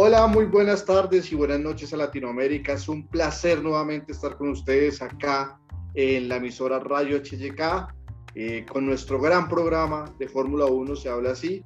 Hola, 0.00 0.28
muy 0.28 0.44
buenas 0.44 0.84
tardes 0.84 1.32
y 1.32 1.34
buenas 1.34 1.58
noches 1.58 1.92
a 1.92 1.96
Latinoamérica. 1.96 2.74
Es 2.74 2.88
un 2.88 3.08
placer 3.08 3.60
nuevamente 3.60 4.12
estar 4.12 4.36
con 4.36 4.50
ustedes 4.50 5.02
acá 5.02 5.58
en 5.94 6.28
la 6.28 6.36
emisora 6.36 6.78
Radio 6.78 7.16
HYK 7.16 7.88
eh, 8.36 8.64
con 8.70 8.86
nuestro 8.86 9.20
gran 9.20 9.48
programa 9.48 10.04
de 10.20 10.28
Fórmula 10.28 10.66
1, 10.66 10.94
se 10.94 11.08
habla 11.08 11.32
así. 11.32 11.64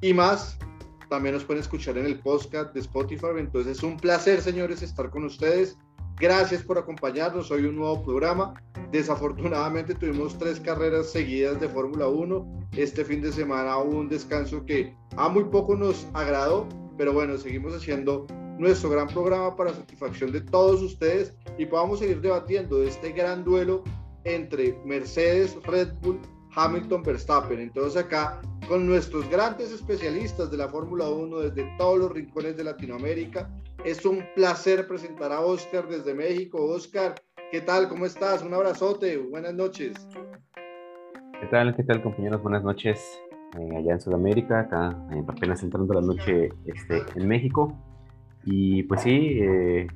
Y 0.00 0.12
más, 0.12 0.58
también 1.08 1.36
nos 1.36 1.44
pueden 1.44 1.62
escuchar 1.62 1.96
en 1.96 2.06
el 2.06 2.18
podcast 2.18 2.74
de 2.74 2.80
Spotify. 2.80 3.28
Entonces 3.38 3.76
es 3.76 3.84
un 3.84 3.98
placer, 3.98 4.40
señores, 4.40 4.82
estar 4.82 5.08
con 5.10 5.22
ustedes. 5.22 5.78
Gracias 6.18 6.64
por 6.64 6.76
acompañarnos. 6.76 7.52
Hoy 7.52 7.66
un 7.66 7.76
nuevo 7.76 8.02
programa. 8.02 8.54
Desafortunadamente 8.90 9.94
tuvimos 9.94 10.36
tres 10.36 10.58
carreras 10.58 11.12
seguidas 11.12 11.60
de 11.60 11.68
Fórmula 11.68 12.08
1. 12.08 12.68
Este 12.72 13.04
fin 13.04 13.22
de 13.22 13.30
semana 13.30 13.78
hubo 13.78 14.00
un 14.00 14.08
descanso 14.08 14.66
que 14.66 14.92
a 15.16 15.28
muy 15.28 15.44
poco 15.44 15.76
nos 15.76 16.08
agradó, 16.14 16.68
pero 16.96 17.12
bueno, 17.12 17.36
seguimos 17.36 17.74
haciendo 17.74 18.26
nuestro 18.58 18.90
gran 18.90 19.08
programa 19.08 19.56
para 19.56 19.72
satisfacción 19.72 20.32
de 20.32 20.40
todos 20.40 20.82
ustedes 20.82 21.34
y 21.58 21.66
podamos 21.66 21.98
seguir 21.98 22.20
debatiendo 22.20 22.78
de 22.78 22.88
este 22.88 23.12
gran 23.12 23.44
duelo 23.44 23.82
entre 24.24 24.78
Mercedes, 24.84 25.56
Red 25.64 25.92
Bull, 26.00 26.20
Hamilton, 26.54 27.02
Verstappen. 27.02 27.60
Entonces 27.60 28.02
acá 28.02 28.40
con 28.68 28.86
nuestros 28.86 29.28
grandes 29.28 29.72
especialistas 29.72 30.50
de 30.50 30.56
la 30.56 30.68
Fórmula 30.68 31.08
1 31.08 31.38
desde 31.40 31.68
todos 31.78 31.98
los 31.98 32.12
rincones 32.12 32.56
de 32.56 32.64
Latinoamérica. 32.64 33.50
Es 33.84 34.04
un 34.06 34.24
placer 34.34 34.86
presentar 34.86 35.32
a 35.32 35.40
Oscar 35.40 35.88
desde 35.88 36.14
México. 36.14 36.64
Oscar, 36.64 37.14
¿qué 37.50 37.60
tal? 37.60 37.88
¿Cómo 37.88 38.06
estás? 38.06 38.42
Un 38.42 38.54
abrazote. 38.54 39.18
Buenas 39.18 39.54
noches. 39.54 39.94
¿Qué 41.40 41.46
tal? 41.50 41.76
¿Qué 41.76 41.82
tal, 41.82 42.02
compañeros? 42.02 42.42
Buenas 42.42 42.62
noches. 42.62 43.20
Eh, 43.58 43.76
allá 43.76 43.92
en 43.92 44.00
Sudamérica, 44.00 44.60
acá 44.60 44.96
eh, 45.12 45.22
apenas 45.26 45.62
entrando 45.62 45.94
la 45.94 46.00
noche 46.00 46.50
este, 46.64 47.02
en 47.14 47.28
México. 47.28 47.72
Y 48.44 48.82
pues 48.84 49.02
sí, 49.02 49.38
eh, 49.40 49.86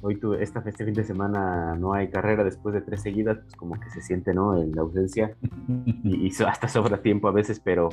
hoy 0.00 0.18
tuve, 0.18 0.42
esta, 0.42 0.62
este 0.66 0.84
fin 0.84 0.94
de 0.94 1.04
semana 1.04 1.74
no 1.74 1.92
hay 1.92 2.08
carrera 2.08 2.44
después 2.44 2.74
de 2.74 2.80
tres 2.80 3.02
seguidas, 3.02 3.38
pues 3.38 3.56
como 3.56 3.78
que 3.80 3.90
se 3.90 4.00
siente, 4.00 4.32
¿no? 4.32 4.56
En 4.56 4.72
la 4.72 4.82
ausencia 4.82 5.36
y, 6.04 6.30
hasta 6.44 6.68
sobra 6.68 7.02
tiempo 7.02 7.28
a 7.28 7.32
veces, 7.32 7.60
pero, 7.60 7.88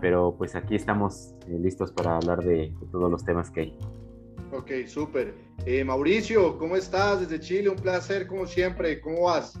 pero 0.00 0.34
pues 0.36 0.56
aquí 0.56 0.74
estamos 0.74 1.34
listos 1.48 1.92
para 1.92 2.16
hablar 2.16 2.42
de, 2.42 2.74
todos 2.90 3.10
los 3.10 3.24
temas 3.24 3.50
que 3.50 3.60
hay. 3.60 3.78
Ok, 4.52 4.86
súper. 4.86 5.34
Mauricio, 5.84 6.58
¿cómo 6.58 6.76
estás 6.76 7.20
desde 7.20 7.40
Chile? 7.40 7.68
Un 7.70 7.76
placer 7.76 8.26
como 8.26 8.46
siempre. 8.46 9.00
¿Cómo 9.00 9.22
vas? 9.22 9.58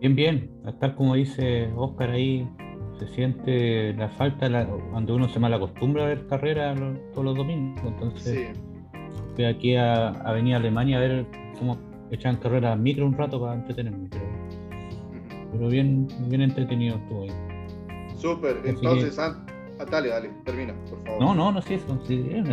Bien, 0.00 0.14
bien. 0.14 0.50
Tal 0.78 0.94
como 0.94 1.14
dice 1.14 1.70
Oscar 1.76 2.10
ahí, 2.10 2.48
se 3.00 3.08
siente 3.14 3.94
la 3.94 4.10
falta 4.10 4.46
cuando 4.90 5.14
uno 5.14 5.26
se 5.28 5.38
mal 5.38 5.54
acostumbra 5.54 6.04
a 6.04 6.06
ver 6.08 6.26
carreras 6.26 6.78
todos 7.12 7.24
los 7.24 7.36
domingos. 7.36 7.82
Entonces, 7.86 8.50
fui 9.34 9.44
aquí 9.46 9.74
a, 9.74 10.08
a, 10.08 10.32
venir 10.32 10.54
a 10.54 10.58
Alemania 10.58 10.98
a 10.98 11.00
ver 11.00 11.26
cómo 11.58 11.78
echan 12.10 12.36
carreras 12.36 12.78
micro 12.78 13.06
un 13.06 13.16
rato 13.16 13.40
para 13.40 13.54
entretenerme. 13.54 14.10
Pero, 15.52 15.68
bien, 15.68 16.08
bien 16.28 16.42
entretenido 16.42 16.96
estuvo 16.96 17.22
ahí. 17.22 17.30
Súper, 18.16 18.60
entonces, 18.64 19.18
ah, 19.18 19.34
dale, 19.90 20.10
dale, 20.10 20.30
termina, 20.44 20.74
por 20.90 21.02
favor. 21.02 21.20
No, 21.22 21.34
no, 21.34 21.52
no 21.52 21.58
es 21.60 21.70
eso. 21.70 21.98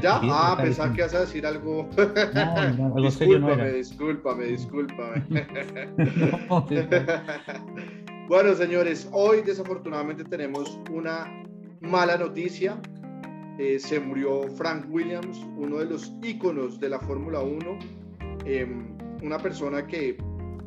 ya, 0.01 0.21
ah, 0.23 0.57
pensaba 0.61 0.93
que 0.93 1.01
ibas 1.01 1.13
a 1.13 1.19
decir 1.21 1.45
algo. 1.45 1.89
No, 2.33 2.73
no, 2.73 2.85
algo 2.85 3.01
discúlpame, 3.01 3.73
discúlpame, 3.73 4.45
discúlpame, 4.45 5.23
discúlpame. 5.97 6.87
Bueno, 8.27 8.53
señores, 8.55 9.07
hoy 9.13 9.41
desafortunadamente 9.41 10.25
tenemos 10.25 10.81
una 10.91 11.45
mala 11.79 12.17
noticia. 12.17 12.77
Eh, 13.57 13.79
se 13.79 14.01
murió 14.01 14.49
Frank 14.57 14.85
Williams, 14.89 15.37
uno 15.55 15.77
de 15.77 15.85
los 15.85 16.11
íconos 16.21 16.77
de 16.77 16.89
la 16.89 16.99
Fórmula 16.99 17.39
1, 17.39 17.79
em, 18.43 18.97
una 19.23 19.37
persona 19.37 19.87
que 19.87 20.17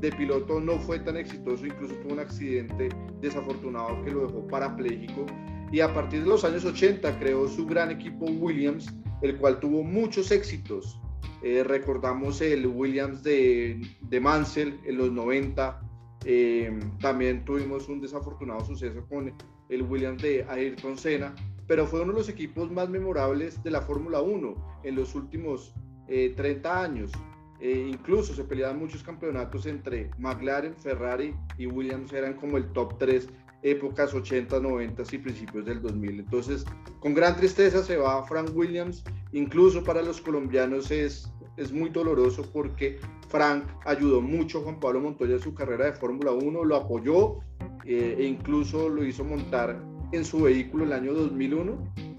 de 0.01 0.11
piloto 0.13 0.59
no 0.59 0.79
fue 0.79 1.01
tan 1.01 1.19
exitoso, 1.19 1.67
incluso 1.67 1.95
tuvo 1.97 2.15
un 2.15 2.21
accidente 2.21 2.89
desafortunado 3.21 4.03
que 4.05 4.11
lo 4.11 4.27
dejó 4.27 4.47
parapléjico. 4.49 5.27
Y 5.71 5.81
a 5.81 5.93
partir 5.93 6.23
de 6.23 6.31
los 6.31 6.43
años 6.47 6.65
80 6.65 7.19
creó 7.19 7.47
su 7.47 7.67
gran 7.67 7.91
equipo 7.91 8.25
Williams, 8.25 8.91
el 9.21 9.37
cual 9.37 9.61
tuvo 9.61 9.83
muchos 9.83 10.31
éxitos. 10.31 10.99
Eh, 11.43 11.63
recordamos 11.63 12.41
el 12.41 12.67
Williams 12.67 13.23
de, 13.23 13.83
de 14.01 14.19
Mansell 14.19 14.81
en 14.87 14.97
los 14.97 15.13
90, 15.13 15.90
eh, 16.25 16.79
también 17.01 17.45
tuvimos 17.45 17.89
un 17.89 18.01
desafortunado 18.01 18.65
suceso 18.65 19.05
con 19.09 19.33
el 19.69 19.83
Williams 19.83 20.23
de 20.23 20.45
Ayrton 20.49 20.99
Senna, 20.99 21.35
pero 21.67 21.87
fue 21.87 22.01
uno 22.01 22.13
de 22.13 22.19
los 22.19 22.29
equipos 22.29 22.71
más 22.71 22.89
memorables 22.89 23.63
de 23.63 23.71
la 23.71 23.81
Fórmula 23.81 24.21
1 24.21 24.81
en 24.85 24.97
los 24.97 25.15
últimos 25.15 25.75
30 26.07 26.43
eh, 26.49 26.85
años. 26.85 27.13
Eh, 27.61 27.89
incluso 27.93 28.35
se 28.35 28.45
peleaban 28.45 28.79
muchos 28.79 29.03
campeonatos 29.03 29.67
entre 29.67 30.11
McLaren, 30.19 30.75
Ferrari 30.75 31.35
y 31.59 31.67
Williams, 31.67 32.13
eran 32.13 32.35
como 32.35 32.57
el 32.57 32.73
top 32.73 32.99
3 32.99 33.29
épocas 33.63 34.15
80, 34.15 34.61
90 34.61 35.03
y 35.13 35.19
principios 35.19 35.67
del 35.67 35.83
2000. 35.83 36.21
Entonces, 36.21 36.65
con 37.01 37.15
gran 37.15 37.37
tristeza 37.37 37.83
se 37.83 37.99
va 37.99 38.25
Frank 38.25 38.51
Williams, 38.55 39.05
incluso 39.33 39.85
para 39.85 40.03
los 40.03 40.21
colombianos 40.21 40.91
es 40.91 41.31
es 41.61 41.73
muy 41.73 41.91
doloroso 41.91 42.43
porque 42.53 42.99
Frank 43.29 43.65
ayudó 43.85 44.21
mucho 44.21 44.59
a 44.59 44.63
Juan 44.63 44.81
Pablo 44.81 45.01
Montoya 45.01 45.35
en 45.35 45.41
su 45.41 45.55
carrera 45.55 45.87
de 45.87 45.93
Fórmula 45.93 46.33
1, 46.33 46.65
lo 46.65 46.77
apoyó 46.77 47.39
eh, 47.85 48.17
e 48.19 48.25
incluso 48.25 48.89
lo 48.89 49.05
hizo 49.05 49.25
montar 49.25 49.81
en 50.13 50.25
su 50.25 50.43
vehículo 50.43 50.85
el 50.85 50.93
año 50.93 51.13
2001 51.13 51.77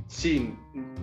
sin 0.07 0.57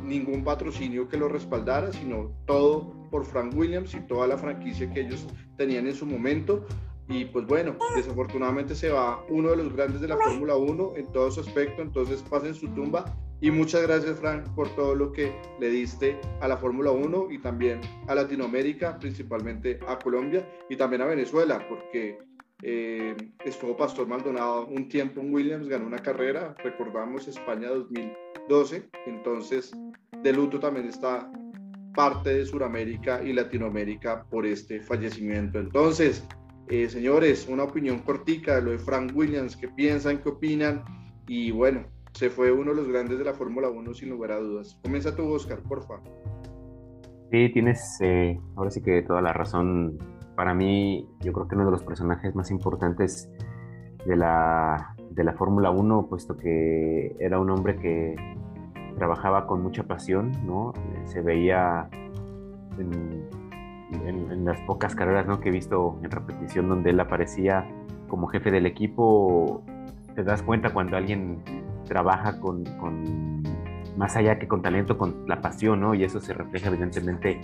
ningún 0.04 0.44
patrocinio 0.44 1.08
que 1.08 1.16
lo 1.16 1.28
respaldara, 1.28 1.92
sino 1.92 2.30
todo 2.46 2.92
por 3.10 3.24
Frank 3.24 3.54
Williams 3.56 3.94
y 3.94 4.00
toda 4.00 4.26
la 4.26 4.38
franquicia 4.38 4.90
que 4.92 5.00
ellos 5.00 5.26
tenían 5.56 5.86
en 5.86 5.94
su 5.94 6.06
momento. 6.06 6.66
Y 7.08 7.24
pues 7.24 7.46
bueno, 7.46 7.74
desafortunadamente 7.96 8.74
se 8.74 8.90
va 8.90 9.24
uno 9.30 9.50
de 9.50 9.56
los 9.56 9.72
grandes 9.72 10.02
de 10.02 10.08
la 10.08 10.18
Fórmula 10.18 10.56
1 10.56 10.92
en 10.96 11.06
todo 11.10 11.30
su 11.30 11.40
aspecto, 11.40 11.80
entonces 11.80 12.22
pasen 12.28 12.54
su 12.54 12.68
tumba 12.68 13.16
y 13.40 13.50
muchas 13.50 13.82
gracias, 13.82 14.18
Frank, 14.18 14.46
por 14.54 14.68
todo 14.74 14.94
lo 14.94 15.12
que 15.12 15.32
le 15.60 15.68
diste 15.68 16.20
a 16.40 16.48
la 16.48 16.56
Fórmula 16.56 16.90
1 16.90 17.28
y 17.30 17.38
también 17.38 17.80
a 18.08 18.14
Latinoamérica, 18.14 18.98
principalmente 18.98 19.78
a 19.86 19.98
Colombia 19.98 20.48
y 20.68 20.76
también 20.76 21.02
a 21.02 21.06
Venezuela, 21.06 21.64
porque 21.68 22.18
eh, 22.62 23.14
estuvo 23.44 23.76
Pastor 23.76 24.08
Maldonado 24.08 24.66
un 24.66 24.88
tiempo 24.88 25.20
en 25.20 25.32
Williams, 25.32 25.68
ganó 25.68 25.86
una 25.86 25.98
carrera, 25.98 26.54
recordamos 26.64 27.28
España 27.28 27.68
2012, 27.68 28.88
entonces 29.06 29.72
de 30.22 30.32
luto 30.32 30.58
también 30.58 30.86
está 30.88 31.30
parte 31.94 32.34
de 32.34 32.46
Sudamérica 32.46 33.22
y 33.22 33.32
Latinoamérica 33.32 34.24
por 34.24 34.46
este 34.46 34.80
fallecimiento. 34.80 35.58
Entonces, 35.60 36.26
eh, 36.68 36.88
señores, 36.88 37.46
una 37.48 37.64
opinión 37.64 38.00
cortica 38.00 38.56
de 38.56 38.62
lo 38.62 38.70
de 38.72 38.78
Frank 38.78 39.12
Williams, 39.14 39.56
¿qué 39.56 39.68
piensan, 39.68 40.18
qué 40.18 40.28
opinan? 40.28 40.84
Y 41.28 41.50
bueno, 41.50 41.86
se 42.12 42.30
fue 42.30 42.52
uno 42.52 42.70
de 42.70 42.76
los 42.76 42.88
grandes 42.88 43.18
de 43.18 43.24
la 43.24 43.34
Fórmula 43.34 43.68
1 43.68 43.94
sin 43.94 44.10
lugar 44.10 44.32
a 44.32 44.38
dudas. 44.38 44.78
Comienza 44.82 45.14
tú, 45.14 45.30
Oscar, 45.32 45.60
por 45.60 45.82
favor. 45.82 46.02
Sí, 47.30 47.50
tienes 47.52 47.98
eh, 48.00 48.40
ahora 48.56 48.70
sí 48.70 48.82
que 48.82 49.02
toda 49.02 49.20
la 49.22 49.32
razón. 49.32 49.98
Para 50.34 50.54
mí, 50.54 51.08
yo 51.20 51.32
creo 51.32 51.48
que 51.48 51.56
uno 51.56 51.64
de 51.64 51.72
los 51.72 51.82
personajes 51.82 52.34
más 52.34 52.50
importantes 52.50 53.28
de 54.06 54.16
la, 54.16 54.94
de 55.10 55.24
la 55.24 55.32
Fórmula 55.34 55.70
1, 55.70 56.06
puesto 56.08 56.36
que 56.36 57.16
era 57.18 57.40
un 57.40 57.50
hombre 57.50 57.76
que 57.76 58.14
trabajaba 58.96 59.46
con 59.46 59.62
mucha 59.62 59.82
pasión, 59.82 60.32
¿no? 60.46 60.72
Se 61.06 61.20
veía 61.20 61.88
en, 62.78 63.28
en, 63.92 64.44
las 64.44 64.60
pocas 64.62 64.94
carreras 64.94 65.26
¿no? 65.26 65.40
que 65.40 65.48
he 65.48 65.52
visto 65.52 65.98
en 66.02 66.10
repetición 66.10 66.68
donde 66.68 66.90
él 66.90 67.00
aparecía 67.00 67.66
como 68.08 68.26
jefe 68.28 68.50
del 68.50 68.66
equipo, 68.66 69.62
te 70.14 70.22
das 70.22 70.42
cuenta 70.42 70.70
cuando 70.70 70.96
alguien 70.96 71.42
trabaja 71.88 72.38
con, 72.38 72.64
más 73.96 74.16
allá 74.16 74.38
que 74.38 74.46
con 74.46 74.62
talento, 74.62 74.96
con 74.96 75.24
la 75.26 75.40
pasión, 75.40 75.80
¿no? 75.80 75.94
Y 75.94 76.04
eso 76.04 76.20
se 76.20 76.34
refleja 76.34 76.68
evidentemente 76.68 77.40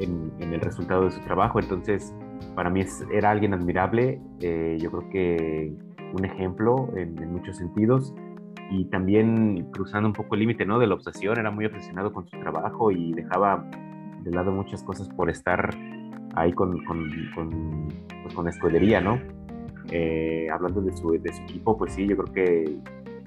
en, 0.00 0.32
el 0.40 0.60
resultado 0.60 1.04
de 1.04 1.10
su 1.10 1.20
trabajo. 1.20 1.60
Entonces, 1.60 2.12
para 2.56 2.70
mí 2.70 2.82
era 3.12 3.30
alguien 3.30 3.54
admirable, 3.54 4.20
eh, 4.40 4.78
yo 4.80 4.90
creo 4.90 5.10
que 5.10 5.72
un 6.14 6.24
ejemplo 6.24 6.88
en, 6.96 7.14
muchos 7.30 7.58
sentidos 7.58 8.14
y 8.70 8.86
también 8.86 9.70
cruzando 9.72 10.08
un 10.08 10.14
poco 10.14 10.34
el 10.34 10.40
límite, 10.40 10.64
¿no? 10.64 10.78
De 10.78 10.86
la 10.86 10.94
obsesión, 10.94 11.38
era 11.38 11.50
muy 11.50 11.66
obsesionado 11.66 12.12
con 12.12 12.26
su 12.26 12.38
trabajo 12.38 12.90
y 12.90 13.12
dejaba 13.12 13.64
de 14.22 14.30
lado 14.30 14.50
muchas 14.50 14.82
cosas 14.82 15.08
por 15.10 15.30
estar 15.30 15.70
ahí 16.34 16.52
con, 16.52 16.84
con, 16.84 17.88
pues, 18.34 18.54
escudería, 18.54 19.00
¿no? 19.00 19.20
Eh, 19.90 20.48
hablando 20.52 20.82
de 20.82 20.94
su, 20.96 21.12
de 21.12 21.32
su 21.32 21.42
equipo, 21.42 21.78
pues 21.78 21.94
sí, 21.94 22.06
yo 22.06 22.16
creo 22.16 22.34
que 22.34 22.78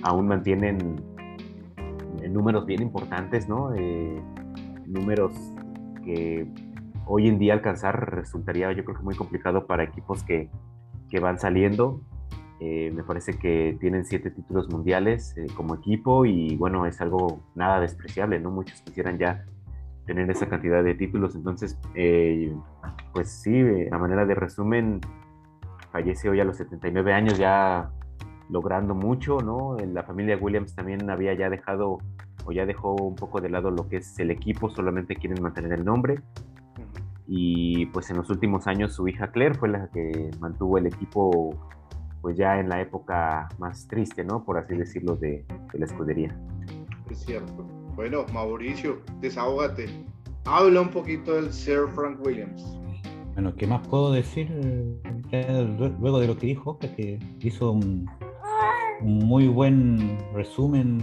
aún 0.04 0.28
mantienen 0.28 1.02
números 2.30 2.66
bien 2.66 2.82
importantes, 2.82 3.48
¿no? 3.48 3.74
Eh, 3.76 4.22
números 4.86 5.34
que 6.04 6.48
hoy 7.06 7.28
en 7.28 7.40
día 7.40 7.54
alcanzar 7.54 8.16
resultaría 8.16 8.72
yo 8.72 8.84
creo 8.84 8.98
que 8.98 9.04
muy 9.04 9.16
complicado 9.16 9.68
para 9.68 9.84
equipos 9.84 10.24
que, 10.24 10.50
que 11.10 11.20
van 11.20 11.40
saliendo. 11.40 12.02
Eh, 12.60 12.92
me 12.94 13.04
parece 13.04 13.40
que 13.40 13.76
tienen 13.80 14.06
siete 14.06 14.30
títulos 14.30 14.70
mundiales 14.70 15.36
eh, 15.36 15.48
como 15.56 15.74
equipo 15.76 16.26
y 16.26 16.56
bueno, 16.58 16.86
es 16.86 17.02
algo 17.02 17.42
nada 17.56 17.80
despreciable, 17.80 18.40
¿no? 18.40 18.52
Muchos 18.52 18.82
quisieran 18.82 19.18
ya 19.18 19.46
tener 20.06 20.30
esa 20.30 20.48
cantidad 20.48 20.84
de 20.84 20.94
títulos, 20.94 21.36
entonces, 21.36 21.80
eh, 21.96 22.54
pues 23.14 23.30
sí, 23.32 23.64
a 23.92 23.98
manera 23.98 24.26
de 24.26 24.36
resumen, 24.36 25.02
fallece 25.92 26.30
hoy 26.30 26.40
a 26.40 26.44
los 26.44 26.58
79 26.58 27.14
años 27.14 27.38
ya 27.38 27.92
logrando 28.52 28.94
mucho, 28.94 29.38
¿no? 29.40 29.78
La 29.78 30.04
familia 30.04 30.38
Williams 30.38 30.76
también 30.76 31.10
había 31.10 31.34
ya 31.34 31.50
dejado 31.50 32.00
o 32.46 32.52
ya 32.52 32.66
dejó 32.66 32.96
un 32.96 33.16
poco 33.16 33.40
de 33.40 33.50
lado 33.50 33.72
lo 33.72 33.88
que 33.88 33.98
es 33.98 34.20
el 34.20 34.30
equipo, 34.30 34.70
solamente 34.70 35.16
quieren 35.16 35.42
mantener 35.42 35.74
el 35.74 35.86
nombre. 35.86 36.22
Y 37.28 37.86
pues 37.88 38.10
en 38.10 38.18
los 38.18 38.30
últimos 38.30 38.68
años 38.68 38.94
su 38.94 39.08
hija 39.08 39.32
Claire 39.32 39.56
fue 39.56 39.70
la 39.70 39.88
que 39.88 40.32
mantuvo 40.40 40.78
el 40.78 40.88
equipo 40.88 41.56
pues 42.22 42.38
ya 42.38 42.60
en 42.60 42.70
la 42.70 42.82
época 42.82 43.48
más 43.58 43.88
triste, 43.88 44.24
¿no? 44.24 44.44
Por 44.44 44.58
así 44.58 44.76
decirlo, 44.76 45.16
de, 45.16 45.46
la 45.74 45.86
escudería. 45.86 46.38
Es 47.10 47.20
cierto. 47.20 47.64
Bueno, 47.96 48.26
Mauricio, 48.34 49.02
desahógate. 49.22 49.88
Habla 50.46 50.82
un 50.82 50.90
poquito 50.90 51.36
del 51.36 51.52
Sir 51.52 51.88
Frank 51.96 52.20
Williams. 52.26 52.78
Bueno, 53.34 53.56
¿qué 53.56 53.66
más 53.66 53.88
puedo 53.88 54.12
decir 54.12 54.52
eh, 55.32 55.76
luego 56.00 56.20
de 56.20 56.28
lo 56.28 56.38
que 56.38 56.48
dijo? 56.48 56.78
Que 56.78 57.18
hizo 57.40 57.72
un, 57.72 58.08
muy 59.02 59.48
buen 59.48 60.18
resumen 60.34 61.00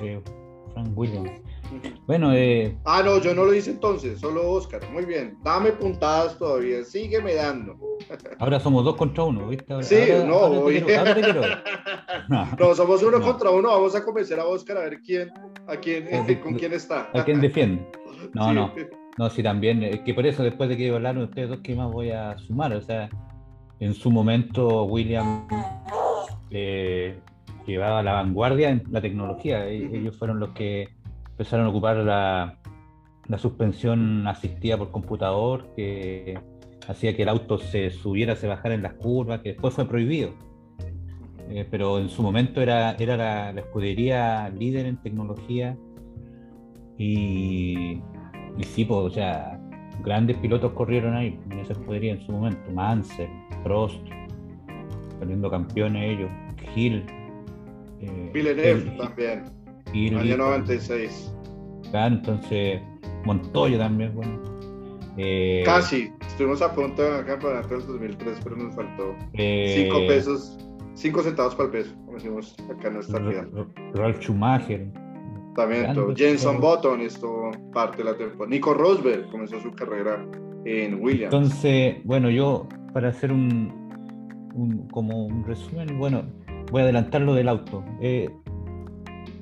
de 0.00 0.20
Frank 0.72 0.96
Williams. 0.96 1.30
Bueno, 2.06 2.32
eh... 2.32 2.76
Ah, 2.84 3.02
no, 3.04 3.18
yo 3.20 3.34
no 3.34 3.44
lo 3.44 3.52
hice 3.52 3.72
entonces, 3.72 4.18
solo 4.20 4.50
Oscar. 4.50 4.80
Muy 4.90 5.04
bien, 5.04 5.36
dame 5.42 5.72
puntadas 5.72 6.38
todavía, 6.38 6.82
sígueme 6.82 7.34
dando. 7.34 7.76
Ahora 8.38 8.58
somos 8.60 8.84
dos 8.84 8.96
contra 8.96 9.24
uno, 9.24 9.48
¿viste? 9.48 9.82
sí, 9.82 9.96
no, 10.26 10.48
no, 12.58 12.74
somos 12.74 13.02
uno 13.02 13.20
contra 13.20 13.50
uno, 13.50 13.68
vamos 13.68 13.94
a 13.94 14.04
convencer 14.04 14.40
a 14.40 14.46
Oscar 14.46 14.78
a 14.78 14.80
ver 14.82 15.00
quién, 15.02 15.30
a 15.66 15.76
quién, 15.76 16.06
con 16.42 16.54
quién 16.54 16.72
está. 16.72 17.10
A 17.12 17.24
quién 17.24 17.40
defiende. 17.40 17.86
No, 18.32 18.52
no, 18.52 18.72
no, 19.18 19.30
sí, 19.30 19.42
también, 19.42 19.82
es 19.82 20.00
que 20.00 20.14
por 20.14 20.26
eso 20.26 20.42
después 20.42 20.68
de 20.68 20.76
que 20.76 20.90
hablaron 20.90 21.24
ustedes 21.24 21.50
dos, 21.50 21.60
¿qué 21.62 21.74
más 21.74 21.90
voy 21.90 22.10
a 22.10 22.38
sumar? 22.38 22.72
O 22.72 22.80
sea, 22.80 23.10
en 23.80 23.94
su 23.94 24.10
momento 24.10 24.84
William 24.84 25.46
eh, 26.50 27.20
llevaba 27.72 28.02
la 28.02 28.12
vanguardia 28.12 28.70
en 28.70 28.84
la 28.90 29.00
tecnología, 29.00 29.66
e-, 29.66 29.96
ellos 29.96 30.16
fueron 30.16 30.40
los 30.40 30.50
que 30.50 30.88
empezaron 31.30 31.66
a 31.66 31.68
ocupar 31.70 31.96
la, 31.98 32.58
suspensión 33.38 34.26
asistida 34.26 34.76
por 34.78 34.90
computador, 34.90 35.68
que 35.76 36.38
hacía 36.88 37.14
que 37.14 37.22
el 37.22 37.28
auto 37.28 37.58
se 37.58 37.90
subiera, 37.90 38.36
se 38.36 38.46
bajara 38.46 38.74
en 38.74 38.82
las 38.82 38.94
curvas, 38.94 39.40
que 39.40 39.50
después 39.50 39.74
fue 39.74 39.86
prohibido. 39.86 40.32
Eh, 41.50 41.66
pero 41.70 41.98
en 41.98 42.08
su 42.10 42.22
momento 42.22 42.60
era, 42.60 42.92
era 42.92 43.16
la, 43.16 43.50
escudería 43.50 44.48
líder 44.50 44.86
en 44.86 44.96
tecnología 44.98 45.76
y, 46.98 48.00
y 48.56 48.64
sí, 48.64 48.84
pues, 48.84 49.00
o 49.00 49.10
sea, 49.10 49.58
grandes 50.02 50.36
pilotos 50.38 50.72
corrieron 50.72 51.14
ahí 51.14 51.38
en 51.50 51.58
esa 51.58 51.72
escudería 51.74 52.12
en 52.12 52.20
su 52.20 52.32
momento, 52.32 52.70
Mansell, 52.72 53.28
Prost, 53.62 54.06
saliendo 55.18 55.50
campeones 55.50 56.16
ellos, 56.16 56.30
Hill. 56.74 57.04
Eh, 58.00 58.30
Villeneuve 58.32 58.96
también. 58.96 59.44
Año 59.94 60.36
96. 60.36 61.32
Claro, 61.90 62.16
entonces 62.16 62.80
Montoya 63.24 63.78
también, 63.78 64.14
bueno. 64.14 64.42
Eh, 65.16 65.62
Casi, 65.64 66.12
estuvimos 66.26 66.62
a 66.62 66.72
punto 66.72 67.02
de 67.02 67.08
ganar 67.08 67.26
campeonato 67.26 67.68
del 67.68 67.86
2003, 67.86 68.40
pero 68.44 68.56
nos 68.56 68.74
faltó 68.74 69.16
5 69.32 69.32
eh, 69.34 70.04
pesos, 70.06 70.56
5 70.94 71.22
centavos 71.22 71.54
para 71.56 71.66
el 71.66 71.70
peso, 71.72 71.94
como 72.04 72.12
decimos 72.14 72.56
acá 72.70 72.88
en 72.88 72.94
nuestra 72.94 73.18
vida. 73.18 73.48
Ralf 73.94 74.20
Schumacher. 74.20 74.86
También, 75.56 75.92
Jenson 76.14 76.60
Button 76.60 77.00
estuvo 77.00 77.50
parte 77.72 77.98
de 77.98 78.04
la 78.04 78.16
temporada. 78.16 78.46
Nico 78.48 78.74
Rosberg 78.74 79.28
comenzó 79.30 79.60
su 79.60 79.72
carrera 79.72 80.24
en 80.64 81.02
Williams. 81.02 81.34
Entonces, 81.34 81.96
bueno, 82.04 82.30
yo 82.30 82.68
para 82.92 83.08
hacer 83.08 83.32
un, 83.32 83.72
un 84.54 84.86
como 84.88 85.26
un 85.26 85.44
resumen, 85.44 85.98
bueno, 85.98 86.22
voy 86.70 86.80
a 86.80 86.84
adelantar 86.84 87.22
lo 87.22 87.34
del 87.34 87.48
auto. 87.48 87.84
Eh, 88.00 88.30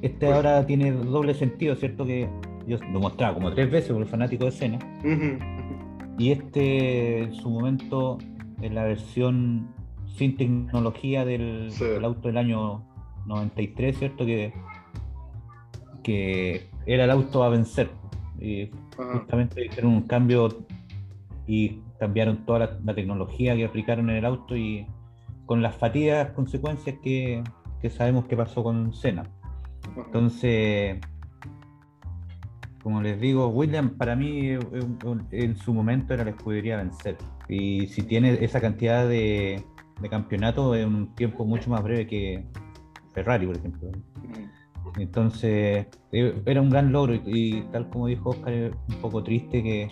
este 0.02 0.32
ahora 0.32 0.66
tiene 0.66 0.92
doble 0.92 1.34
sentido, 1.34 1.74
¿cierto? 1.74 2.04
Que 2.04 2.28
yo 2.66 2.78
lo 2.92 3.00
mostraba 3.00 3.34
como 3.34 3.52
tres 3.52 3.70
veces 3.70 3.92
por 3.92 4.02
el 4.02 4.08
fanático 4.08 4.44
de 4.44 4.50
escena. 4.50 4.78
Y 6.18 6.32
este 6.32 7.24
en 7.24 7.34
su 7.34 7.50
momento, 7.50 8.18
en 8.60 8.74
la 8.74 8.84
versión 8.84 9.68
sin 10.16 10.36
tecnología 10.36 11.24
del, 11.24 11.70
auto 12.02 12.28
del 12.28 12.38
año 12.38 12.84
93, 13.26 13.98
¿cierto? 13.98 14.24
Que, 14.24 14.52
que 16.02 16.68
era 16.86 17.04
el 17.04 17.10
auto 17.10 17.42
a 17.42 17.48
vencer. 17.48 17.90
Y 18.40 18.70
justamente 18.96 19.64
hicieron 19.64 19.92
un 19.92 20.02
cambio 20.02 20.48
y 21.46 21.80
cambiaron 21.98 22.44
toda 22.44 22.58
la, 22.58 22.78
la, 22.84 22.94
tecnología 22.94 23.56
que 23.56 23.64
aplicaron 23.64 24.10
en 24.10 24.16
el 24.16 24.24
auto 24.24 24.56
y 24.56 24.86
con 25.46 25.62
las 25.62 25.76
fatigas 25.76 26.32
consecuencias 26.32 26.96
que, 27.02 27.42
que 27.80 27.90
sabemos 27.90 28.26
que 28.26 28.36
pasó 28.36 28.62
con 28.62 28.92
Senna. 28.92 29.24
Entonces, 29.96 30.98
como 32.82 33.00
les 33.00 33.20
digo, 33.20 33.48
William 33.48 33.90
para 33.96 34.14
mí 34.14 34.50
en 35.30 35.56
su 35.56 35.72
momento 35.72 36.14
era 36.14 36.24
la 36.24 36.30
escudería 36.30 36.74
a 36.74 36.82
vencer. 36.82 37.16
Y 37.48 37.86
si 37.86 38.02
tiene 38.02 38.44
esa 38.44 38.60
cantidad 38.60 39.08
de, 39.08 39.64
de 40.00 40.08
campeonato 40.08 40.74
en 40.74 40.94
un 40.94 41.14
tiempo 41.14 41.44
mucho 41.44 41.70
más 41.70 41.82
breve 41.82 42.06
que 42.06 42.44
Ferrari, 43.12 43.46
por 43.46 43.56
ejemplo. 43.56 43.90
Entonces, 44.98 45.86
eh, 46.12 46.42
era 46.46 46.60
un 46.60 46.70
gran 46.70 46.92
logro 46.92 47.14
y, 47.14 47.62
tal 47.72 47.88
como 47.90 48.06
dijo 48.06 48.30
Oscar, 48.30 48.70
un 48.88 48.94
poco 49.00 49.22
triste 49.22 49.62
que, 49.62 49.88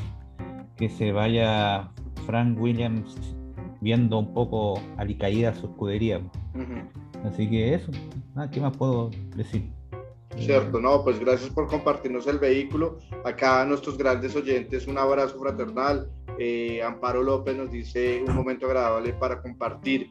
que 0.76 0.88
se 0.88 1.12
vaya 1.12 1.90
Frank 2.26 2.58
Williams 2.60 3.36
viendo 3.84 4.19
un 4.19 4.32
poco 4.32 4.81
alicaída 4.96 5.54
su 5.54 5.66
escudería. 5.66 6.19
Así 7.22 7.48
que 7.48 7.75
eso, 7.75 7.92
¿qué 8.50 8.58
más 8.58 8.75
puedo 8.76 9.10
decir? 9.36 9.70
Cierto, 10.38 10.81
no, 10.81 11.04
pues 11.04 11.20
gracias 11.20 11.50
por 11.50 11.69
compartirnos 11.69 12.26
el 12.26 12.38
vehículo. 12.38 12.98
Acá 13.25 13.60
a 13.60 13.66
nuestros 13.66 13.98
grandes 13.98 14.34
oyentes, 14.34 14.86
un 14.86 14.96
abrazo 14.96 15.38
fraternal. 15.38 16.10
Eh, 16.38 16.82
Amparo 16.82 17.22
López 17.22 17.56
nos 17.56 17.70
dice 17.70 18.25
un 18.26 18.34
momento 18.34 18.66
agradable 18.66 19.12
para 19.12 19.40
compartir 19.40 20.08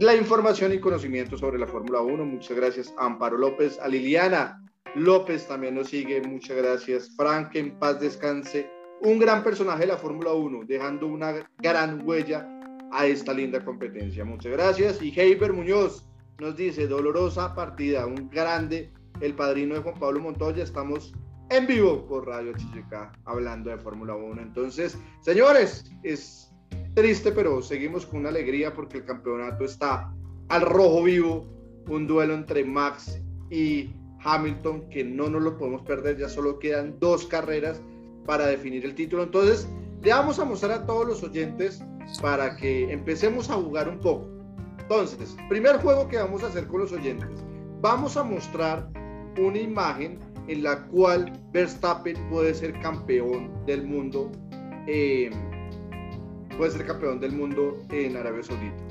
la 0.00 0.16
información 0.16 0.72
y 0.72 0.80
conocimiento 0.80 1.36
sobre 1.36 1.58
la 1.58 1.66
Fórmula 1.66 2.00
1. 2.00 2.24
Muchas 2.24 2.56
gracias, 2.56 2.94
Amparo 2.98 3.36
López. 3.36 3.78
A 3.80 3.86
Liliana 3.86 4.64
López 4.94 5.46
también 5.46 5.74
nos 5.74 5.88
sigue. 5.88 6.22
Muchas 6.22 6.56
gracias. 6.56 7.14
Frank, 7.16 7.54
en 7.54 7.78
paz 7.78 8.00
descanse. 8.00 8.70
Un 9.02 9.18
gran 9.18 9.44
personaje 9.44 9.80
de 9.80 9.88
la 9.88 9.98
Fórmula 9.98 10.32
1, 10.32 10.62
dejando 10.66 11.06
una 11.06 11.46
gran 11.58 12.04
huella 12.04 12.57
a 12.92 13.06
esta 13.06 13.32
linda 13.32 13.64
competencia. 13.64 14.24
Muchas 14.24 14.52
gracias. 14.52 15.02
Y 15.02 15.12
Heiber 15.18 15.52
Muñoz 15.52 16.06
nos 16.40 16.56
dice, 16.56 16.86
dolorosa 16.86 17.54
partida, 17.54 18.06
un 18.06 18.28
grande 18.30 18.92
el 19.20 19.34
padrino 19.34 19.74
de 19.74 19.80
Juan 19.80 19.98
Pablo 19.98 20.20
Montoya. 20.20 20.62
Estamos 20.62 21.12
en 21.50 21.66
vivo 21.66 22.06
por 22.06 22.26
Radio 22.26 22.52
HGK 22.52 23.18
hablando 23.24 23.70
de 23.70 23.78
Fórmula 23.78 24.14
1. 24.14 24.40
Entonces, 24.42 24.98
señores, 25.20 25.90
es 26.02 26.52
triste, 26.94 27.32
pero 27.32 27.62
seguimos 27.62 28.06
con 28.06 28.20
una 28.20 28.28
alegría 28.28 28.72
porque 28.72 28.98
el 28.98 29.04
campeonato 29.04 29.64
está 29.64 30.12
al 30.48 30.62
rojo 30.62 31.02
vivo. 31.02 31.46
Un 31.88 32.06
duelo 32.06 32.34
entre 32.34 32.64
Max 32.64 33.18
y 33.50 33.94
Hamilton 34.22 34.90
que 34.90 35.02
no 35.04 35.30
nos 35.30 35.42
lo 35.42 35.56
podemos 35.56 35.82
perder. 35.82 36.18
Ya 36.18 36.28
solo 36.28 36.58
quedan 36.58 36.98
dos 37.00 37.26
carreras 37.26 37.80
para 38.26 38.46
definir 38.46 38.84
el 38.84 38.94
título. 38.94 39.22
Entonces, 39.22 39.68
le 40.02 40.10
vamos 40.10 40.38
a 40.38 40.44
mostrar 40.44 40.72
a 40.72 40.86
todos 40.86 41.06
los 41.06 41.22
oyentes 41.22 41.82
para 42.20 42.56
que 42.56 42.92
empecemos 42.92 43.50
a 43.50 43.54
jugar 43.54 43.88
un 43.88 43.98
poco. 43.98 44.28
Entonces, 44.78 45.36
primer 45.48 45.76
juego 45.78 46.08
que 46.08 46.16
vamos 46.16 46.42
a 46.42 46.46
hacer 46.46 46.66
con 46.66 46.80
los 46.80 46.92
oyentes. 46.92 47.28
Vamos 47.80 48.16
a 48.16 48.24
mostrar 48.24 48.88
una 49.38 49.58
imagen 49.58 50.18
en 50.48 50.62
la 50.62 50.86
cual 50.86 51.32
Verstappen 51.52 52.16
puede 52.30 52.54
ser 52.54 52.72
campeón 52.80 53.50
del 53.66 53.86
mundo, 53.86 54.32
eh, 54.86 55.30
puede 56.56 56.70
ser 56.70 56.86
campeón 56.86 57.20
del 57.20 57.32
mundo 57.32 57.76
en 57.90 58.16
Arabia 58.16 58.42
Saudita. 58.42 58.87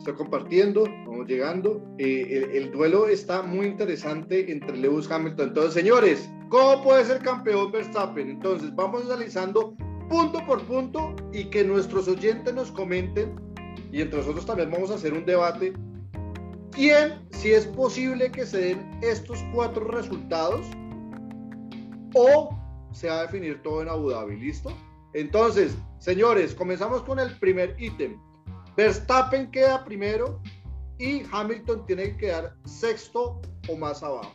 Estoy 0.00 0.14
compartiendo, 0.14 0.84
vamos 1.06 1.26
llegando. 1.26 1.84
Eh, 1.98 2.26
el, 2.30 2.56
el, 2.56 2.72
duelo 2.72 3.06
está 3.06 3.42
muy 3.42 3.66
interesante 3.66 4.50
entre 4.50 4.78
Lewis 4.78 5.10
Hamilton. 5.10 5.48
Entonces, 5.48 5.74
señores, 5.74 6.26
¿cómo 6.48 6.82
puede 6.82 7.04
ser 7.04 7.18
campeón 7.18 7.70
Verstappen? 7.70 8.30
Entonces, 8.30 8.74
vamos 8.74 9.04
analizando 9.04 9.76
punto 10.08 10.42
por 10.46 10.62
punto 10.64 11.14
y 11.34 11.44
que 11.50 11.64
nuestros 11.64 12.08
oyentes 12.08 12.54
nos 12.54 12.72
comenten 12.72 13.38
y 13.92 14.00
entre 14.00 14.20
nosotros 14.20 14.46
también 14.46 14.70
vamos 14.70 14.90
a 14.90 14.94
hacer 14.94 15.12
un 15.12 15.26
debate. 15.26 15.74
¿Quién, 16.72 17.20
si 17.32 17.50
es 17.50 17.66
posible 17.66 18.32
que 18.32 18.46
se 18.46 18.58
den 18.58 19.00
estos 19.02 19.44
cuatro 19.52 19.84
resultados? 19.84 20.64
¿O 22.14 22.58
se 22.92 23.08
va 23.10 23.18
a 23.18 23.22
definir 23.24 23.60
todo 23.60 23.82
en 23.82 23.90
Abu 23.90 24.08
Dhabi, 24.08 24.36
¿listo? 24.36 24.72
Entonces, 25.12 25.76
señores, 25.98 26.54
comenzamos 26.54 27.02
con 27.02 27.18
el 27.18 27.38
primer 27.38 27.76
ítem. 27.78 28.18
Verstappen 28.76 29.50
queda 29.50 29.84
primero 29.84 30.40
y 30.98 31.22
Hamilton 31.32 31.86
tiene 31.86 32.04
que 32.04 32.16
quedar 32.16 32.54
sexto 32.64 33.40
o 33.68 33.76
más 33.76 34.02
abajo. 34.02 34.32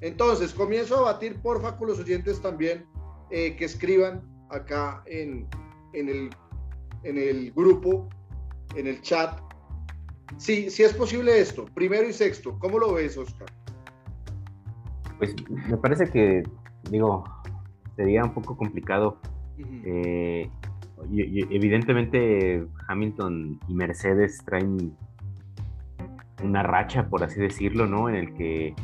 Entonces, 0.00 0.52
comienzo 0.52 0.98
a 0.98 1.12
batir, 1.12 1.40
porfa, 1.40 1.76
con 1.76 1.88
los 1.88 1.98
oyentes 1.98 2.40
también 2.42 2.84
eh, 3.30 3.56
que 3.56 3.64
escriban 3.64 4.22
acá 4.50 5.02
en, 5.06 5.46
en, 5.92 6.08
el, 6.08 6.30
en 7.04 7.16
el 7.16 7.52
grupo, 7.52 8.08
en 8.76 8.86
el 8.86 9.00
chat. 9.00 9.40
Sí, 10.36 10.68
sí 10.68 10.82
es 10.82 10.92
posible 10.92 11.40
esto, 11.40 11.64
primero 11.74 12.08
y 12.08 12.12
sexto. 12.12 12.58
¿Cómo 12.58 12.78
lo 12.78 12.94
ves, 12.94 13.16
Oscar? 13.16 13.48
Pues 15.18 15.34
me 15.48 15.76
parece 15.76 16.10
que, 16.10 16.42
digo, 16.90 17.24
sería 17.96 18.24
un 18.24 18.34
poco 18.34 18.56
complicado. 18.56 19.18
Eh, 19.58 20.50
evidentemente 21.10 22.66
Hamilton 22.88 23.60
y 23.68 23.74
Mercedes 23.74 24.42
traen 24.44 24.96
una 26.42 26.62
racha, 26.62 27.08
por 27.08 27.22
así 27.24 27.40
decirlo, 27.40 27.86
¿no? 27.86 28.08
En 28.08 28.14
el 28.16 28.34
que 28.34 28.68
eh, 28.68 28.74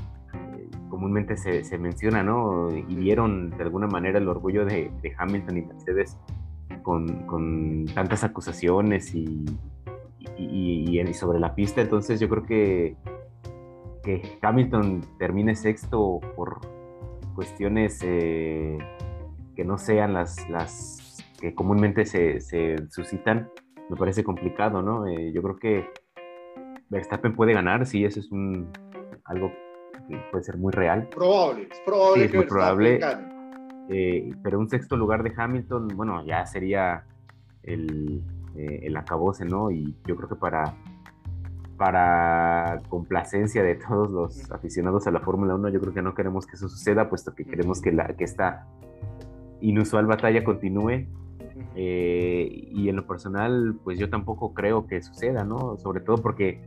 comúnmente 0.88 1.36
se, 1.36 1.78
menciona, 1.78 2.22
¿no? 2.22 2.68
Y 2.70 2.94
vieron 2.94 3.50
de 3.50 3.62
alguna 3.62 3.86
manera 3.86 4.18
el 4.18 4.28
orgullo 4.28 4.64
de, 4.64 4.90
Hamilton 5.18 5.56
y 5.58 5.62
Mercedes 5.62 6.16
con, 6.82 7.86
tantas 7.94 8.24
acusaciones 8.24 9.14
y, 9.14 9.44
sobre 11.12 11.40
la 11.40 11.54
pista. 11.54 11.80
Entonces 11.80 12.20
yo 12.20 12.28
creo 12.28 12.44
que, 12.44 12.96
que 14.02 14.38
Hamilton 14.40 15.02
termine 15.18 15.54
sexto 15.54 16.20
por 16.36 16.60
cuestiones 17.34 18.00
eh, 18.02 18.78
que 19.54 19.64
no 19.64 19.76
sean 19.76 20.14
las 20.14 20.36
que 21.40 21.54
comúnmente 21.54 22.04
se, 22.04 22.40
suscitan, 22.90 23.50
me 23.88 23.96
parece 23.96 24.22
complicado, 24.22 24.82
¿no? 24.82 25.06
Eh, 25.06 25.32
yo 25.32 25.42
creo 25.42 25.56
que 25.56 25.90
Verstappen 26.88 27.34
puede 27.34 27.52
ganar, 27.52 27.86
sí, 27.86 28.04
eso 28.04 28.20
es 28.20 28.30
un 28.30 28.70
algo 29.24 29.52
que 30.08 30.16
puede 30.30 30.44
ser 30.44 30.56
muy 30.56 30.72
real. 30.72 31.08
Probable, 31.08 31.68
es 31.70 31.80
probable 31.84 32.30
que 32.30 32.36
muy 32.36 32.46
probable. 32.46 33.00
Eh, 33.88 34.32
pero 34.42 34.58
un 34.58 34.68
sexto 34.68 34.96
lugar 34.96 35.22
de 35.22 35.32
Hamilton, 35.36 35.88
bueno, 35.96 36.24
ya 36.24 36.46
sería 36.46 37.04
el, 37.62 38.22
eh, 38.56 38.80
el 38.84 38.96
acabose, 38.96 39.44
¿no? 39.44 39.70
Y 39.70 39.96
yo 40.06 40.16
creo 40.16 40.28
que 40.28 40.36
para, 40.36 40.74
para 41.76 42.82
complacencia 42.88 43.62
de 43.62 43.74
todos 43.76 44.10
los 44.10 44.50
aficionados 44.52 45.06
a 45.06 45.10
la 45.10 45.20
Fórmula 45.20 45.54
1, 45.54 45.70
yo 45.70 45.80
creo 45.80 45.94
que 45.94 46.02
no 46.02 46.14
queremos 46.14 46.46
que 46.46 46.56
eso 46.56 46.68
suceda, 46.68 47.08
puesto 47.08 47.34
que 47.34 47.44
queremos 47.44 47.80
que, 47.80 47.90
la, 47.90 48.06
que 48.16 48.24
esta 48.24 48.66
inusual 49.60 50.06
batalla 50.06 50.44
continúe. 50.44 51.06
Eh, 51.74 52.68
y 52.72 52.88
en 52.88 52.96
lo 52.96 53.06
personal, 53.06 53.76
pues 53.84 53.98
yo 53.98 54.10
tampoco 54.10 54.54
creo 54.54 54.86
que 54.86 55.02
suceda, 55.02 55.44
¿no? 55.44 55.76
Sobre 55.78 56.00
todo 56.00 56.18
porque 56.18 56.60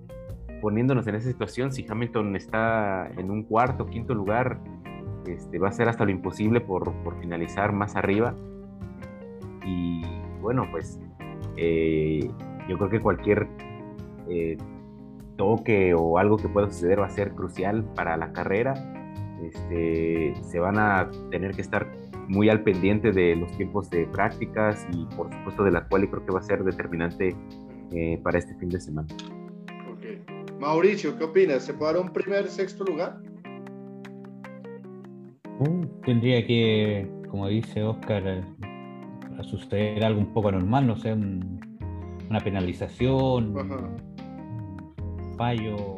poniéndonos 0.62 1.06
en 1.08 1.16
esa 1.16 1.28
situación, 1.28 1.74
si 1.74 1.86
Hamilton 1.88 2.36
está 2.36 3.10
en 3.18 3.30
un 3.30 3.44
cuarto, 3.44 3.86
quinto 3.86 4.14
lugar, 4.14 4.60
este, 5.28 5.60
va 5.60 5.70
a 5.70 5.72
ser 5.72 5.90
hasta 5.90 6.06
lo 6.06 6.12
imposible 6.12 6.62
por, 6.62 6.94
por 7.04 7.20
finalizar 7.20 7.74
más 7.74 7.96
arriba. 7.96 8.34
Y 9.66 10.04
bueno, 10.42 10.68
pues 10.72 11.00
eh, 11.58 12.30
yo 12.68 12.78
creo 12.78 12.90
que 12.90 13.02
cualquier 13.02 13.48
eh, 14.30 14.58
toque 15.38 15.94
o 15.94 16.18
algo 16.18 16.38
que 16.38 16.48
pueda 16.48 16.68
suceder 16.68 17.02
va 17.02 17.08
a 17.08 17.10
ser 17.10 17.34
crucial 17.34 17.84
para 17.96 18.18
la 18.18 18.32
carrera. 18.32 18.74
Este, 19.44 20.34
se 20.44 20.60
van 20.60 20.80
a 20.80 21.10
tener 21.30 21.52
que 21.52 21.62
estar 21.62 21.92
muy 22.28 22.50
al 22.50 22.62
pendiente 22.62 23.12
de 23.12 23.36
los 23.36 23.52
tiempos 23.58 23.90
de 23.90 24.06
prácticas 24.08 24.88
y 24.92 25.06
por 25.16 25.32
supuesto 25.34 25.64
de 25.64 25.72
la 25.72 25.86
cual 25.88 26.06
y 26.06 26.08
creo 26.08 26.26
que 26.26 26.32
va 26.32 26.40
a 26.40 26.44
ser 26.44 26.64
determinante 26.64 27.36
eh, 27.92 28.20
para 28.24 28.40
este 28.40 28.56
fin 28.56 28.70
de 28.70 28.80
semana. 28.80 29.08
Mauricio, 30.60 31.18
¿qué 31.18 31.26
opinas? 31.26 31.66
¿Se 31.66 31.74
puede 31.74 31.94
dar 31.94 32.02
un 32.02 32.14
primer, 32.14 32.48
sexto 32.48 32.86
lugar? 32.86 33.20
Uh, 35.60 35.86
tendría 36.06 36.46
que, 36.48 37.08
como 37.30 37.48
dice 37.50 37.84
Oscar, 37.84 38.24
eh, 38.26 38.42
suceder 39.44 40.06
algo 40.06 40.22
un 40.22 40.34
poco 40.34 40.50
anormal, 40.50 40.88
no 40.88 40.96
sé, 40.96 41.14
una 41.14 42.40
penalización, 42.44 43.56
un 43.58 45.34
fallo 45.38 45.98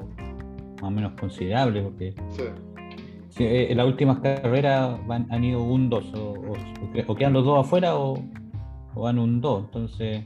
más 0.75 0.83
o 0.83 0.91
menos 0.91 1.13
considerable, 1.19 1.81
porque 1.83 2.13
eh, 3.39 3.67
en 3.69 3.77
las 3.77 3.85
últimas 3.85 4.19
carreras 4.19 4.99
han 5.09 5.43
ido 5.43 5.63
un 5.63 5.89
2, 5.89 6.13
o, 6.15 7.15
quedan 7.15 7.33
los 7.33 7.45
dos 7.45 7.65
afuera 7.65 7.97
o, 7.97 8.15
van 8.95 9.19
un 9.19 9.41
2, 9.41 9.65
entonces 9.65 10.25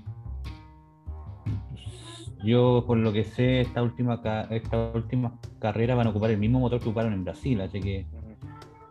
yo, 2.43 2.83
por 2.87 2.97
lo 2.97 3.11
que 3.11 3.23
sé, 3.23 3.61
esta 3.61 3.83
última, 3.83 4.21
esta 4.49 4.91
última 4.93 5.39
carrera 5.59 5.95
van 5.95 6.07
a 6.07 6.09
ocupar 6.11 6.31
el 6.31 6.37
mismo 6.37 6.59
motor 6.59 6.79
que 6.79 6.85
ocuparon 6.85 7.13
en 7.13 7.23
Brasil, 7.23 7.59
así 7.61 7.79
que 7.81 8.05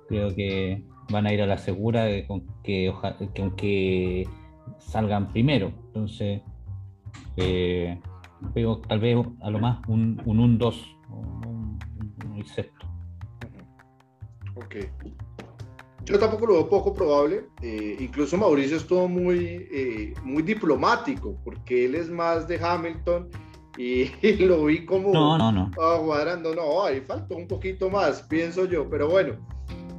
creo 0.08 0.34
que 0.34 0.82
van 1.10 1.26
a 1.26 1.32
ir 1.32 1.42
a 1.42 1.46
la 1.46 1.58
segura 1.58 2.06
con 2.26 2.44
que, 2.62 4.28
salgan 4.78 5.28
primero. 5.28 5.72
Entonces, 5.86 6.42
eh, 7.36 7.98
tal 8.86 9.00
vez 9.00 9.16
a 9.40 9.50
lo 9.50 9.58
más 9.58 9.78
un 9.88 10.18
1-2 10.18 10.96
un, 11.10 11.78
un, 12.34 12.44
sexto. 12.44 12.86
Ok. 14.64 14.76
Yo 16.04 16.18
tampoco 16.18 16.46
lo 16.46 16.54
veo 16.54 16.68
poco 16.68 16.94
probable. 16.94 17.44
Eh, 17.62 17.96
incluso 18.00 18.36
Mauricio 18.36 18.76
estuvo 18.76 19.08
muy, 19.08 19.68
eh, 19.70 20.14
muy 20.22 20.42
diplomático, 20.42 21.36
porque 21.44 21.84
él 21.84 21.94
es 21.94 22.08
más 22.08 22.48
de 22.48 22.58
Hamilton 22.58 23.28
y, 23.76 24.06
lo 24.44 24.64
vi 24.64 24.84
como 24.84 25.12
no, 25.12 25.38
no, 25.38 25.52
no. 25.52 25.70
cuadrando. 25.74 26.54
No, 26.54 26.84
ahí 26.84 27.00
faltó 27.00 27.36
un 27.36 27.46
poquito 27.46 27.90
más, 27.90 28.22
pienso 28.22 28.64
yo. 28.64 28.88
Pero 28.88 29.08
bueno, 29.08 29.34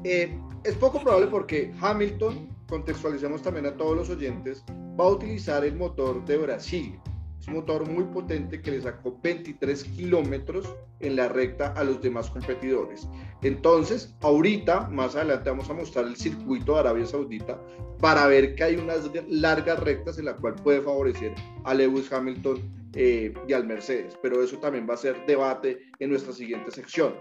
eh, 0.04 0.38
es 0.64 0.76
poco 0.76 1.00
probable 1.00 1.28
porque 1.28 1.74
Hamilton, 1.80 2.50
contextualicemos 2.68 3.42
también 3.42 3.68
a 3.68 3.78
todos 3.78 3.96
los 3.96 4.10
oyentes, 4.10 4.64
va 5.00 5.06
a 5.06 5.10
utilizar 5.10 5.64
el 5.64 5.76
motor 5.76 6.26
de 6.26 6.38
Brasil. 6.38 7.00
Es 7.40 7.48
un 7.48 7.54
motor 7.56 7.88
muy 7.88 8.04
potente 8.04 8.62
que 8.62 8.72
le 8.72 8.82
sacó 8.82 9.18
23 9.24 9.84
kilómetros 9.86 10.76
en 11.00 11.16
la 11.16 11.30
recta 11.30 11.74
a 11.74 11.84
los 11.84 12.02
demás 12.02 12.30
competidores. 12.30 13.08
Entonces, 13.42 14.14
ahorita, 14.22 14.90
más 14.90 15.16
adelante, 15.16 15.50
vamos 15.50 15.70
a 15.70 15.74
mostrar 15.74 16.06
el 16.06 16.18
circuito 16.18 16.74
de 16.74 16.80
Arabia 16.82 17.06
Saudita 17.06 17.60
para 18.00 18.28
ver 18.28 18.56
que 18.56 18.64
hay 18.64 18.76
unas 18.76 19.10
largas 19.30 19.80
rectas 19.80 20.20
en 20.20 20.26
la 20.26 20.36
cual 20.36 20.56
puede 20.56 20.82
favorecer 20.82 21.34
a 21.64 21.74
Lewis 21.74 22.12
Hamilton 22.12 22.62
eh, 22.96 23.34
y 23.48 23.54
al 23.54 23.66
Mercedes. 23.66 24.18
Pero 24.22 24.44
eso 24.44 24.58
también 24.58 24.88
va 24.90 24.96
a 24.96 24.98
ser 24.98 25.16
debate 25.26 25.80
en 26.00 26.10
nuestra 26.10 26.34
siguiente 26.34 26.72
sección. 26.72 27.14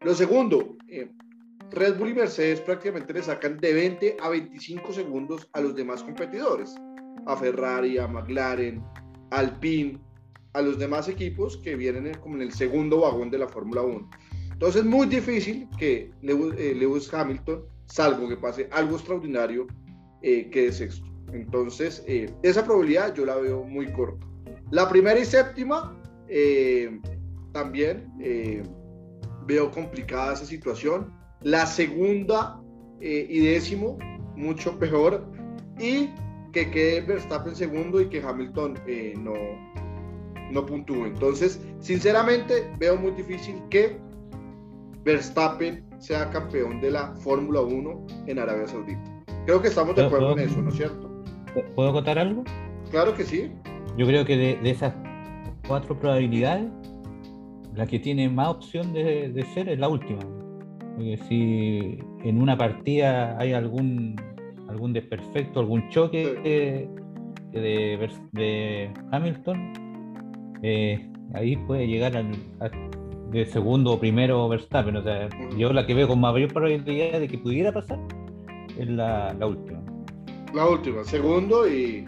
Lo 0.00 0.14
segundo, 0.14 0.76
eh, 0.88 1.10
Red 1.72 1.98
Bull 1.98 2.10
y 2.10 2.14
Mercedes 2.14 2.60
prácticamente 2.60 3.12
le 3.12 3.22
sacan 3.22 3.58
de 3.58 3.74
20 3.74 4.16
a 4.20 4.28
25 4.30 4.92
segundos 4.92 5.48
a 5.52 5.60
los 5.60 5.74
demás 5.74 6.02
competidores, 6.02 6.74
a 7.26 7.36
Ferrari, 7.36 7.98
a 7.98 8.06
McLaren, 8.06 8.82
Alpine, 9.30 9.98
a 10.52 10.62
los 10.62 10.78
demás 10.78 11.08
equipos 11.08 11.56
que 11.58 11.76
vienen 11.76 12.12
como 12.20 12.36
en 12.36 12.42
el 12.42 12.52
segundo 12.52 13.00
vagón 13.00 13.30
de 13.30 13.38
la 13.38 13.48
Fórmula 13.48 13.82
1. 13.82 14.10
Entonces 14.52 14.82
es 14.82 14.88
muy 14.88 15.06
difícil 15.06 15.68
que 15.78 16.10
eh, 16.22 16.74
Lewis, 16.76 17.12
Hamilton, 17.12 17.64
salvo 17.86 18.28
que 18.28 18.36
pase 18.36 18.68
algo 18.72 18.96
extraordinario, 18.96 19.66
eh, 20.22 20.50
quede 20.50 20.72
sexto. 20.72 21.06
Entonces 21.32 22.02
eh, 22.08 22.32
esa 22.42 22.64
probabilidad 22.64 23.14
yo 23.14 23.24
la 23.24 23.36
veo 23.36 23.62
muy 23.62 23.92
corta. 23.92 24.26
La 24.70 24.88
primera 24.88 25.18
y 25.18 25.24
séptima 25.24 25.96
también 27.52 28.12
veo 29.46 29.70
complicada 29.70 30.34
esa 30.34 30.44
situación. 30.44 31.10
La 31.40 31.64
segunda 31.64 32.60
y 33.00 33.38
décimo, 33.38 33.96
mucho 34.36 34.78
peor. 34.78 35.24
Y 35.78 36.10
que 36.52 36.70
quede 36.70 37.00
Verstappen 37.02 37.54
segundo 37.54 38.00
y 38.00 38.08
que 38.08 38.22
Hamilton 38.22 38.78
eh, 38.86 39.14
no, 39.18 39.34
no 40.50 40.66
puntúe. 40.66 41.06
Entonces, 41.06 41.60
sinceramente, 41.80 42.72
veo 42.78 42.96
muy 42.96 43.12
difícil 43.12 43.56
que 43.70 43.98
Verstappen 45.04 45.84
sea 45.98 46.30
campeón 46.30 46.80
de 46.80 46.90
la 46.90 47.14
Fórmula 47.16 47.60
1 47.60 48.06
en 48.26 48.38
Arabia 48.38 48.66
Saudita. 48.66 49.02
Creo 49.46 49.62
que 49.62 49.68
estamos 49.68 49.96
de 49.96 50.06
acuerdo 50.06 50.32
en 50.32 50.40
eso, 50.40 50.60
¿no 50.60 50.68
es 50.70 50.76
cierto? 50.76 51.08
¿Puedo 51.74 51.92
contar 51.92 52.18
algo? 52.18 52.44
Claro 52.90 53.14
que 53.14 53.24
sí. 53.24 53.50
Yo 53.96 54.06
creo 54.06 54.24
que 54.24 54.36
de, 54.36 54.70
esas 54.70 54.94
cuatro 55.66 55.98
probabilidades, 55.98 56.70
la 57.74 57.86
que 57.86 57.98
tiene 57.98 58.28
más 58.28 58.48
opción 58.48 58.92
de, 58.92 59.30
de 59.30 59.42
ser 59.54 59.68
es 59.68 59.78
la 59.78 59.88
última. 59.88 60.20
Porque 60.94 61.18
si 61.28 61.98
en 62.24 62.40
una 62.40 62.56
partida 62.56 63.38
hay 63.38 63.52
algún 63.52 64.16
algún 64.68 64.92
desperfecto, 64.92 65.60
algún 65.60 65.88
choque 65.90 66.88
de, 67.52 68.92
Hamilton, 69.12 69.72
eh, 70.62 71.10
ahí 71.34 71.56
puede 71.56 71.86
llegar 71.86 72.16
al, 72.16 72.32
de 73.30 73.46
segundo 73.46 73.92
o 73.92 74.00
primero 74.00 74.48
Verstappen. 74.48 74.96
O 74.96 75.02
sea, 75.02 75.28
yo 75.56 75.72
la 75.72 75.86
que 75.86 75.94
veo 75.94 76.08
con 76.08 76.20
mayor 76.20 76.52
probabilidad 76.52 77.20
de 77.20 77.28
que 77.28 77.38
pudiera 77.38 77.72
pasar 77.72 77.98
es 78.78 78.88
la, 78.88 79.34
última. 79.40 79.80
La 80.54 80.68
última, 80.68 81.04
segundo 81.04 81.68
y. 81.68 82.06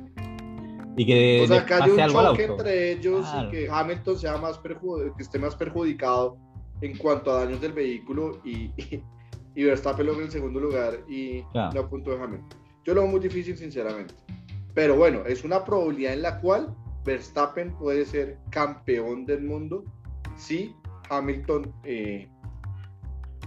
Y 0.96 1.06
que 1.06 1.42
o 1.44 1.46
sea, 1.46 1.64
que 1.64 1.74
haya 1.74 1.86
un 1.86 2.12
choque 2.12 2.44
entre 2.44 2.92
ellos 2.92 3.26
y 3.40 3.50
que 3.50 3.70
Hamilton 3.70 4.18
sea 4.18 4.36
más 4.36 4.58
que 4.58 5.22
esté 5.22 5.38
más 5.38 5.54
perjudicado 5.54 6.36
en 6.82 6.98
cuanto 6.98 7.30
a 7.30 7.44
daños 7.44 7.60
del 7.60 7.72
vehículo 7.72 8.40
y, 8.44 8.70
y, 8.76 9.02
Verstappen 9.54 10.06
logre 10.06 10.24
el 10.24 10.30
segundo 10.30 10.60
lugar 10.60 11.00
y 11.08 11.44
no 11.74 11.88
punto 11.88 12.10
de 12.10 12.22
Hamilton. 12.22 12.60
Yo 12.84 12.94
lo 12.94 13.02
veo 13.02 13.10
muy 13.10 13.20
difícil, 13.20 13.56
sinceramente. 13.56 14.14
Pero 14.74 14.96
bueno, 14.96 15.24
es 15.26 15.44
una 15.44 15.64
probabilidad 15.64 16.14
en 16.14 16.22
la 16.22 16.40
cual 16.40 16.74
Verstappen 17.04 17.72
puede 17.76 18.04
ser 18.04 18.38
campeón 18.50 19.26
del 19.26 19.42
mundo 19.42 19.84
si 20.36 20.74
Hamilton 21.10 21.72
eh, 21.84 22.28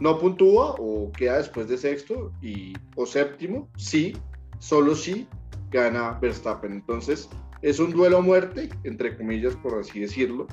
no 0.01 0.19
puntúa 0.19 0.75
o 0.79 1.11
queda 1.11 1.37
después 1.37 1.67
de 1.67 1.77
sexto 1.77 2.31
y, 2.41 2.73
o 2.95 3.05
séptimo, 3.05 3.69
sí, 3.77 4.17
solo 4.59 4.95
si 4.95 5.27
gana 5.71 6.19
Verstappen. 6.21 6.73
Entonces, 6.73 7.29
es 7.61 7.79
un 7.79 7.91
duelo 7.91 8.17
a 8.17 8.21
muerte, 8.21 8.69
entre 8.83 9.17
comillas, 9.17 9.55
por 9.55 9.79
así 9.79 10.01
decirlo. 10.01 10.47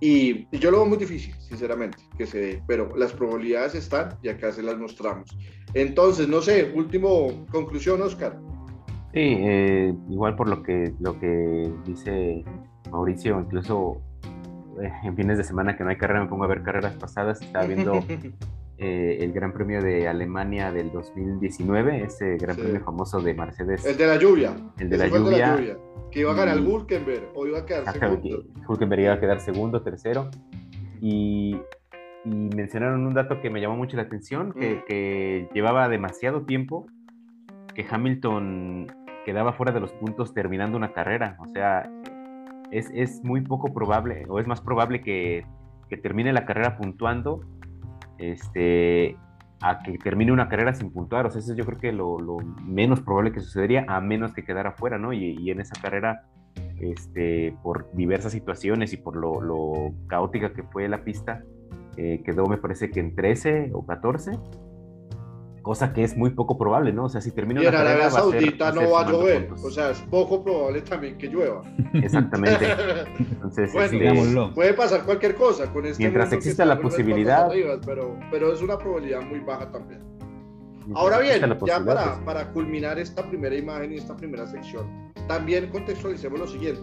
Y, 0.00 0.46
yo 0.56 0.70
lo 0.70 0.78
veo 0.78 0.86
muy 0.86 0.98
difícil, 0.98 1.34
sinceramente, 1.40 1.98
que 2.16 2.26
se 2.26 2.38
dé, 2.38 2.62
pero 2.66 2.94
las 2.96 3.12
probabilidades 3.12 3.74
están 3.74 4.16
y 4.22 4.28
acá 4.28 4.52
se 4.52 4.62
las 4.62 4.78
mostramos. 4.78 5.36
Entonces, 5.74 6.28
no 6.28 6.40
sé, 6.40 6.72
último 6.74 7.46
conclusión, 7.50 8.00
Oscar. 8.02 8.38
Sí, 9.12 9.20
eh, 9.20 9.94
igual 10.08 10.36
por 10.36 10.48
lo 10.48 10.62
que, 10.62 10.92
lo 11.00 11.18
que 11.18 11.72
dice 11.84 12.44
Mauricio, 12.90 13.40
incluso 13.40 14.00
eh, 14.80 14.92
en 15.02 15.16
fines 15.16 15.38
de 15.38 15.44
semana 15.44 15.76
que 15.76 15.82
no 15.82 15.90
hay 15.90 15.96
carrera, 15.96 16.22
me 16.22 16.28
pongo 16.28 16.44
a 16.44 16.48
ver 16.48 16.62
carreras 16.62 16.94
pasadas, 16.94 17.40
estaba 17.42 17.66
viendo 17.66 17.92
eh, 18.78 19.18
el 19.20 19.32
Gran 19.32 19.52
Premio 19.52 19.82
de 19.82 20.06
Alemania 20.08 20.70
del 20.72 20.92
2019, 20.92 22.04
ese 22.04 22.36
Gran 22.36 22.56
Premio 22.56 22.80
famoso 22.80 23.20
de 23.20 23.34
Mercedes. 23.34 23.84
El 23.84 23.96
de 23.96 24.06
la 24.06 24.16
lluvia. 24.16 24.56
El 24.78 24.88
de, 24.88 24.98
la 24.98 25.08
lluvia, 25.08 25.78
Que 26.10 26.20
iba 26.20 26.32
a 26.32 26.34
ganar 26.34 26.60
Hulkenberg 26.60 27.30
o 27.34 27.46
iba 27.46 27.58
a 27.58 27.66
quedar 27.66 27.92
segundo. 27.92 28.44
Hulkenberg 28.68 29.02
iba 29.02 29.12
a 29.14 29.20
quedar 29.20 29.40
segundo, 29.40 29.82
tercero. 29.82 30.30
Y, 31.00 31.56
y 32.24 32.30
mencionaron 32.30 33.06
un 33.06 33.14
dato 33.14 33.40
que 33.40 33.50
me 33.50 33.60
llamó 33.60 33.76
mucho 33.76 33.96
la 33.96 34.04
atención, 34.04 34.52
que, 34.52 34.82
que 34.86 35.48
llevaba 35.54 35.88
demasiado 35.88 36.42
tiempo 36.42 36.86
que 37.74 37.86
Hamilton 37.88 38.88
quedaba 39.24 39.52
fuera 39.52 39.72
de 39.72 39.78
los 39.78 39.92
puntos 39.92 40.34
terminando 40.34 40.76
una 40.76 40.92
carrera. 40.92 41.36
O 41.38 41.46
sea, 41.46 41.88
es, 42.70 42.90
es 42.92 43.22
muy 43.22 43.40
poco 43.40 43.72
probable, 43.72 44.24
o 44.28 44.40
es 44.40 44.46
más 44.46 44.60
probable 44.60 45.00
que, 45.00 45.44
que, 45.88 45.96
termine 45.96 46.32
la 46.32 46.44
carrera 46.44 46.76
puntuando 46.76 47.44
este, 48.18 49.16
a 49.60 49.80
que 49.80 49.98
termine 49.98 50.32
una 50.32 50.48
carrera 50.48 50.74
sin 50.74 50.90
puntuar. 50.90 51.26
O 51.26 51.30
sea, 51.30 51.40
eso 51.40 51.54
yo 51.54 51.64
creo 51.64 51.78
que 51.78 51.92
lo, 51.92 52.18
lo 52.18 52.38
menos 52.64 53.00
probable 53.00 53.32
que 53.32 53.40
sucedería, 53.40 53.84
a 53.88 54.00
menos 54.00 54.32
que 54.32 54.44
quedara 54.44 54.72
fuera, 54.72 54.98
¿no? 54.98 55.12
Y, 55.12 55.36
y 55.38 55.50
en 55.50 55.60
esa 55.60 55.80
carrera, 55.80 56.24
este, 56.80 57.56
por 57.62 57.90
diversas 57.94 58.32
situaciones 58.32 58.92
y 58.92 58.96
por 58.96 59.16
lo, 59.16 59.40
lo 59.40 59.92
caótica 60.06 60.52
que 60.52 60.62
fue 60.62 60.88
la 60.88 61.04
pista, 61.04 61.42
eh, 61.96 62.22
quedó, 62.24 62.46
me 62.46 62.58
parece 62.58 62.90
que 62.90 63.00
en 63.00 63.14
13 63.14 63.70
o 63.72 63.84
14 63.84 64.32
cosa 65.68 65.92
que 65.92 66.02
es 66.02 66.16
muy 66.16 66.30
poco 66.30 66.56
probable, 66.56 66.94
¿no? 66.94 67.04
O 67.04 67.08
sea, 67.10 67.20
si 67.20 67.30
termina 67.30 67.62
y 67.62 67.66
en 67.66 67.74
Arabia 67.74 68.10
Saudita 68.10 68.72
no 68.72 68.90
va 68.90 69.02
a 69.02 69.12
llover, 69.12 69.50
o 69.52 69.70
sea, 69.70 69.90
es 69.90 69.98
poco 69.98 70.42
probable 70.42 70.80
también 70.80 71.18
que 71.18 71.26
llueva. 71.26 71.60
Exactamente. 71.92 72.66
Entonces, 73.18 73.70
bueno, 73.74 74.54
puede 74.54 74.72
pasar 74.72 75.04
cualquier 75.04 75.34
cosa 75.34 75.70
con 75.70 75.84
este 75.84 76.02
Mientras 76.02 76.32
exista 76.32 76.64
la 76.64 76.80
posibilidad. 76.80 77.50
pero, 77.84 78.18
pero 78.30 78.50
es 78.50 78.62
una 78.62 78.78
probabilidad 78.78 79.20
muy 79.20 79.40
baja 79.40 79.70
también. 79.70 80.00
Ahora 80.94 81.18
bien, 81.18 81.40
ya 81.66 81.84
para, 81.84 82.14
pues. 82.14 82.24
para 82.24 82.50
culminar 82.52 82.98
esta 82.98 83.22
primera 83.28 83.54
imagen 83.54 83.92
y 83.92 83.96
esta 83.96 84.16
primera 84.16 84.46
sección, 84.46 85.12
también 85.28 85.68
contextualicemos 85.68 86.40
lo 86.40 86.46
siguiente. 86.46 86.80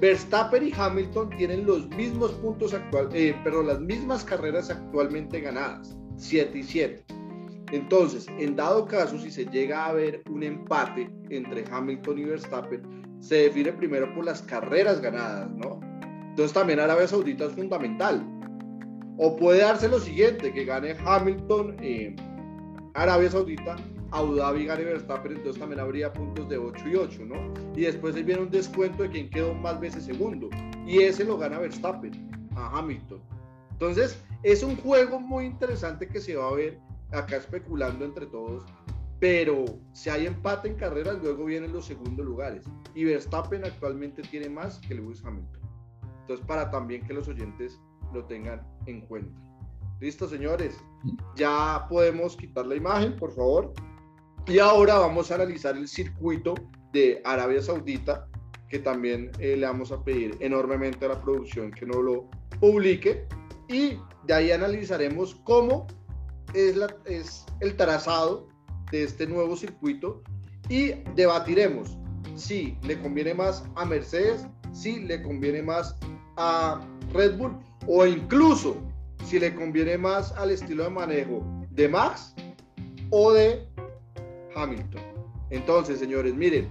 Verstappen 0.00 0.68
y 0.68 0.72
Hamilton 0.72 1.30
tienen 1.30 1.66
los 1.66 1.88
mismos 1.88 2.30
puntos 2.34 2.72
actuales, 2.72 3.12
eh, 3.14 3.34
pero 3.42 3.64
las 3.64 3.80
mismas 3.80 4.22
carreras 4.22 4.70
actualmente 4.70 5.40
ganadas, 5.40 5.96
7 6.18 6.56
y 6.56 6.62
7. 6.62 7.16
Entonces, 7.72 8.26
en 8.38 8.54
dado 8.54 8.86
caso, 8.86 9.18
si 9.18 9.30
se 9.30 9.44
llega 9.46 9.86
a 9.86 9.92
ver 9.92 10.22
un 10.30 10.42
empate 10.42 11.10
entre 11.30 11.64
Hamilton 11.70 12.18
y 12.18 12.24
Verstappen, 12.24 12.82
se 13.20 13.36
define 13.36 13.72
primero 13.72 14.12
por 14.14 14.24
las 14.24 14.42
carreras 14.42 15.00
ganadas, 15.00 15.50
¿no? 15.50 15.80
Entonces 16.30 16.52
también 16.52 16.78
Arabia 16.78 17.08
Saudita 17.08 17.46
es 17.46 17.52
fundamental. 17.52 18.24
O 19.18 19.36
puede 19.36 19.60
darse 19.60 19.88
lo 19.88 19.98
siguiente, 19.98 20.52
que 20.52 20.64
gane 20.64 20.94
Hamilton, 21.04 21.76
eh, 21.80 22.14
Arabia 22.94 23.30
Saudita, 23.30 23.76
Abu 24.10 24.34
Dhabi 24.34 24.66
gane 24.66 24.84
Verstappen, 24.84 25.32
entonces 25.32 25.58
también 25.58 25.80
habría 25.80 26.12
puntos 26.12 26.48
de 26.48 26.58
8 26.58 26.88
y 26.88 26.94
8, 26.94 27.24
¿no? 27.24 27.52
Y 27.74 27.82
después 27.82 28.14
ahí 28.14 28.22
viene 28.22 28.42
un 28.42 28.50
descuento 28.50 29.02
de 29.02 29.10
quien 29.10 29.30
quedó 29.30 29.54
más 29.54 29.80
veces 29.80 30.04
segundo. 30.04 30.48
Y 30.86 30.98
ese 30.98 31.24
lo 31.24 31.38
gana 31.38 31.58
Verstappen 31.58 32.12
a 32.54 32.78
Hamilton. 32.78 33.20
Entonces, 33.72 34.18
es 34.42 34.62
un 34.62 34.76
juego 34.76 35.18
muy 35.18 35.46
interesante 35.46 36.06
que 36.06 36.20
se 36.20 36.36
va 36.36 36.48
a 36.48 36.52
ver 36.52 36.78
acá 37.12 37.36
especulando 37.36 38.04
entre 38.04 38.26
todos, 38.26 38.64
pero 39.18 39.64
si 39.92 40.10
hay 40.10 40.26
empate 40.26 40.68
en 40.68 40.74
carreras, 40.74 41.22
luego 41.22 41.46
vienen 41.46 41.72
los 41.72 41.86
segundos 41.86 42.24
lugares. 42.24 42.64
Y 42.94 43.04
Verstappen 43.04 43.64
actualmente 43.64 44.22
tiene 44.22 44.48
más 44.48 44.78
que 44.80 44.94
Lewis 44.94 45.24
Hamilton. 45.24 45.62
Entonces, 46.20 46.44
para 46.46 46.70
también 46.70 47.06
que 47.06 47.14
los 47.14 47.28
oyentes 47.28 47.80
lo 48.12 48.24
tengan 48.24 48.66
en 48.86 49.00
cuenta. 49.02 49.40
Listo, 50.00 50.28
señores. 50.28 50.76
Ya 51.36 51.86
podemos 51.88 52.36
quitar 52.36 52.66
la 52.66 52.74
imagen, 52.74 53.16
por 53.16 53.32
favor. 53.32 53.72
Y 54.46 54.58
ahora 54.58 54.98
vamos 54.98 55.30
a 55.30 55.36
analizar 55.36 55.76
el 55.76 55.88
circuito 55.88 56.54
de 56.92 57.22
Arabia 57.24 57.62
Saudita, 57.62 58.28
que 58.68 58.78
también 58.78 59.30
eh, 59.38 59.56
le 59.56 59.66
vamos 59.66 59.92
a 59.92 60.02
pedir 60.04 60.36
enormemente 60.40 61.06
a 61.06 61.08
la 61.08 61.22
producción 61.22 61.70
que 61.70 61.86
no 61.86 62.02
lo 62.02 62.28
publique. 62.60 63.26
Y 63.68 63.98
de 64.24 64.34
ahí 64.34 64.52
analizaremos 64.52 65.36
cómo 65.44 65.86
es, 66.54 67.46
el 67.60 67.76
trazado 67.76 68.48
de 68.90 69.04
este 69.04 69.26
nuevo 69.26 69.56
circuito 69.56 70.22
y 70.68 70.92
debatiremos 71.14 71.96
si 72.34 72.76
le 72.82 72.98
conviene 73.00 73.34
más 73.34 73.64
a 73.76 73.84
Mercedes, 73.84 74.46
si 74.72 75.00
le 75.00 75.22
conviene 75.22 75.62
más 75.62 75.96
a 76.36 76.80
Red 77.12 77.38
Bull 77.38 77.56
o 77.86 78.06
incluso 78.06 78.76
si 79.24 79.38
le 79.38 79.54
conviene 79.54 79.98
más 79.98 80.32
al 80.32 80.50
estilo 80.50 80.84
de 80.84 80.90
manejo 80.90 81.44
de 81.70 81.88
Max 81.88 82.34
o 83.10 83.32
de 83.32 83.66
Hamilton. 84.54 85.02
Entonces, 85.50 85.98
señores, 85.98 86.34
miren, 86.34 86.68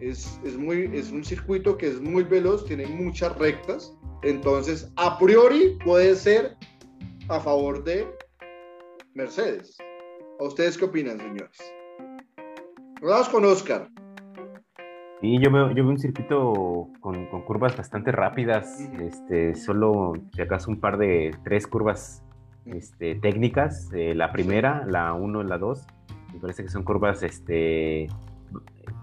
es, 0.00 0.38
es, 0.44 0.56
muy, 0.56 0.90
es 0.92 1.10
un 1.10 1.24
circuito 1.24 1.76
que 1.76 1.88
es 1.88 2.00
muy 2.00 2.22
veloz, 2.22 2.64
tiene 2.64 2.86
muchas 2.86 3.36
rectas, 3.38 3.92
entonces 4.22 4.90
a 4.96 5.18
priori 5.18 5.78
puede 5.84 6.14
ser 6.14 6.56
a 7.28 7.40
favor 7.40 7.84
de 7.84 8.06
Mercedes. 9.14 9.76
¿A 10.40 10.44
ustedes 10.44 10.78
qué 10.78 10.86
opinan, 10.86 11.18
señores? 11.18 11.74
Vamos 13.02 13.28
con 13.28 13.44
Oscar. 13.44 13.88
Sí, 15.20 15.38
yo 15.42 15.50
veo, 15.50 15.68
yo 15.70 15.82
veo 15.82 15.88
un 15.88 15.98
circuito 15.98 16.88
con, 17.00 17.26
curvas 17.44 17.76
bastante 17.76 18.12
rápidas, 18.12 18.80
este, 19.00 19.54
solo 19.56 20.12
si 20.34 20.42
acaso 20.42 20.70
un 20.70 20.80
par 20.80 20.96
de 20.96 21.32
tres 21.44 21.66
curvas 21.66 22.22
este, 22.64 23.16
técnicas, 23.16 23.90
eh, 23.92 24.14
la 24.14 24.32
primera, 24.32 24.84
la 24.86 25.12
1 25.12 25.42
y 25.42 25.46
la 25.46 25.58
2, 25.58 25.86
me 26.34 26.40
parece 26.40 26.62
que 26.62 26.70
son 26.70 26.84
curvas 26.84 27.22
este, 27.22 28.06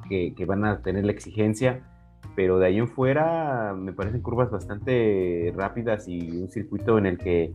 que, 0.09 0.33
que, 0.33 0.45
van 0.45 0.65
a 0.65 0.81
tener 0.81 1.05
la 1.05 1.11
exigencia, 1.11 1.83
pero 2.35 2.59
de 2.59 2.67
ahí 2.67 2.79
en 2.79 2.87
fuera 2.87 3.73
me 3.77 3.91
parecen 3.91 4.21
curvas 4.21 4.49
bastante 4.49 5.53
rápidas 5.55 6.07
y 6.07 6.41
un 6.41 6.49
circuito 6.49 6.97
en 6.97 7.07
el 7.07 7.17
que 7.17 7.53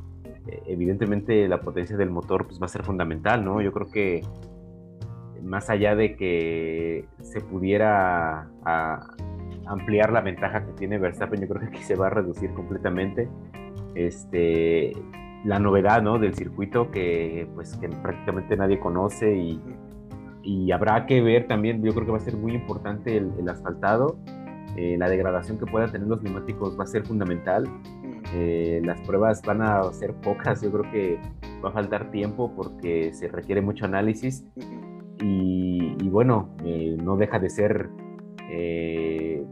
evidentemente 0.67 1.49
la 1.49 1.61
potencia 1.61 1.97
del 1.97 2.11
motor 2.11 2.47
pues, 2.47 2.61
va 2.61 2.67
a 2.67 2.69
ser 2.69 2.83
fundamental, 2.83 3.45
¿no? 3.45 3.61
Yo 3.61 3.73
creo 3.73 3.91
que 3.91 4.23
más 5.43 5.71
allá 5.71 5.95
de 5.97 6.17
que 6.17 7.07
se 7.23 7.41
pudiera 7.41 8.49
ampliar 9.67 10.13
la 10.13 10.21
ventaja 10.21 10.65
que 10.65 10.73
tiene 10.73 10.99
Verstappen, 10.99 11.41
yo 11.41 11.49
creo 11.49 11.61
que 11.61 11.69
aquí 11.69 11.83
se 11.83 11.97
va 11.97 12.09
a 12.09 12.11
reducir 12.11 12.53
completamente. 12.53 13.29
Este, 13.95 14.93
la 15.45 15.59
novedad 15.59 16.03
¿no? 16.03 16.19
del 16.19 16.35
circuito 16.35 16.91
que, 16.91 17.49
pues, 17.55 17.77
que 17.77 17.89
prácticamente 17.89 18.57
nadie 18.57 18.79
conoce 18.79 19.35
y, 19.37 19.61
y, 20.43 20.73
habrá 20.73 21.07
que 21.07 21.23
ver 21.23 21.47
también, 21.47 21.83
yo 21.83 21.93
creo 21.93 22.07
que 22.07 22.13
va 22.13 22.19
a 22.19 22.21
ser 22.21 22.37
muy 22.37 22.55
importante 22.55 23.17
el, 23.17 23.49
asfaltado, 23.49 24.19
eh, 24.76 24.96
la 24.98 25.09
degradación 25.09 25.59
que 25.59 25.66
puedan 25.66 25.90
tener 25.92 26.09
los 26.09 26.22
neumáticos 26.22 26.78
va 26.78 26.85
a 26.85 26.87
ser 26.87 27.04
fundamental 27.04 27.64
eh, 28.35 28.80
las 28.85 29.00
pruebas 29.00 29.42
van 29.42 29.62
a 29.62 29.92
ser 29.92 30.14
pocas, 30.14 30.62
yo 30.62 30.70
creo 30.70 30.92
que 30.92 31.18
va 31.64 31.70
a 31.70 31.72
faltar 31.72 32.11
tiempo 32.11 32.52
porque 32.54 33.12
se 33.12 33.28
requiere 33.28 33.61
mucho 33.61 33.85
análisis 33.85 34.46
y, 35.22 36.09
bueno, 36.09 36.54
eh, 36.64 36.96
no 37.02 37.16
deja 37.16 37.38
de 37.38 37.50
ser 37.50 37.90
eh, 38.50 39.44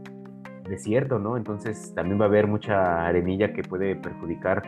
desierto, 0.67 1.19
¿no? 1.19 1.37
Entonces 1.37 1.93
también 1.93 2.19
va 2.19 2.25
a 2.25 2.27
haber 2.27 2.47
mucha 2.47 3.05
arenilla 3.05 3.53
que 3.53 3.63
puede 3.63 3.95
perjudicar 3.95 4.63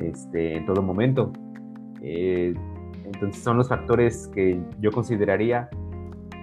este, 0.00 0.56
en 0.56 0.66
todo 0.66 0.82
momento. 0.82 1.32
Entonces 2.00 3.42
son 3.42 3.58
los 3.58 3.68
factores 3.68 4.28
que 4.34 4.60
yo 4.80 4.90
consideraría, 4.90 5.68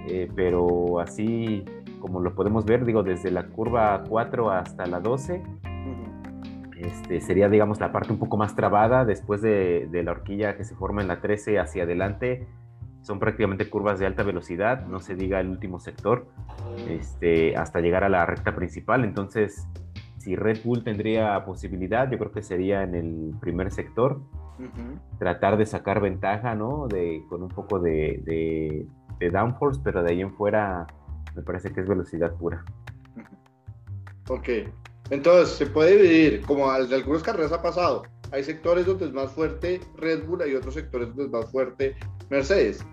eh, 0.08 0.30
pero 0.36 1.00
así 1.00 1.66
como 2.00 2.22
lo 2.22 2.36
podemos 2.36 2.66
ver, 2.66 2.86
digo, 2.86 3.04
desde 3.04 3.32
la 3.32 3.48
curva 3.48 4.04
4 4.08 4.52
hasta 4.52 4.86
la 4.86 5.00
12, 5.00 5.44
este, 6.80 7.20
sería, 7.20 7.50
digamos, 7.50 7.80
la 7.80 7.92
parte 7.92 8.14
un 8.14 8.20
poco 8.20 8.38
más 8.38 8.56
trabada 8.56 9.04
después 9.04 9.42
de, 9.42 9.88
de, 9.92 10.04
la 10.04 10.12
horquilla 10.12 10.56
que 10.56 10.64
se 10.64 10.76
forma 10.76 11.02
en 11.02 11.10
la 11.10 11.20
13 11.20 11.60
hacia 11.60 11.84
adelante. 11.84 12.48
Son 13.02 13.20
prácticamente 13.20 13.70
curvas 13.70 14.00
de 14.00 14.06
alta 14.06 14.24
velocidad, 14.24 14.86
no 14.88 15.00
se 15.00 15.16
diga 15.16 15.40
el 15.40 15.50
último 15.50 15.80
sector, 15.80 16.28
este, 16.88 17.56
hasta 17.56 17.80
llegar 17.80 18.04
a 18.04 18.10
la 18.10 18.26
recta 18.26 18.56
principal. 18.56 19.04
Entonces, 19.04 19.68
si 20.18 20.36
Red 20.36 20.60
Bull 20.64 20.84
tendría 20.84 21.44
posibilidad, 21.46 22.10
yo 22.10 22.18
creo 22.18 22.32
que 22.32 22.44
sería 22.44 22.84
en 22.84 22.96
el 22.96 23.34
primer 23.40 23.72
sector, 23.72 24.22
tratar 25.18 25.58
de 25.58 25.66
sacar 25.66 26.02
ventaja, 26.02 26.56
¿no? 26.56 26.88
De, 26.88 27.24
con 27.30 27.44
un 27.44 27.50
poco 27.50 27.80
de, 27.80 28.22
de, 28.26 28.86
de 29.20 29.30
downforce, 29.30 29.80
pero 29.84 30.04
de 30.04 30.12
ahí 30.12 30.22
en 30.22 30.34
fuera 30.34 30.86
me 31.36 31.42
parece 31.42 31.72
que 31.72 31.82
es 31.82 31.88
velocidad 31.88 32.34
pura. 32.36 32.64
Ok, 34.28 34.50
entonces 35.10 35.56
se 35.56 35.66
puede 35.66 35.98
dividir, 35.98 36.42
como 36.42 36.72
de 36.72 36.96
algunas 36.96 37.24
carreras 37.24 37.52
ha 37.52 37.62
pasado, 37.62 38.04
hay 38.32 38.44
sectores 38.44 38.86
donde 38.86 39.06
es 39.06 39.14
más 39.14 39.32
fuerte 39.32 39.82
Red 39.98 40.26
Bull, 40.26 40.42
hay 40.42 40.54
otros 40.54 40.76
sectores 40.76 41.10
donde 41.10 41.26
es 41.26 41.32
más 41.32 41.52
fuerte 41.52 41.96
Mercedes. 42.30 42.86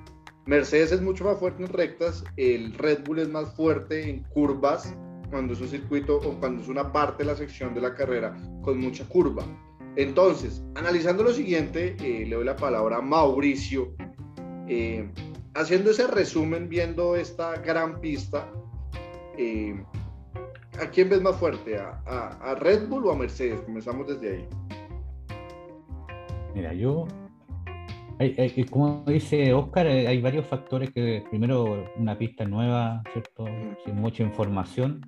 Mercedes 0.47 0.93
es 0.93 1.03
mucho 1.03 1.25
más 1.25 1.39
fuerte 1.39 1.65
en 1.65 1.73
rectas, 1.73 2.25
el 2.37 2.73
Red 2.75 3.05
Bull 3.05 3.19
es 3.19 3.29
más 3.29 3.55
fuerte 3.55 4.09
en 4.09 4.23
curvas, 4.25 4.95
cuando 5.31 5.53
es 5.53 5.61
un 5.61 5.69
circuito 5.69 6.19
o 6.19 6.39
cuando 6.39 6.63
es 6.63 6.69
una 6.69 6.93
parte 6.93 7.25
de 7.25 7.31
la 7.31 7.37
sección 7.37 7.75
de 7.75 7.81
la 7.81 7.95
carrera 7.95 8.37
con 8.63 8.79
mucha 8.79 9.05
curva. 9.09 9.45
Entonces, 9.97 10.63
analizando 10.75 11.23
lo 11.23 11.33
siguiente, 11.33 11.97
eh, 12.01 12.27
le 12.27 12.37
doy 12.37 12.45
la 12.45 12.57
palabra 12.57 12.99
a 12.99 13.03
Mauricio. 13.03 13.95
Eh, 14.69 15.11
haciendo 15.57 15.91
ese 15.91 16.07
resumen, 16.07 16.69
viendo 16.69 17.17
esta 17.17 17.57
gran 17.57 18.01
pista, 18.01 18.49
eh, 19.39 19.83
¿a 20.81 20.87
quién 20.91 21.09
ves 21.09 21.23
más 21.23 21.37
fuerte? 21.37 21.79
¿A, 21.79 22.55
Red 22.61 22.89
Bull 22.89 23.07
o 23.07 23.13
a 23.13 23.17
Mercedes? 23.17 23.61
Comenzamos 23.63 24.07
desde 24.07 24.37
ahí. 24.37 24.49
Mira, 26.55 26.73
yo, 26.73 27.07
como 28.71 29.05
dice 29.07 29.53
Oscar, 29.53 29.87
eh, 29.87 30.07
hay 30.07 30.21
varios 30.21 30.47
factores 30.47 30.91
que, 30.91 31.25
primero, 31.31 31.85
una 31.97 32.17
pista 32.17 32.45
nueva, 32.45 33.03
¿cierto? 33.13 33.45
Sin 33.85 33.97
mucha 33.97 34.23
información. 34.23 35.01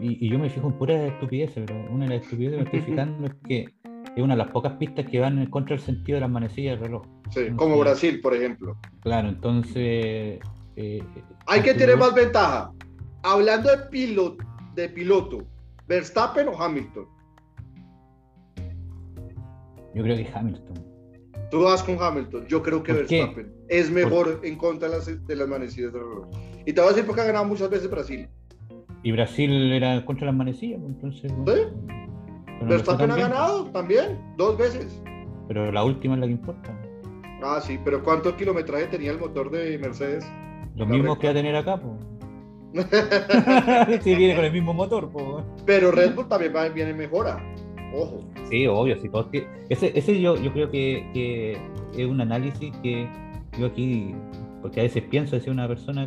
y, 0.00 0.28
yo 0.28 0.38
me 0.38 0.48
fijo 0.48 0.68
en 0.68 0.74
puras 0.74 1.00
estupideces, 1.12 1.64
pero 1.66 1.92
una 1.92 2.06
de 2.06 2.16
las 2.16 2.24
estupideces 2.24 2.58
que 2.58 2.64
me 2.64 2.70
estoy 2.70 2.92
fijando 2.92 3.26
es 3.26 3.34
que 3.46 3.74
es 4.16 4.22
una 4.22 4.34
de 4.34 4.38
las 4.38 4.50
pocas 4.50 4.74
pistas 4.74 5.06
que 5.06 5.18
van 5.18 5.38
en 5.38 5.46
contra 5.46 5.74
del 5.74 5.84
sentido 5.84 6.16
de 6.16 6.20
las 6.20 6.30
manecillas 6.30 6.78
del 6.78 6.88
reloj. 6.88 7.21
Sí, 7.32 7.50
como 7.56 7.78
Brasil, 7.78 8.20
por 8.20 8.34
ejemplo. 8.34 8.76
Claro, 9.00 9.28
entonces... 9.28 10.38
Eh, 10.76 11.02
Hay 11.46 11.62
que 11.62 11.74
tener 11.74 11.96
más 11.96 12.14
ventaja. 12.14 12.72
Hablando 13.22 13.70
de 13.70 13.78
piloto, 13.90 14.44
de 14.74 14.88
piloto, 14.88 15.46
¿Verstappen 15.86 16.48
o 16.48 16.62
Hamilton? 16.62 17.06
Yo 19.94 20.02
creo 20.02 20.16
que 20.16 20.28
Hamilton. 20.32 20.84
Tú 21.50 21.62
vas 21.62 21.82
con 21.82 22.00
Hamilton. 22.00 22.46
Yo 22.46 22.62
creo 22.62 22.82
que 22.82 22.92
Verstappen 22.92 23.52
es 23.68 23.90
mejor 23.90 24.40
en 24.42 24.56
contra 24.56 24.88
de 24.88 24.96
las, 24.96 25.26
de 25.26 25.36
las 25.36 25.48
manecillas 25.48 25.92
del 25.92 26.02
reloj. 26.02 26.28
Y 26.64 26.72
te 26.72 26.80
voy 26.80 26.88
a 26.88 26.92
decir 26.92 27.06
porque 27.06 27.20
ha 27.20 27.24
ganado 27.24 27.44
muchas 27.44 27.68
veces 27.70 27.90
Brasil. 27.90 28.28
Y 29.02 29.12
Brasil 29.12 29.72
era 29.72 30.04
contra 30.04 30.26
las 30.26 30.34
manecillas, 30.34 30.80
entonces... 30.86 31.32
¿Sí? 31.46 32.66
Verstappen 32.66 33.10
ha 33.10 33.16
ganado 33.16 33.66
también, 33.70 34.18
dos 34.36 34.56
veces. 34.56 35.02
Pero 35.48 35.72
la 35.72 35.84
última 35.84 36.14
es 36.14 36.20
la 36.20 36.26
que 36.26 36.32
importa. 36.32 36.81
Ah, 37.42 37.60
sí, 37.60 37.78
pero 37.84 38.02
¿cuánto 38.02 38.36
kilometraje 38.36 38.86
tenía 38.86 39.10
el 39.10 39.18
motor 39.18 39.50
de 39.50 39.78
Mercedes? 39.78 40.24
Lo 40.76 40.86
mismo 40.86 41.18
que 41.18 41.26
va 41.26 41.32
a 41.32 41.34
tener 41.34 41.56
acá, 41.56 41.80
pues. 41.80 42.00
sí, 44.04 44.14
viene 44.14 44.34
con 44.34 44.44
el 44.44 44.52
mismo 44.52 44.72
motor, 44.72 45.10
pues. 45.10 45.44
Pero 45.66 45.90
Red 45.90 46.14
Bull 46.14 46.28
también 46.28 46.52
viene 46.74 46.94
mejora. 46.94 47.42
Ojo. 47.94 48.20
Sí, 48.48 48.66
obvio, 48.66 48.96
sí. 48.98 49.10
Ese, 49.68 49.92
ese 49.98 50.20
yo, 50.20 50.36
yo 50.36 50.52
creo 50.52 50.70
que, 50.70 51.58
es 51.96 52.06
un 52.06 52.20
análisis 52.20 52.74
que 52.82 53.08
yo 53.58 53.66
aquí, 53.66 54.14
porque 54.62 54.80
a 54.80 54.82
veces 54.84 55.02
pienso 55.10 55.36
decir 55.36 55.52
una 55.52 55.68
persona 55.68 56.06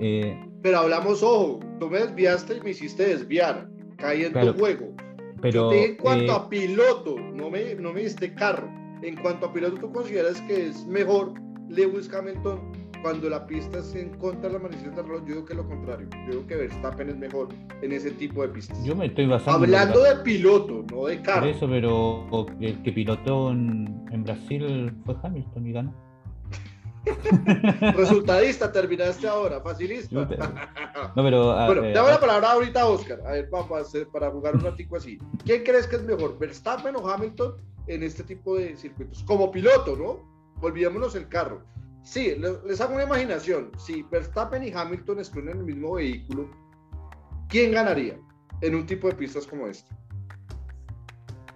eh, 0.00 0.36
pero 0.62 0.78
hablamos, 0.78 1.22
ojo, 1.22 1.60
tú 1.78 1.88
me 1.88 1.98
desviaste 1.98 2.56
y 2.56 2.60
me 2.60 2.70
hiciste 2.70 3.06
desviar. 3.06 3.68
Caí 3.96 4.24
en 4.24 4.32
tu 4.32 4.54
juego. 4.54 4.94
Pero, 5.40 5.72
en 5.72 5.96
cuanto 5.96 6.32
eh, 6.32 6.36
a 6.36 6.48
piloto, 6.48 7.16
no 7.18 7.50
me, 7.50 7.74
no 7.74 7.92
me 7.92 8.00
diste 8.00 8.34
carro. 8.34 8.68
En 9.04 9.16
cuanto 9.16 9.44
a 9.44 9.52
piloto, 9.52 9.76
¿tú 9.76 9.92
consideras 9.92 10.40
que 10.42 10.68
es 10.68 10.86
mejor 10.86 11.34
Lewis 11.68 12.10
Hamilton 12.10 12.72
cuando 13.02 13.28
la 13.28 13.46
pista 13.46 13.80
es 13.80 13.94
en 13.94 14.16
contra 14.16 14.48
de 14.48 14.54
la 14.54 14.58
manecillas 14.58 14.96
de 14.96 15.02
reloj? 15.02 15.20
Yo 15.26 15.34
digo 15.34 15.44
que 15.44 15.54
lo 15.54 15.68
contrario. 15.68 16.08
Yo 16.24 16.30
digo 16.30 16.46
que 16.46 16.56
Verstappen 16.56 17.10
es 17.10 17.16
mejor 17.18 17.48
en 17.82 17.92
ese 17.92 18.12
tipo 18.12 18.40
de 18.40 18.48
pistas. 18.48 18.82
Yo 18.82 18.96
me 18.96 19.04
estoy 19.04 19.26
basando. 19.26 19.58
Hablando 19.58 20.02
de 20.02 20.16
piloto, 20.24 20.86
no 20.90 21.04
de 21.04 21.20
carro. 21.20 21.40
Por 21.40 21.48
eso, 21.50 21.68
pero 21.68 22.46
el 22.60 22.82
que 22.82 22.92
pilotó 22.92 23.50
en, 23.50 24.06
en 24.10 24.24
Brasil 24.24 24.90
fue 25.04 25.14
Hamilton 25.22 25.66
y 25.66 25.72
ganó. 25.72 25.94
Resultadista 27.94 28.72
terminaste 28.72 29.28
ahora, 29.28 29.60
facilista. 29.60 30.14
No, 31.14 31.22
pero. 31.22 31.54
bueno, 31.66 31.82
te 31.82 31.92
la 31.92 32.18
palabra 32.18 32.52
ahorita 32.52 32.80
a 32.80 32.86
Oscar. 32.86 33.20
A 33.26 33.32
ver, 33.32 33.50
para, 33.50 33.66
para 34.10 34.30
jugar 34.30 34.54
un 34.54 34.62
ratico 34.62 34.96
así. 34.96 35.18
¿Quién 35.44 35.62
crees 35.62 35.86
que 35.86 35.96
es 35.96 36.02
mejor, 36.04 36.38
Verstappen 36.38 36.96
o 36.96 37.06
Hamilton 37.06 37.54
en 37.86 38.02
este 38.02 38.22
tipo 38.22 38.56
de 38.56 38.76
circuitos? 38.76 39.22
Como 39.24 39.50
piloto, 39.50 39.96
¿no? 39.96 40.18
Olvidémonos 40.60 41.14
el 41.14 41.28
carro. 41.28 41.62
Sí, 42.02 42.34
les 42.66 42.80
hago 42.80 42.94
una 42.94 43.04
imaginación. 43.04 43.70
Si 43.78 44.02
Verstappen 44.02 44.62
y 44.62 44.70
Hamilton 44.70 45.20
estuvieran 45.20 45.54
en 45.54 45.60
el 45.60 45.74
mismo 45.74 45.94
vehículo, 45.94 46.50
¿quién 47.48 47.72
ganaría 47.72 48.18
en 48.60 48.74
un 48.74 48.86
tipo 48.86 49.08
de 49.08 49.14
pistas 49.14 49.46
como 49.46 49.66
este? 49.66 49.94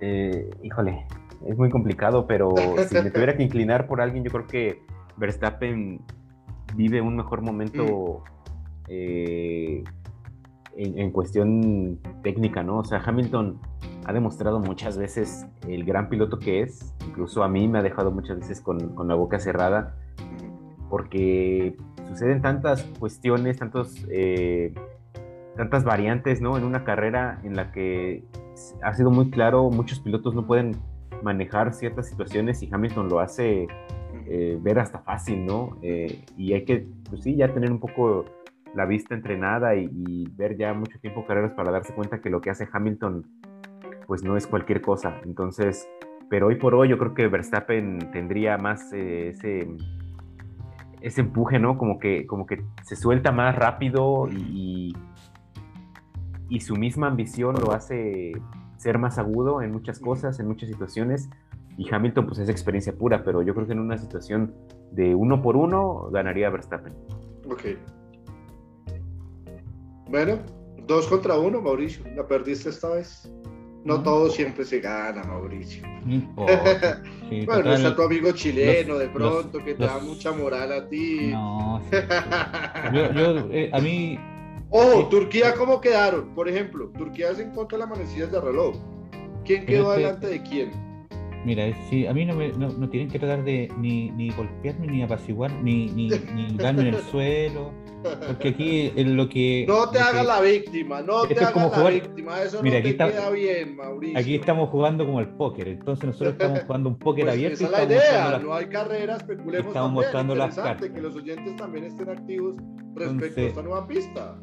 Eh, 0.01 0.49
híjole, 0.63 1.07
es 1.47 1.57
muy 1.57 1.71
complicado, 1.71 2.27
pero 2.27 2.55
si 2.89 2.95
me 2.95 3.11
tuviera 3.11 3.37
que 3.37 3.43
inclinar 3.45 3.87
por 3.87 4.01
alguien, 4.01 4.25
yo 4.25 4.31
creo 4.31 4.47
que 4.47 4.83
Verstappen 5.17 6.01
vive 6.75 7.01
un 7.01 7.17
mejor 7.17 7.43
momento 7.43 7.85
mm. 7.85 8.89
eh, 8.89 9.85
en, 10.77 11.11
cuestión 11.11 11.99
técnica, 12.23 12.63
¿no? 12.63 12.79
O 12.79 12.85
sea, 12.85 13.03
Hamilton 13.05 13.61
ha 14.05 14.13
demostrado 14.13 14.61
muchas 14.61 14.97
veces 14.97 15.47
el 15.67 15.85
gran 15.85 16.09
piloto 16.09 16.39
que 16.39 16.63
es, 16.63 16.95
incluso 17.07 17.43
a 17.43 17.49
mí 17.49 17.69
me 17.69 17.79
ha 17.79 17.83
dejado 17.83 18.11
muchas 18.11 18.39
veces 18.39 18.61
con, 18.61 18.79
la 19.07 19.15
boca 19.15 19.39
cerrada, 19.39 19.95
porque 20.89 21.77
suceden 22.09 22.41
tantas 22.41 22.83
cuestiones, 22.99 23.59
tantos, 23.59 24.07
eh, 24.11 24.73
tantas 25.57 25.85
variantes, 25.85 26.41
¿no? 26.41 26.57
En 26.57 26.65
una 26.65 26.85
carrera 26.85 27.41
en 27.45 27.57
la 27.57 27.73
que 27.73 28.25
ha 28.83 28.95
sido 28.95 29.11
muy 29.11 29.31
claro, 29.31 29.71
muchos 29.71 30.01
pilotos 30.01 30.35
no 30.35 30.47
pueden 30.47 30.77
manejar 31.23 31.75
ciertas 31.75 32.09
situaciones 32.09 32.63
y 32.63 32.71
Hamilton 32.73 33.09
lo 33.09 33.21
hace 33.21 33.67
eh, 34.27 34.59
ver 34.61 34.79
hasta 34.79 34.99
fácil, 34.99 35.47
¿no? 35.47 35.79
Eh, 35.83 36.25
y 36.37 36.53
hay 36.53 36.65
que, 36.65 36.87
pues 37.09 37.23
sí, 37.23 37.37
ya 37.37 37.53
tener 37.53 37.71
un 37.71 37.81
poco 37.81 38.27
la 38.75 38.85
vista 38.85 39.15
entrenada 39.15 39.75
y, 39.75 40.29
ver 40.37 40.57
ya 40.57 40.75
mucho 40.75 40.99
tiempo 41.01 41.27
carreras 41.27 41.53
para 41.53 41.73
darse 41.73 41.95
cuenta 41.95 42.21
que 42.21 42.31
lo 42.31 42.41
que 42.41 42.51
hace 42.51 42.69
Hamilton, 42.71 43.27
pues 44.09 44.25
no 44.25 44.39
es 44.39 44.47
cualquier 44.47 44.81
cosa. 44.81 45.21
Entonces, 45.23 45.87
pero 46.31 46.47
hoy 46.47 46.57
por 46.57 46.75
hoy 46.75 46.89
yo 46.89 46.97
creo 46.97 47.13
que 47.13 47.29
Verstappen 47.29 48.11
tendría 48.11 48.57
más 48.57 48.91
eh, 48.95 49.29
ese, 49.29 49.69
ese 51.03 51.21
empuje, 51.21 51.59
¿no? 51.59 51.77
Como 51.77 51.99
que, 51.99 52.27
como 52.27 52.47
que 52.47 52.65
se 52.85 52.97
suelta 52.97 53.33
más 53.33 53.55
rápido 53.55 54.27
y, 54.31 54.97
y 56.49 56.61
su 56.61 56.75
misma 56.75 57.09
ambición 57.09 57.57
lo 57.61 57.73
hace 57.73 58.33
ser 58.79 58.97
más 58.97 59.19
agudo 59.19 59.61
en 59.61 59.73
muchas 59.73 60.01
cosas, 60.01 60.41
en 60.41 60.49
muchas 60.49 60.71
situaciones 60.71 61.29
y 61.77 61.95
Hamilton 61.95 62.27
pues 62.27 62.39
es 62.39 62.49
experiencia 62.49 62.95
pura, 62.95 63.23
pero 63.23 63.43
yo 63.43 63.55
creo 63.55 63.67
que 63.67 63.75
en 63.75 63.81
una 63.81 63.99
situación 63.99 64.55
de 64.91 65.15
uno 65.15 65.43
por 65.43 65.55
uno 65.55 66.09
ganaría 66.11 66.49
Verstappen. 66.49 66.95
Ok. 67.47 67.63
Bueno, 70.11 70.39
dos 70.87 71.07
contra 71.09 71.39
uno, 71.39 71.61
Mauricio. 71.61 72.03
La 72.17 72.27
perdiste 72.27 72.71
esta 72.71 72.89
vez. 72.89 73.31
No, 73.89 74.03
todo 74.03 74.29
siempre 74.29 74.65
se 74.67 74.81
gana, 74.81 75.23
Mauricio. 75.25 75.83
bueno, 77.47 77.73
está 77.73 77.97
tu 77.97 78.03
amigo 78.03 78.33
chileno 78.33 78.99
de 78.99 79.09
pronto 79.09 79.65
que 79.65 79.75
te 79.75 79.85
da 79.85 79.99
mucha 79.99 80.31
moral 80.33 80.73
a 80.73 80.89
ti. 80.89 81.31
No. 81.33 81.81
yo, 82.93 83.51
eh, 83.51 83.71
a 83.73 83.81
mí. 83.81 84.19
Ojo, 84.71 85.09
Turquía, 85.09 85.55
¿cómo 85.55 85.81
quedaron? 85.81 86.35
Por 86.35 86.49
ejemplo, 86.51 86.91
Turquía 86.99 87.35
se 87.35 87.45
encuentra 87.45 87.79
las 87.79 87.89
manecillas 87.89 88.31
de 88.31 88.41
reloj. 88.41 88.77
¿Quién 89.47 89.65
quedó 89.65 89.95
este- 89.95 90.03
delante 90.03 90.27
de 90.27 90.43
quién? 90.43 90.88
Mira, 91.45 91.65
sí, 91.89 92.07
a 92.07 92.13
mí 92.13 92.25
no, 92.25 92.35
me, 92.35 92.49
no, 92.53 92.89
tienen 92.89 93.09
que 93.09 93.19
tratar 93.19 93.45
de 93.45 93.71
ni, 93.79 94.11
ni 94.11 94.31
golpearme, 94.31 94.87
ni 94.87 95.03
apaciguar, 95.03 95.53
ni, 95.63 95.87
ni, 95.87 96.09
ni 96.09 96.57
darme 96.57 96.83
en 96.83 96.95
el 96.95 97.03
suelo. 97.05 97.73
Porque 98.03 98.49
aquí 98.49 98.93
es 98.95 99.07
lo 99.07 99.29
que. 99.29 99.65
No 99.67 99.91
te 99.91 99.99
hagas 99.99 100.25
la 100.25 100.41
víctima, 100.41 101.03
no 101.03 101.27
te 101.27 101.35
hagas 101.35 101.77
la 101.77 101.91
víctima. 101.91 102.43
Eso 102.43 102.63
no 102.63 102.71
te 102.71 102.83
queda 102.83 103.31
bien, 103.31 103.77
Mauricio. 103.77 104.19
Aquí 104.19 104.35
estamos 104.37 104.69
jugando 104.71 105.05
como 105.05 105.21
el 105.21 105.29
póker. 105.31 105.69
Entonces 105.69 106.07
nosotros 106.07 106.33
estamos 106.33 106.61
jugando 106.67 106.91
un 106.91 106.99
póker 106.99 107.25
pues 107.25 107.35
abierto. 107.35 107.65
Esa 107.65 107.65
es 107.65 107.73
la 107.73 107.85
idea. 107.85 108.39
No 108.39 108.55
hay 108.55 108.67
carreras, 108.67 109.19
especulemos. 109.19 109.69
Estamos 109.69 109.93
mostrando 109.93 110.35
las 110.35 110.55
cartas. 110.55 110.91
Que 110.91 111.01
los 111.01 111.17
oyentes 111.17 111.57
también 111.57 111.85
estén 111.85 112.09
activos 112.09 112.55
respecto 112.95 113.41
a 113.41 113.45
esta 113.45 113.63
nueva 113.63 113.87
pista. 113.87 114.39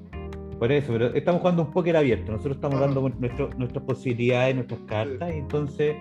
Por 0.60 0.72
eso, 0.72 0.94
pero 0.94 1.14
estamos 1.14 1.42
jugando 1.42 1.64
un 1.64 1.72
póker 1.72 1.98
abierto. 1.98 2.32
Nosotros 2.32 2.56
estamos 2.56 2.80
dando 2.80 3.10
nuestro, 3.10 3.50
nuestras 3.58 3.84
posibilidades, 3.86 4.56
nuestras 4.56 4.82
cartas. 4.82 5.34
Y 5.34 5.38
entonces 5.38 5.96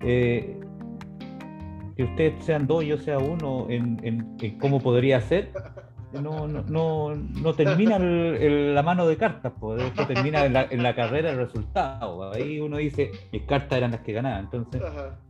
eh, 0.00 0.58
que 1.96 2.04
ustedes 2.04 2.44
sean 2.44 2.66
dos 2.66 2.84
y 2.84 2.88
yo 2.88 2.98
sea 2.98 3.18
uno 3.18 3.66
en, 3.68 3.98
en, 4.02 4.58
cómo 4.58 4.80
podría 4.80 5.20
ser, 5.20 5.52
no, 6.12 6.48
no, 6.48 7.14
no, 7.14 7.54
termina 7.54 7.98
la 7.98 8.82
mano 8.82 9.06
de 9.06 9.16
cartas, 9.16 9.52
pues, 9.60 9.92
termina 10.06 10.46
en 10.46 10.54
la, 10.54 10.66
en 10.70 10.82
la, 10.82 10.94
carrera 10.94 11.30
el 11.30 11.36
resultado. 11.36 12.32
Ahí 12.32 12.60
uno 12.60 12.78
dice, 12.78 13.10
mis 13.30 13.42
cartas 13.42 13.78
eran 13.78 13.90
las 13.90 14.00
que 14.00 14.12
ganaban. 14.12 14.44
Entonces, 14.44 14.82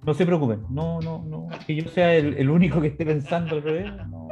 no 0.05 0.15
se 0.15 0.25
preocupen, 0.25 0.65
no, 0.71 1.01
no, 1.01 1.25
no, 1.25 1.49
que 1.67 1.75
yo 1.75 1.89
sea 1.89 2.15
el, 2.15 2.49
único 2.49 2.81
que 2.81 2.89
esté 2.89 3.05
pensando 3.05 3.57
al 3.57 3.63
revés, 3.63 3.93
no, 4.09 4.29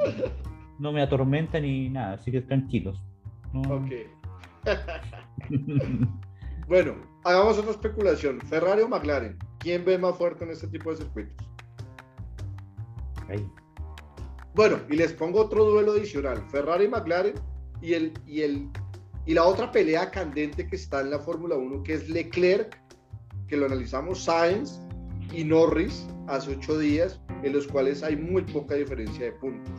no, 0.79 0.93
me 0.93 1.03
atormenta 1.03 1.59
ni 1.59 1.89
nada, 1.89 2.15
así 2.15 2.31
que 2.31 2.43
tranquilos. 2.43 3.03
Ok. 3.69 3.93
bueno, 6.69 6.95
hagamos 7.27 7.59
otra 7.59 7.73
especulación. 7.73 8.41
Ferrari 8.43 8.83
o 8.83 8.89
McLaren. 8.89 9.37
¿Quién 9.59 9.85
ve 9.85 9.99
más 9.99 10.17
fuerte 10.17 10.45
en 10.45 10.51
este 10.51 10.69
tipo 10.69 10.91
de 10.91 10.99
circuitos? 10.99 11.47
Bueno, 14.55 14.79
y 14.89 14.95
les 14.95 15.13
pongo 15.13 15.41
otro 15.41 15.65
duelo 15.65 15.93
adicional. 15.93 16.41
Ferrari 16.51 16.85
y 16.85 16.89
McLaren 16.89 17.35
y, 17.83 17.95
el, 17.95 18.13
y, 18.27 18.43
el, 18.43 18.69
y 19.27 19.35
la 19.35 19.45
otra 19.45 19.73
pelea 19.73 20.11
candente 20.11 20.69
que 20.69 20.77
está 20.77 21.01
en 21.01 21.11
la 21.11 21.19
Fórmula 21.19 21.57
1, 21.57 21.83
que 21.83 21.95
es 21.95 22.09
Leclerc, 22.09 22.81
que 23.49 23.57
lo 23.57 23.67
analizamos, 23.67 24.23
Sainz 24.23 24.81
y 25.33 25.43
Norris 25.43 26.07
hace 26.29 26.53
ocho 26.53 26.79
días, 26.79 27.21
en 27.43 27.53
los 27.53 27.67
cuales 27.67 28.05
hay 28.05 28.17
muy 28.17 28.43
poca 28.43 28.77
diferencia 28.77 29.27
de 29.27 29.33
puntos. 29.33 29.75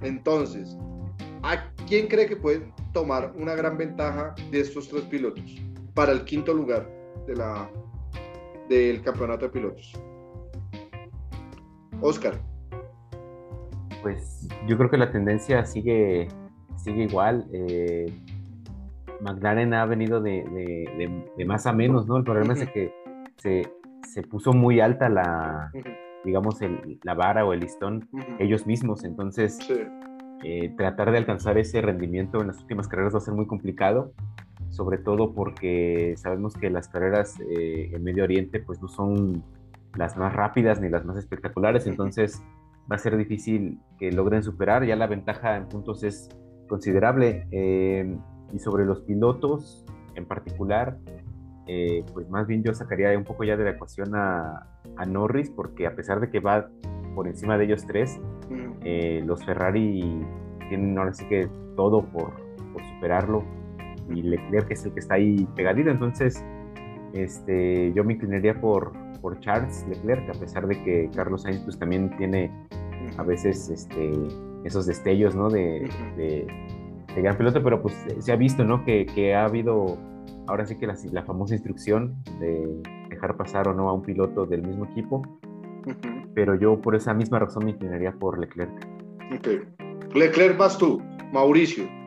Entonces, 0.00 0.76
¿a 1.42 1.70
quién 1.86 2.08
cree 2.08 2.26
que 2.26 2.36
puede 2.36 2.72
tomar 2.94 3.32
una 3.36 3.54
gran 3.54 3.76
ventaja 3.76 4.34
de 4.50 4.60
estos 4.60 4.88
tres 4.88 5.04
pilotos 5.04 5.60
para 5.94 6.12
el 6.12 6.24
quinto 6.24 6.54
lugar 6.54 6.88
de 7.26 7.36
la, 7.36 7.70
del 8.68 9.02
campeonato 9.02 9.46
de 9.46 9.52
pilotos. 9.52 9.92
Oscar. 12.00 12.34
Pues 14.02 14.48
yo 14.66 14.78
creo 14.78 14.90
que 14.90 14.96
la 14.96 15.10
tendencia 15.10 15.64
sigue, 15.66 16.28
sigue 16.76 17.04
igual. 17.04 17.46
Eh, 17.52 18.06
McLaren 19.20 19.74
ha 19.74 19.84
venido 19.84 20.20
de, 20.22 21.44
más 21.46 21.66
a 21.66 21.72
menos, 21.72 22.06
¿no? 22.06 22.16
El 22.16 22.24
problema 22.24 22.54
es 22.54 22.70
que 22.70 22.94
se, 23.36 24.22
puso 24.22 24.52
muy 24.52 24.80
alta 24.80 25.08
la, 25.08 25.70
digamos, 26.24 26.58
la 27.02 27.14
vara 27.14 27.44
o 27.44 27.52
el 27.52 27.60
listón 27.60 28.08
ellos 28.38 28.66
mismos. 28.66 29.04
Entonces, 29.04 29.58
eh, 30.42 30.72
tratar 30.78 31.10
de 31.10 31.18
alcanzar 31.18 31.58
ese 31.58 31.82
rendimiento 31.82 32.40
en 32.40 32.46
las 32.46 32.60
últimas 32.60 32.88
carreras 32.88 33.14
va 33.14 33.18
a 33.18 33.22
ser 33.22 33.34
muy 33.34 33.46
complicado 33.46 34.14
sobre 34.70 34.98
todo 34.98 35.34
porque 35.34 36.14
sabemos 36.16 36.54
que 36.54 36.70
las 36.70 36.88
carreras 36.88 37.38
eh, 37.40 37.90
en 37.92 38.02
Medio 38.02 38.24
Oriente 38.24 38.60
pues 38.60 38.80
no 38.80 38.88
son 38.88 39.42
las 39.96 40.16
más 40.16 40.32
rápidas 40.32 40.80
ni 40.80 40.88
las 40.88 41.04
más 41.04 41.16
espectaculares, 41.16 41.86
entonces 41.86 42.40
va 42.90 42.96
a 42.96 42.98
ser 42.98 43.16
difícil 43.16 43.80
que 43.98 44.12
logren 44.12 44.42
superar, 44.42 44.84
ya 44.84 44.96
la 44.96 45.08
ventaja 45.08 45.56
en 45.56 45.68
puntos 45.68 46.04
es 46.04 46.28
considerable 46.68 47.48
eh, 47.50 48.16
y 48.52 48.58
sobre 48.60 48.84
los 48.84 49.00
pilotos 49.00 49.84
en 50.14 50.26
particular, 50.26 50.96
eh, 51.66 52.04
pues 52.12 52.28
más 52.30 52.46
bien 52.46 52.62
yo 52.62 52.72
sacaría 52.72 53.16
un 53.18 53.24
poco 53.24 53.42
ya 53.42 53.56
de 53.56 53.64
la 53.64 53.70
ecuación 53.70 54.14
a, 54.14 54.66
Norris 55.06 55.50
porque 55.50 55.86
a 55.86 55.96
pesar 55.96 56.20
de 56.20 56.30
que 56.30 56.40
va 56.40 56.68
por 57.14 57.26
encima 57.26 57.56
de 57.56 57.64
ellos 57.64 57.86
tres, 57.86 58.20
los 59.24 59.44
Ferrari 59.44 60.22
tienen 60.68 60.98
ahora 60.98 61.14
sí 61.14 61.26
que 61.26 61.48
todo 61.74 62.02
por, 62.02 62.34
por 62.72 62.82
superarlo 62.84 63.42
y 64.10 64.22
Leclerc 64.22 64.68
que 64.68 64.74
es 64.74 64.84
el 64.84 64.92
que 64.92 65.00
está 65.00 65.14
ahí 65.14 65.46
pegadito. 65.56 65.90
Entonces, 65.90 66.44
este, 67.12 67.92
yo 67.92 68.04
me 68.04 68.14
inclinaría 68.14 68.60
por, 68.60 68.92
por 69.20 69.38
Charles 69.40 69.86
Leclerc, 69.88 70.28
a 70.30 70.38
pesar 70.38 70.66
de 70.66 70.82
que 70.82 71.10
Carlos 71.14 71.42
Sainz 71.42 71.60
pues, 71.60 71.78
también 71.78 72.16
tiene 72.16 72.50
a 73.16 73.22
veces 73.22 73.68
este, 73.70 74.12
esos 74.64 74.86
destellos 74.86 75.34
¿no? 75.34 75.48
de, 75.48 75.88
de, 76.16 76.46
gran 77.16 77.36
piloto, 77.36 77.62
pero 77.62 77.82
pues 77.82 77.94
se 78.18 78.32
ha 78.32 78.36
visto 78.36 78.64
¿no? 78.64 78.84
que, 78.84 79.04
que 79.06 79.34
ha 79.34 79.44
habido 79.44 79.98
ahora 80.46 80.64
sí 80.64 80.76
que 80.76 80.86
la, 80.86 80.96
la, 81.12 81.24
famosa 81.24 81.54
instrucción 81.54 82.16
de 82.38 82.82
dejar 83.08 83.36
pasar 83.36 83.68
o 83.68 83.74
no 83.74 83.88
a 83.88 83.92
un 83.92 84.02
piloto 84.02 84.46
del 84.46 84.62
mismo 84.62 84.84
equipo, 84.86 85.22
pero 86.34 86.54
yo 86.54 86.80
por 86.80 86.94
esa 86.94 87.14
misma 87.14 87.38
razón 87.38 87.64
me 87.64 87.72
inclinaría 87.72 88.12
por 88.12 88.38
Leclerc. 88.38 88.72
Leclerc 90.14 90.56
vas 90.56 90.78
tú, 90.78 91.02
Mauricio. 91.32 91.99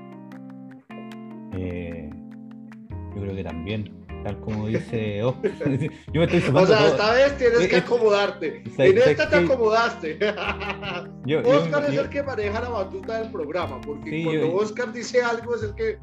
Eh, 1.57 2.09
yo 3.15 3.21
creo 3.21 3.35
que 3.35 3.43
también, 3.43 4.05
tal 4.23 4.39
como 4.39 4.67
dice 4.67 5.23
Oscar. 5.23 5.51
yo 6.13 6.21
me 6.21 6.23
estoy 6.23 6.43
O 6.53 6.65
sea, 6.65 6.87
esta 6.87 7.13
vez 7.13 7.37
tienes 7.37 7.67
que 7.67 7.75
acomodarte. 7.77 8.63
En 8.77 8.97
esta 8.97 9.29
te 9.29 9.35
acomodaste. 9.35 10.17
Oscar 11.45 11.85
es 11.89 11.97
el 11.97 12.09
que 12.09 12.23
maneja 12.23 12.61
la 12.61 12.69
batuta 12.69 13.19
del 13.19 13.31
programa, 13.31 13.79
porque 13.81 14.23
cuando 14.23 14.55
Oscar 14.55 14.91
dice 14.91 15.21
algo 15.21 15.55
es 15.55 15.63
el 15.63 15.75
que 15.75 15.97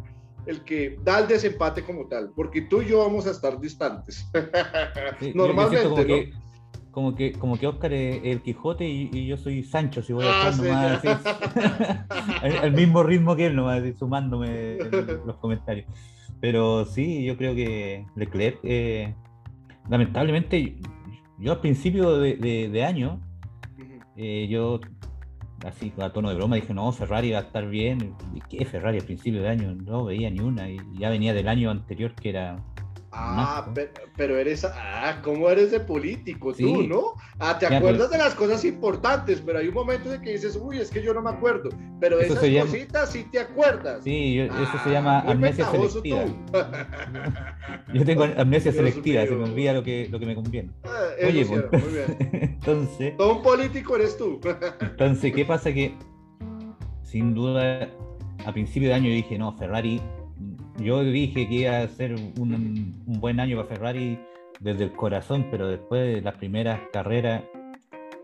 el 0.46 0.64
que 0.64 0.98
da 1.02 1.20
el 1.20 1.28
desempate 1.28 1.82
como 1.82 2.06
tal, 2.06 2.32
porque 2.34 2.62
tú 2.62 2.82
y 2.82 2.86
yo 2.86 2.98
vamos 2.98 3.26
a 3.26 3.30
estar 3.30 3.60
distantes. 3.60 4.26
Normalmente, 5.34 6.04
¿no? 6.04 6.49
Como 6.90 7.14
que, 7.14 7.32
como 7.32 7.56
que 7.56 7.66
Oscar 7.66 7.92
es 7.92 8.20
el 8.24 8.42
Quijote 8.42 8.88
y, 8.88 9.26
yo 9.26 9.36
soy 9.36 9.62
Sancho, 9.62 10.02
si 10.02 10.12
voy 10.12 10.24
a 10.24 10.50
estar 10.50 10.56
nomás 10.56 11.26
al, 12.62 12.72
mismo 12.72 13.02
ritmo 13.02 13.36
que 13.36 13.46
él, 13.46 13.56
nomás 13.56 13.82
sumándome 13.98 14.78
los 15.26 15.36
comentarios. 15.36 15.86
Pero 16.40 16.84
sí, 16.86 17.24
yo 17.24 17.36
creo 17.36 17.54
que 17.54 18.06
Leclerc, 18.16 18.58
eh, 18.62 19.14
lamentablemente, 19.88 20.76
yo 21.38 21.52
al 21.52 21.60
principio 21.60 22.18
de, 22.18 22.84
año, 22.84 23.20
eh, 24.16 24.48
yo 24.48 24.80
así 25.64 25.92
a 26.00 26.10
tono 26.10 26.30
de 26.30 26.36
broma 26.36 26.56
dije, 26.56 26.72
no, 26.72 26.90
Ferrari 26.92 27.32
va 27.32 27.38
a 27.38 27.42
estar 27.42 27.68
bien. 27.68 28.14
¿Y 28.34 28.40
qué 28.48 28.64
Ferrari 28.64 28.98
al 28.98 29.04
principio 29.04 29.42
de 29.42 29.48
año? 29.48 29.74
No 29.74 30.04
veía 30.04 30.30
ni 30.30 30.40
una, 30.40 30.68
y 30.70 30.78
ya 30.98 31.10
venía 31.10 31.34
del 31.34 31.48
año 31.48 31.70
anterior 31.70 32.14
que 32.14 32.30
era 32.30 32.56
Ah, 33.12 33.66
pero, 34.16 34.38
eres, 34.38 34.64
ah, 34.64 35.20
¿cómo 35.22 35.50
eres 35.50 35.72
de 35.72 35.80
político 35.80 36.52
tú, 36.54 36.82
no? 36.84 37.14
Ah, 37.40 37.58
te 37.58 37.66
acuerdas 37.66 38.10
de 38.10 38.18
las 38.18 38.34
cosas 38.34 38.64
importantes, 38.64 39.42
pero 39.44 39.58
hay 39.58 39.68
un 39.68 39.74
momento 39.74 40.10
de 40.10 40.20
que 40.20 40.32
dices, 40.32 40.56
uy, 40.60 40.78
es 40.78 40.90
que 40.90 41.02
yo 41.02 41.12
no 41.12 41.20
me 41.20 41.30
acuerdo, 41.30 41.70
pero 41.98 42.18
de 42.18 42.26
esas 42.26 42.38
cositas 42.38 43.10
sí 43.10 43.26
te 43.32 43.40
acuerdas. 43.40 44.04
Sí, 44.04 44.38
eso 44.38 44.78
se 44.84 44.90
llama 44.90 45.20
ah, 45.20 45.30
amnesia 45.32 45.68
selectiva. 45.70 46.24
yo 47.94 48.04
tengo 48.04 48.24
amnesia 48.36 48.72
selectiva, 48.72 49.22
se 49.26 49.32
me 49.32 49.44
olvida 49.44 49.72
lo 49.72 49.82
que, 49.82 50.08
lo 50.08 50.20
que 50.20 50.26
me 50.26 50.34
conviene. 50.36 50.70
Ah, 50.84 51.08
Oye, 51.26 51.44
pues, 51.44 51.82
muy 51.82 51.92
bien. 51.92 52.16
entonces... 52.60 53.16
Todo 53.16 53.38
un 53.38 53.42
político 53.42 53.96
eres 53.96 54.16
tú. 54.16 54.40
entonces, 54.80 55.32
¿qué 55.34 55.44
pasa? 55.44 55.72
Que 55.72 55.94
sin 57.02 57.34
duda, 57.34 57.90
a 58.46 58.52
principio 58.52 58.88
de 58.88 58.94
año 58.94 59.10
dije, 59.10 59.36
no, 59.36 59.52
Ferrari 59.56 60.00
yo 60.80 61.02
dije 61.04 61.48
que 61.48 61.54
iba 61.54 61.80
a 61.80 61.88
ser 61.88 62.14
un, 62.14 63.02
buen 63.06 63.40
año 63.40 63.56
para 63.56 63.68
Ferrari 63.68 64.18
desde 64.60 64.84
el 64.84 64.92
corazón, 64.92 65.46
pero 65.50 65.68
después 65.68 66.14
de 66.14 66.22
las 66.22 66.34
primeras 66.36 66.80
carreras, 66.92 67.42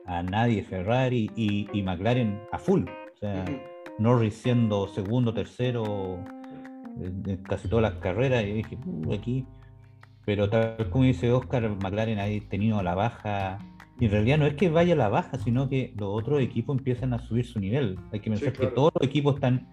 a 0.07 0.23
nadie 0.23 0.63
Ferrari 0.63 1.31
y, 1.37 1.83
McLaren 1.83 2.41
a 2.53 2.59
full. 2.59 2.85
O 2.85 3.17
sea, 3.19 3.45
Norris 3.99 4.35
siendo 4.35 4.87
segundo, 4.89 5.33
tercero 5.35 6.19
en 7.01 7.43
casi 7.43 7.69
todas 7.69 7.93
las 7.93 8.01
carreras, 8.01 8.45
y 8.45 8.53
dije, 8.53 8.79
uh, 8.87 9.13
aquí. 9.13 9.45
Pero 10.25 10.49
tal 10.49 10.91
como 10.91 11.05
dice 11.05 11.31
Oscar, 11.31 11.69
McLaren 11.83 12.19
ha 12.19 12.49
tenido 12.49 12.83
la 12.83 12.95
baja. 12.95 13.59
Y 13.99 14.07
en 14.07 14.11
realidad 14.11 14.39
no 14.39 14.47
es 14.47 14.55
que 14.55 14.69
vaya 14.69 14.95
a 14.95 14.97
la 14.97 15.09
baja, 15.09 15.39
sino 15.39 15.69
que 15.69 15.95
los 15.97 16.09
otros 16.11 16.41
equipos 16.41 16.77
empiezan 16.77 17.15
a 17.15 17.19
subir 17.19 17.47
su 17.47 17.61
nivel. 17.61 17.99
Hay 18.13 18.21
que 18.21 18.31
pensar 18.31 18.53
que 18.53 18.67
todos 18.67 18.93
los 18.99 19.09
equipos 19.09 19.37
están 19.37 19.67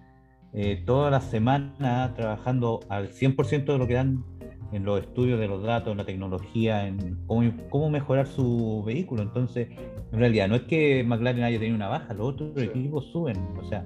eh, 0.55 0.83
toda 0.85 1.09
la 1.09 1.19
semana 1.19 2.13
trabajando 2.15 2.81
al 2.87 3.09
100% 3.09 3.65
de 3.65 3.77
lo 3.77 3.87
que 3.87 3.95
dan 3.95 4.23
en 4.71 4.85
los 4.85 5.01
estudios 5.01 5.39
de 5.39 5.47
los 5.47 5.63
datos, 5.63 5.91
en 5.91 5.97
la 5.97 6.05
tecnología, 6.05 6.87
en 6.87 7.17
cómo, 7.27 7.89
mejorar 7.89 8.27
su 8.27 8.83
vehículo. 8.85 9.23
Entonces, 9.23 9.69
en 10.11 10.19
realidad, 10.19 10.47
no 10.47 10.55
es 10.55 10.63
que 10.63 11.03
McLaren 11.03 11.43
haya 11.43 11.57
tenido 11.57 11.75
una 11.75 11.87
baja, 11.87 12.13
los 12.13 12.29
otros 12.29 12.57
equipos 12.57 13.05
suben. 13.11 13.37
O 13.59 13.63
sea, 13.65 13.85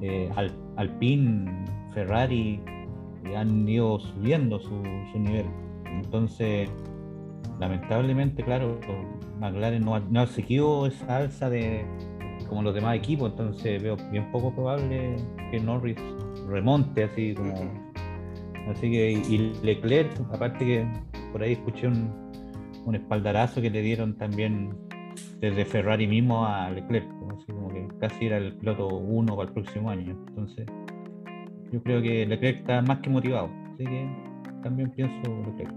eh, 0.00 0.30
Alpine, 0.76 1.64
Ferrari 1.92 2.60
eh, 3.24 3.36
han 3.36 3.68
ido 3.68 3.98
subiendo 4.00 4.60
su, 4.60 4.82
nivel. 5.14 5.46
Entonces, 5.86 6.70
lamentablemente, 7.58 8.42
claro, 8.42 8.78
McLaren 9.40 9.84
no 9.84 9.94
ha, 9.94 10.00
no 10.00 10.20
ha 10.20 10.26
seguido 10.26 10.86
esa 10.86 11.18
alza 11.18 11.50
de 11.50 11.84
como 12.48 12.62
los 12.62 12.74
demás 12.74 12.96
equipos, 12.96 13.30
entonces 13.30 13.82
veo 13.82 13.96
bien 14.10 14.30
poco 14.32 14.52
probable 14.54 15.16
que 15.50 15.60
Norris 15.60 15.96
remonte 16.48 17.04
así 17.04 17.34
como. 17.34 17.54
Así 18.68 18.90
que, 18.90 19.12
y 19.12 19.52
Leclerc, 19.62 20.10
aparte 20.32 20.64
que 20.64 20.86
por 21.32 21.42
ahí 21.42 21.52
escuché 21.52 21.86
un, 21.86 22.12
un 22.84 22.94
espaldarazo 22.94 23.62
que 23.62 23.70
le 23.70 23.80
dieron 23.80 24.16
también 24.18 24.76
desde 25.40 25.64
Ferrari 25.64 26.06
mismo 26.06 26.44
a 26.44 26.70
Leclerc, 26.70 27.06
así 27.34 27.52
como 27.52 27.68
que 27.68 27.88
casi 27.98 28.26
era 28.26 28.36
el 28.36 28.56
piloto 28.56 28.88
uno 28.88 29.36
para 29.36 29.48
el 29.48 29.54
próximo 29.54 29.88
año. 29.88 30.16
Entonces, 30.28 30.66
yo 31.72 31.82
creo 31.82 32.02
que 32.02 32.26
Leclerc 32.26 32.58
está 32.58 32.82
más 32.82 32.98
que 33.00 33.10
motivado, 33.10 33.50
así 33.72 33.84
que 33.84 34.10
también 34.62 34.90
pienso 34.90 35.30
Leclerc. 35.46 35.74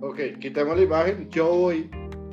Ok, 0.00 0.38
quitamos 0.40 0.76
la 0.76 0.84
imagen. 0.84 1.28
Yo 1.30 1.48
voy, 1.48 1.90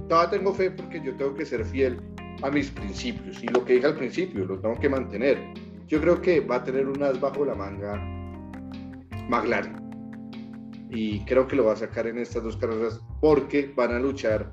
todavía 0.08 0.38
tengo 0.38 0.54
fe 0.54 0.70
porque 0.70 1.02
yo 1.04 1.16
tengo 1.16 1.34
que 1.34 1.46
ser 1.46 1.66
fiel 1.66 2.00
a 2.42 2.50
mis 2.50 2.70
principios 2.72 3.44
y 3.44 3.48
lo 3.48 3.64
que 3.64 3.74
dije 3.74 3.88
al 3.88 3.96
principio 3.96 4.46
lo 4.46 4.60
tengo 4.60 4.80
que 4.80 4.90
mantener. 4.90 5.38
Yo 5.88 6.02
creo 6.02 6.22
que 6.22 6.40
va 6.40 6.58
a 6.58 6.64
tener 6.64 6.88
un 6.88 7.02
as 7.04 7.20
bajo 7.20 7.46
la 7.46 7.56
manga 7.56 7.96
McLaren 9.30 9.86
y 10.90 11.20
creo 11.26 11.48
que 11.48 11.56
lo 11.56 11.66
va 11.66 11.74
a 11.74 11.78
sacar 11.78 12.08
en 12.08 12.18
estas 12.18 12.44
dos 12.44 12.58
carreras 12.58 13.00
porque 13.22 13.72
van 13.76 13.94
a 13.94 14.00
luchar 14.00 14.52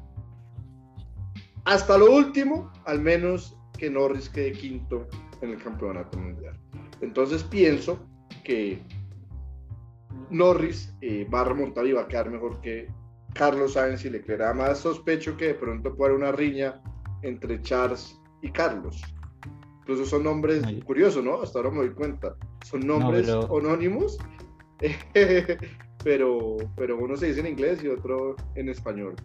hasta 1.64 1.96
lo 1.96 2.12
último, 2.12 2.72
al 2.86 3.00
menos 3.00 3.56
que 3.78 3.88
Norris 3.88 4.28
quede 4.28 4.52
quinto 4.52 5.06
en 5.42 5.50
el 5.50 5.62
campeonato 5.62 6.18
mundial. 6.18 6.58
Entonces 7.00 7.44
pienso 7.44 8.04
que 8.42 8.82
Norris 10.30 10.92
eh, 11.00 11.28
va 11.32 11.42
a 11.42 11.44
remontar 11.44 11.86
y 11.86 11.92
va 11.92 12.02
a 12.02 12.08
quedar 12.08 12.30
mejor 12.30 12.60
que 12.60 12.88
Carlos 13.34 13.74
Sainz 13.74 14.04
y 14.04 14.10
Leclerc. 14.10 14.42
Además 14.42 14.78
sospecho 14.78 15.36
que 15.36 15.48
de 15.48 15.54
pronto 15.54 15.94
puede 15.94 16.12
haber 16.12 16.24
una 16.24 16.32
riña 16.32 16.80
entre 17.22 17.60
Charles 17.62 18.18
y 18.42 18.50
Carlos. 18.50 19.00
Incluso 19.80 20.06
son 20.06 20.24
nombres 20.24 20.62
curiosos, 20.84 21.24
¿no? 21.24 21.42
Hasta 21.42 21.58
ahora 21.58 21.70
me 21.70 21.78
doy 21.78 21.90
cuenta. 21.90 22.36
Son 22.64 22.86
nombres 22.86 23.28
anónimos, 23.28 24.16
pero, 26.04 26.56
pero 26.76 26.98
uno 26.98 27.16
se 27.16 27.26
dice 27.26 27.40
en 27.40 27.48
inglés 27.48 27.82
y 27.82 27.88
otro 27.88 28.36
en 28.54 28.68
español. 28.68 29.16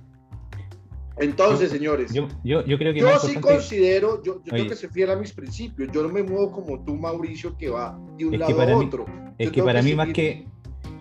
Entonces, 1.19 1.71
señores, 1.71 2.13
yo, 2.13 2.27
yo, 2.43 2.63
creo 2.77 2.93
que 2.93 2.99
yo 2.99 3.19
sí 3.19 3.35
considero, 3.35 4.21
yo, 4.23 4.41
yo 4.43 4.53
tengo 4.53 4.69
que 4.69 4.75
ser 4.75 4.91
fiel 4.91 5.09
a 5.09 5.15
mis 5.15 5.33
principios. 5.33 5.89
Yo 5.91 6.03
no 6.03 6.09
me 6.09 6.21
muevo 6.21 6.51
como 6.51 6.83
tú, 6.83 6.95
Mauricio, 6.95 7.57
que 7.57 7.69
va 7.69 7.99
de 8.17 8.25
un 8.25 8.37
lado 8.37 8.61
a 8.61 8.77
otro. 8.77 9.05
es 9.37 9.51
que 9.51 9.63
para 9.63 9.81
mí, 9.81 9.95
más 9.95 10.13
que 10.13 10.47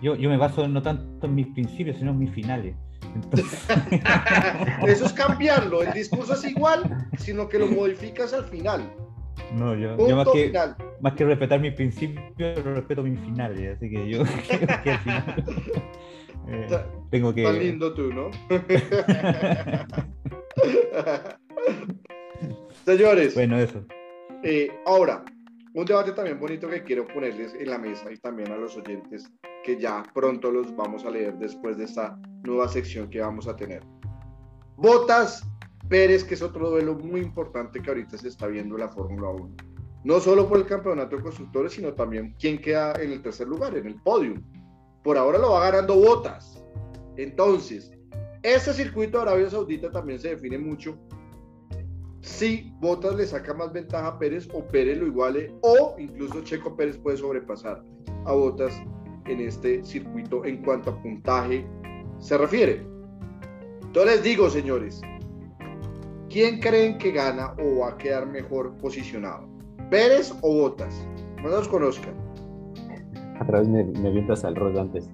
yo, 0.01 0.15
yo 0.15 0.29
me 0.29 0.37
baso 0.37 0.67
no 0.67 0.81
tanto 0.81 1.27
en 1.27 1.35
mis 1.35 1.47
principios, 1.47 1.97
sino 1.97 2.11
en 2.11 2.19
mis 2.19 2.31
finales. 2.31 2.75
Eso 4.87 5.05
es 5.05 5.13
cambiarlo. 5.13 5.81
El 5.81 5.93
discurso 5.93 6.33
es 6.33 6.43
igual, 6.45 7.07
sino 7.17 7.47
que 7.47 7.59
lo 7.59 7.67
modificas 7.67 8.33
al 8.33 8.45
final. 8.45 8.91
No, 9.53 9.75
yo, 9.75 9.95
yo 10.07 10.15
más, 10.15 10.27
que, 10.29 10.51
más, 10.99 11.13
que, 11.13 11.25
respetar 11.25 11.59
mis 11.59 11.73
principios, 11.73 12.63
respeto 12.63 13.03
mis 13.03 13.19
finales. 13.19 13.77
Así 13.77 13.89
que 13.89 14.09
yo 14.09 14.23
creo 14.47 14.83
que 14.83 14.91
al 14.91 14.99
final. 14.99 15.45
Eh, 16.49 16.65
tengo 17.11 17.33
que. 17.33 17.43
Tan 17.43 17.59
lindo 17.59 17.93
tú, 17.93 18.03
¿no? 18.13 18.31
Señores. 22.85 23.35
Bueno, 23.35 23.59
eso. 23.59 23.85
Eh, 24.43 24.71
ahora, 24.85 25.25
un 25.77 25.85
debate 25.85 26.11
también 26.11 26.39
bonito 26.39 26.67
que 26.67 26.83
quiero 26.83 27.07
ponerles 27.07 27.53
en 27.53 27.69
la 27.69 27.77
mesa 27.77 28.11
y 28.11 28.17
también 28.17 28.51
a 28.51 28.57
los 28.57 28.75
oyentes, 28.75 29.31
que 29.63 29.79
ya 29.79 30.01
pronto 30.11 30.51
los 30.51 30.75
vamos 30.75 31.05
a 31.05 31.11
leer 31.11 31.37
después 31.37 31.77
de 31.77 31.83
esta 31.83 32.19
nueva 32.43 32.67
sección 32.67 33.07
que 33.11 33.21
vamos 33.21 33.47
a 33.47 33.55
tener. 33.55 33.83
Botas 34.75 35.47
Pérez, 35.87 36.23
que 36.23 36.33
es 36.33 36.41
otro 36.41 36.71
duelo 36.71 36.95
muy 36.95 37.21
importante 37.21 37.79
que 37.79 37.89
ahorita 37.91 38.17
se 38.17 38.29
está 38.29 38.47
viendo 38.47 38.73
en 38.73 38.81
la 38.81 38.89
Fórmula 38.89 39.29
1. 39.29 39.55
No 40.03 40.19
solo 40.19 40.49
por 40.49 40.57
el 40.57 40.65
campeonato 40.65 41.15
de 41.15 41.21
constructores, 41.21 41.73
sino 41.73 41.93
también 41.93 42.35
quién 42.39 42.59
queda 42.59 42.93
en 42.93 43.11
el 43.11 43.21
tercer 43.21 43.47
lugar, 43.47 43.77
en 43.77 43.85
el 43.85 44.01
podium. 44.01 44.41
Por 45.03 45.15
ahora 45.15 45.37
lo 45.37 45.51
va 45.51 45.69
ganando 45.69 45.95
Botas. 45.95 46.59
Entonces, 47.17 47.91
este 48.41 48.73
circuito 48.73 49.19
de 49.19 49.29
Arabia 49.29 49.49
Saudita 49.51 49.91
también 49.91 50.17
se 50.17 50.29
define 50.29 50.57
mucho 50.57 50.97
si 52.27 52.73
Botas 52.81 53.15
le 53.15 53.25
saca 53.25 53.53
más 53.53 53.71
ventaja 53.71 54.07
a 54.07 54.19
Pérez 54.19 54.49
o 54.53 54.61
Pérez 54.61 54.97
lo 54.97 55.07
iguale 55.07 55.53
o 55.61 55.95
incluso 55.97 56.43
Checo 56.43 56.75
Pérez 56.75 56.97
puede 56.97 57.17
sobrepasar 57.17 57.81
a 58.25 58.33
Botas 58.33 58.73
en 59.25 59.39
este 59.39 59.83
circuito 59.83 60.43
en 60.45 60.61
cuanto 60.61 60.91
a 60.91 61.01
puntaje 61.01 61.65
se 62.19 62.37
refiere. 62.37 62.85
Entonces 63.81 64.15
les 64.15 64.23
digo, 64.23 64.49
señores, 64.49 65.01
¿quién 66.29 66.59
creen 66.59 66.97
que 66.97 67.11
gana 67.11 67.53
o 67.59 67.79
va 67.79 67.89
a 67.91 67.97
quedar 67.97 68.27
mejor 68.27 68.75
posicionado? 68.77 69.47
¿Pérez 69.89 70.33
o 70.41 70.53
Botas? 70.53 71.07
No 71.41 71.49
los 71.49 71.67
conozcan. 71.67 72.13
A 73.39 73.45
través 73.47 73.67
me, 73.69 73.85
me 73.85 74.27
al 74.43 74.55
rol 74.55 74.77
antes. 74.77 75.09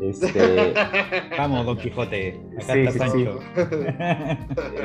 Este... 0.00 0.74
Vamos, 1.38 1.66
Don 1.66 1.76
Quijote. 1.76 2.40
Acá 2.60 2.74
está 2.74 3.08
Sancho. 3.08 3.38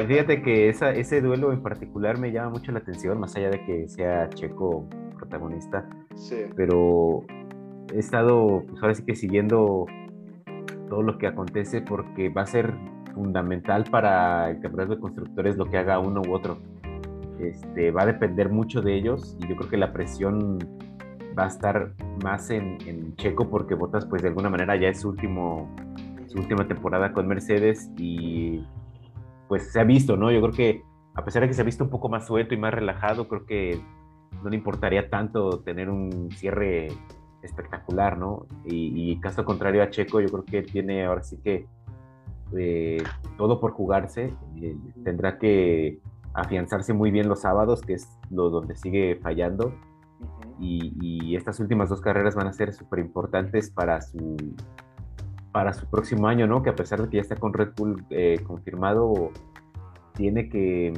Fíjate 0.08 0.42
que 0.42 0.70
esa, 0.70 0.92
ese 0.92 1.22
duelo 1.22 1.52
en 1.52 1.62
particular 1.62 2.18
me 2.18 2.32
llama 2.32 2.52
mucho 2.52 2.72
la 2.72 2.80
atención, 2.80 3.20
más 3.20 3.36
allá 3.36 3.50
de 3.50 3.64
que 3.66 3.88
sea 3.88 4.30
Checo 4.30 4.88
protagonista. 5.18 5.88
Sí. 6.16 6.44
Pero 6.56 7.24
he 7.94 8.00
estado, 8.00 8.64
pues 8.68 8.82
ahora 8.82 8.96
sí 8.96 9.04
que 9.04 9.16
siguiendo 9.16 9.86
todo 10.90 11.04
lo 11.04 11.18
que 11.18 11.28
acontece 11.28 11.82
porque 11.82 12.30
va 12.30 12.42
a 12.42 12.46
ser 12.48 12.74
fundamental 13.14 13.86
para 13.90 14.50
el 14.50 14.60
campeonato 14.60 14.96
de 14.96 15.02
constructores 15.02 15.58
lo 15.58 15.66
que 15.66 15.78
haga 15.78 16.00
uno 16.00 16.22
u 16.22 16.34
otro. 16.34 16.58
Este, 17.40 17.92
va 17.92 18.04
a 18.04 18.06
depender 18.06 18.50
mucho 18.50 18.82
de 18.82 18.96
ellos 18.96 19.36
y 19.40 19.48
yo 19.48 19.56
creo 19.56 19.70
que 19.70 19.78
la 19.78 19.94
presión 19.94 20.60
va 21.38 21.46
a 21.46 21.48
estar 21.48 21.94
más 22.24 22.50
en, 22.50 23.16
Checo 23.16 23.50
porque 23.50 23.76
Botas 23.76 24.06
pues 24.06 24.22
de 24.22 24.30
alguna 24.30 24.50
manera 24.50 24.76
ya 24.76 24.88
es 24.90 25.02
su, 25.02 25.10
último, 25.10 25.70
su 26.28 26.40
última 26.40 26.68
temporada 26.68 27.14
con 27.14 27.28
Mercedes 27.28 27.92
y 27.98 28.66
pues 29.48 29.72
se 29.72 29.80
ha 29.80 29.84
visto, 29.84 30.18
¿no? 30.18 30.32
Yo 30.32 30.42
creo 30.42 30.54
que 30.54 30.84
a 31.14 31.24
pesar 31.26 31.42
de 31.42 31.48
que 31.48 31.54
se 31.54 31.62
ha 31.62 31.66
visto 31.66 31.84
un 31.84 31.90
poco 31.90 32.10
más 32.10 32.26
suelto 32.26 32.54
y 32.54 32.58
más 32.58 32.74
relajado, 32.74 33.28
creo 33.28 33.46
que 33.46 33.82
no 34.44 34.50
le 34.50 34.56
importaría 34.56 35.10
tanto 35.10 35.60
tener 35.60 35.90
un 35.90 36.32
cierre 36.32 36.88
espectacular, 37.42 38.18
¿no? 38.18 38.46
Y, 38.66 39.20
caso 39.20 39.44
contrario 39.44 39.84
a 39.84 39.90
Checo, 39.90 40.22
yo 40.22 40.30
creo 40.30 40.46
que 40.46 40.64
tiene 40.64 41.06
ahora 41.06 41.24
sí 41.24 41.38
que 41.44 41.66
eh, 42.58 43.04
todo 43.38 43.60
por 43.60 43.72
jugarse, 43.72 44.34
eh, 44.62 44.76
tendrá 45.04 45.38
que 45.38 46.00
afianzarse 46.34 46.94
muy 46.94 47.12
bien 47.12 47.28
los 47.28 47.42
sábados, 47.42 47.82
que 47.82 47.94
es 47.94 48.08
lo 48.30 48.50
donde 48.50 48.76
sigue 48.76 49.20
fallando, 49.22 49.74
y, 50.62 51.36
estas 51.36 51.60
últimas 51.60 51.90
dos 51.90 52.02
carreras 52.02 52.36
van 52.36 52.48
a 52.48 52.54
ser 52.54 52.74
súper 52.74 53.00
importantes 53.00 53.70
para 53.72 54.02
su, 54.02 54.36
para 55.52 55.74
su 55.74 55.88
próximo 55.88 56.28
año, 56.28 56.46
¿no? 56.46 56.62
Que 56.62 56.70
a 56.70 56.76
pesar 56.76 57.02
de 57.02 57.10
que 57.10 57.18
ya 57.18 57.22
está 57.22 57.36
con 57.36 57.54
Red 57.54 57.72
Bull 57.76 58.06
eh, 58.10 58.40
confirmado, 58.46 59.32
tiene 60.14 60.50
que, 60.50 60.94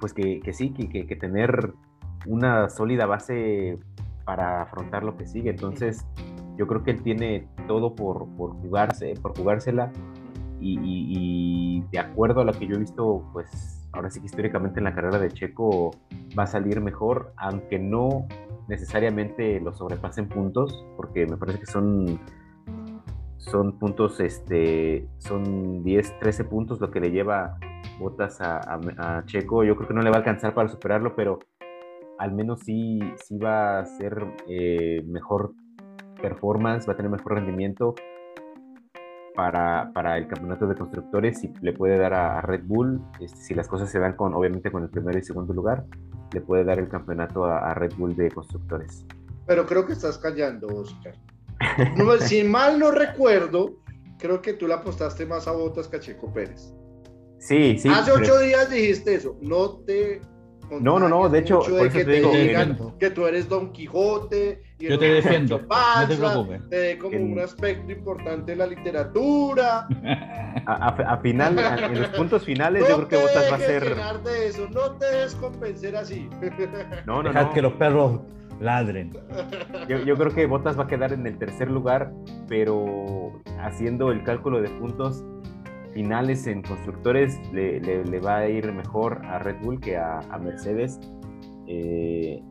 pues 0.00 0.12
que, 0.12 0.40
que 0.40 0.52
sí, 0.52 0.70
que, 0.70 1.06
que, 1.06 1.16
tener 1.16 1.72
una 2.26 2.68
sólida 2.68 3.06
base 3.06 3.78
para 4.24 4.62
afrontar 4.62 5.04
lo 5.04 5.16
que 5.16 5.26
sigue. 5.26 5.50
Entonces, 5.50 6.04
yo 6.56 6.66
creo 6.66 6.82
que 6.82 6.90
él 6.92 7.02
tiene 7.02 7.48
todo 7.68 7.94
por, 7.94 8.28
por 8.36 8.52
jugarse, 8.54 9.14
por 9.20 9.36
jugársela. 9.36 9.92
Y, 10.60 10.78
y, 10.82 11.84
de 11.90 11.98
acuerdo 11.98 12.42
a 12.42 12.44
lo 12.44 12.52
que 12.52 12.66
yo 12.66 12.76
he 12.76 12.78
visto, 12.78 13.24
pues 13.32 13.79
ahora 13.92 14.10
sí 14.10 14.20
que 14.20 14.26
históricamente 14.26 14.80
en 14.80 14.84
la 14.84 14.94
carrera 14.94 15.18
de 15.18 15.28
Checo 15.30 15.90
va 16.38 16.44
a 16.44 16.46
salir 16.46 16.80
mejor, 16.80 17.32
aunque 17.36 17.78
no 17.78 18.26
necesariamente 18.68 19.60
lo 19.60 19.72
sobrepasen 19.72 20.28
puntos, 20.28 20.84
porque 20.96 21.26
me 21.26 21.36
parece 21.36 21.60
que 21.60 21.66
son 21.66 22.20
son 23.40 23.78
puntos, 23.78 24.20
este, 24.20 25.08
son 25.18 25.82
10, 25.82 26.20
13 26.20 26.44
puntos 26.44 26.80
lo 26.80 26.90
que 26.90 27.00
le 27.00 27.10
lleva 27.10 27.58
botas 27.98 28.38
a, 28.40 29.24
Checo. 29.26 29.64
Yo 29.64 29.76
creo 29.76 29.88
que 29.88 29.94
no 29.94 30.02
le 30.02 30.10
va 30.10 30.16
a 30.16 30.18
alcanzar 30.18 30.54
para 30.54 30.68
superarlo, 30.68 31.16
pero 31.16 31.38
al 32.18 32.32
menos 32.32 32.60
sí, 32.60 33.00
sí 33.24 33.38
va 33.38 33.80
a 33.80 33.86
ser 33.86 34.26
eh, 34.46 35.02
mejor 35.06 35.54
performance, 36.20 36.86
va 36.86 36.92
a 36.92 36.96
tener 36.96 37.10
mejor 37.10 37.34
rendimiento 37.34 37.94
para, 39.40 39.90
para, 39.94 40.18
el 40.18 40.28
campeonato 40.28 40.66
de 40.66 40.74
constructores 40.74 41.42
y 41.42 41.50
le 41.62 41.72
puede 41.72 41.96
dar 41.96 42.12
a, 42.12 42.42
Red 42.42 42.60
Bull, 42.64 43.00
este, 43.20 43.40
si 43.40 43.54
las 43.54 43.68
cosas 43.68 43.90
se 43.90 43.98
dan 43.98 44.14
con, 44.14 44.34
obviamente 44.34 44.70
con 44.70 44.82
el 44.82 44.90
primero 44.90 45.18
y 45.18 45.22
segundo 45.22 45.54
lugar, 45.54 45.86
le 46.34 46.42
puede 46.42 46.62
dar 46.62 46.78
el 46.78 46.90
campeonato 46.90 47.46
a, 47.46 47.72
Red 47.72 47.94
Bull 47.96 48.14
de 48.14 48.30
constructores. 48.30 49.06
Pero 49.46 49.64
creo 49.64 49.86
que 49.86 49.94
estás 49.94 50.18
callando, 50.18 50.66
Oscar. 50.66 51.14
si 52.20 52.44
mal 52.44 52.78
no 52.78 52.90
recuerdo, 52.90 53.78
creo 54.18 54.42
que 54.42 54.52
tú 54.52 54.66
le 54.66 54.74
apostaste 54.74 55.24
más 55.24 55.48
a 55.48 55.52
Botas 55.52 55.88
que 55.88 55.96
a 55.96 56.00
Checo 56.00 56.30
Pérez. 56.34 56.74
Sí, 57.38 57.78
sí. 57.78 57.88
Hace 57.88 58.12
ocho 58.12 58.38
días 58.40 58.70
dijiste 58.70 59.14
eso. 59.14 59.38
No 59.40 59.78
te 59.86 60.20
no, 60.70 60.98
no, 60.98 61.08
no, 61.08 61.30
de 61.30 61.38
hecho, 61.38 61.62
que 61.90 62.04
te 62.04 62.20
digan 62.20 62.76
que 62.98 63.10
tú 63.10 63.26
eres 63.26 63.48
Don 63.48 63.72
Quijote. 63.72 64.62
Yo 64.80 64.98
te 64.98 65.12
defiendo, 65.12 65.60
no 65.60 66.08
te 66.08 66.16
preocupes. 66.16 66.68
Te 66.70 66.98
como 66.98 67.18
un 67.18 67.38
aspecto 67.38 67.92
importante 67.92 68.52
en 68.52 68.58
la 68.58 68.66
literatura. 68.66 69.86
A, 70.66 71.18
final, 71.18 71.58
en 71.58 72.00
los 72.00 72.08
puntos 72.10 72.44
finales, 72.44 72.88
yo 72.88 72.96
creo 72.96 73.08
que 73.08 73.16
Botas 73.16 73.52
va 73.52 73.56
a 73.56 73.58
ser. 73.58 73.96
De 74.24 74.46
eso. 74.46 74.68
No 74.70 74.92
te 74.92 75.06
dejes 75.06 75.34
convencer 75.36 75.96
así. 75.96 76.28
No, 77.06 77.22
no, 77.22 77.32
no. 77.32 77.52
que 77.52 77.62
los 77.62 77.72
perros 77.74 78.20
ladren. 78.60 79.12
Yo, 79.88 80.16
creo 80.16 80.34
que 80.34 80.46
Botas 80.46 80.78
va 80.78 80.84
a 80.84 80.86
quedar 80.86 81.12
en 81.12 81.26
el 81.26 81.38
tercer 81.38 81.70
lugar, 81.70 82.12
pero 82.48 83.32
haciendo 83.60 84.12
el 84.12 84.22
cálculo 84.22 84.60
de 84.60 84.68
puntos 84.68 85.24
finales 85.92 86.46
en 86.46 86.62
constructores 86.62 87.40
le, 87.52 88.20
va 88.20 88.38
a 88.38 88.48
ir 88.48 88.72
mejor 88.72 89.24
a 89.24 89.38
Red 89.40 89.56
Bull 89.62 89.80
que 89.80 89.96
a, 89.96 90.20
Mercedes. 90.40 91.00
Eh, 91.66 92.42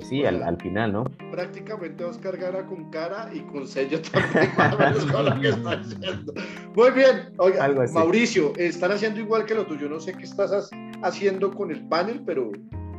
pues 0.00 0.08
sí, 0.08 0.24
al, 0.24 0.56
final, 0.56 0.92
¿no? 0.92 1.04
Prácticamente 1.30 2.02
Oscar 2.04 2.38
gana 2.38 2.64
con 2.64 2.90
cara 2.90 3.28
y 3.32 3.40
con 3.40 3.66
sello 3.66 4.00
también, 4.00 4.50
con 5.12 5.24
lo 5.26 5.40
que 5.40 5.48
está 5.48 5.72
haciendo. 5.72 6.32
Muy 6.74 6.90
bien, 6.92 7.32
oiga, 7.36 7.68
Mauricio, 7.92 8.54
están 8.56 8.92
haciendo 8.92 9.20
igual 9.20 9.44
que 9.44 9.54
lo 9.54 9.66
tuyo. 9.66 9.90
No 9.90 10.00
sé 10.00 10.14
qué 10.14 10.24
estás 10.24 10.70
haciendo 11.02 11.50
con 11.50 11.70
el 11.70 11.86
panel, 11.86 12.22
pero 12.24 12.50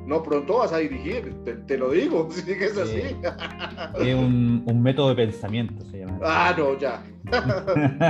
no, 0.06 0.22
pronto 0.22 0.60
vas 0.60 0.74
a 0.74 0.78
dirigir, 0.78 1.34
te, 1.66 1.78
lo 1.78 1.90
digo, 1.90 2.30
si 2.32 2.52
es 2.52 2.78
así. 2.78 3.02
Es 4.00 4.16
un, 4.16 4.64
un, 4.66 4.84
método 4.84 5.10
de 5.10 5.16
pensamiento, 5.16 5.84
se 5.86 6.00
llama. 6.00 6.20
Ah, 6.24 6.54
no, 6.56 6.78
ya. 6.78 7.02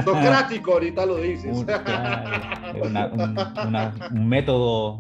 Socrático, 0.04 0.74
ahorita 0.74 1.06
lo 1.06 1.16
dices. 1.18 1.66
un, 4.12 4.28
método 4.28 5.00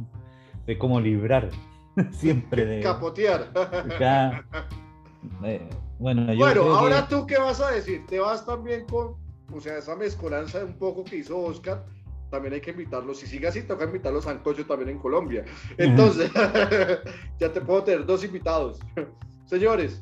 de 0.66 0.78
cómo 0.78 1.02
librar, 1.02 1.50
siempre 2.12 2.66
de... 2.66 2.82
Capotear. 2.82 3.52
Eh, 5.43 5.70
bueno, 5.99 6.36
bueno 6.36 6.76
ahora 6.76 7.08
tú 7.08 7.26
qué 7.28 7.38
vas 7.38 7.62
a 7.62 7.72
decir, 7.72 8.06
te 8.08 8.20
vas 8.20 8.45
también 8.45 8.86
con, 8.86 9.16
o 9.54 9.60
sea, 9.60 9.78
esa 9.78 9.95
mezcolanza 9.95 10.64
un 10.64 10.78
poco 10.78 11.04
que 11.04 11.18
hizo 11.18 11.39
Oscar 11.39 11.86
también 12.32 12.54
hay 12.56 12.62
que 12.62 12.72
invitarlos. 12.72 13.20
Si 13.20 13.28
sigue 13.28 13.47
así, 13.47 13.62
toca 13.62 13.84
invitarlos 13.84 14.26
a 14.26 14.30
Sancocho 14.30 14.66
también 14.66 14.89
en 14.89 14.99
Colombia. 14.99 15.45
Entonces, 15.78 16.32
ya 17.39 17.52
te 17.52 17.62
puedo 17.62 17.84
tener 17.84 18.06
dos 18.06 18.24
invitados. 18.24 18.80
Señores, 19.45 19.99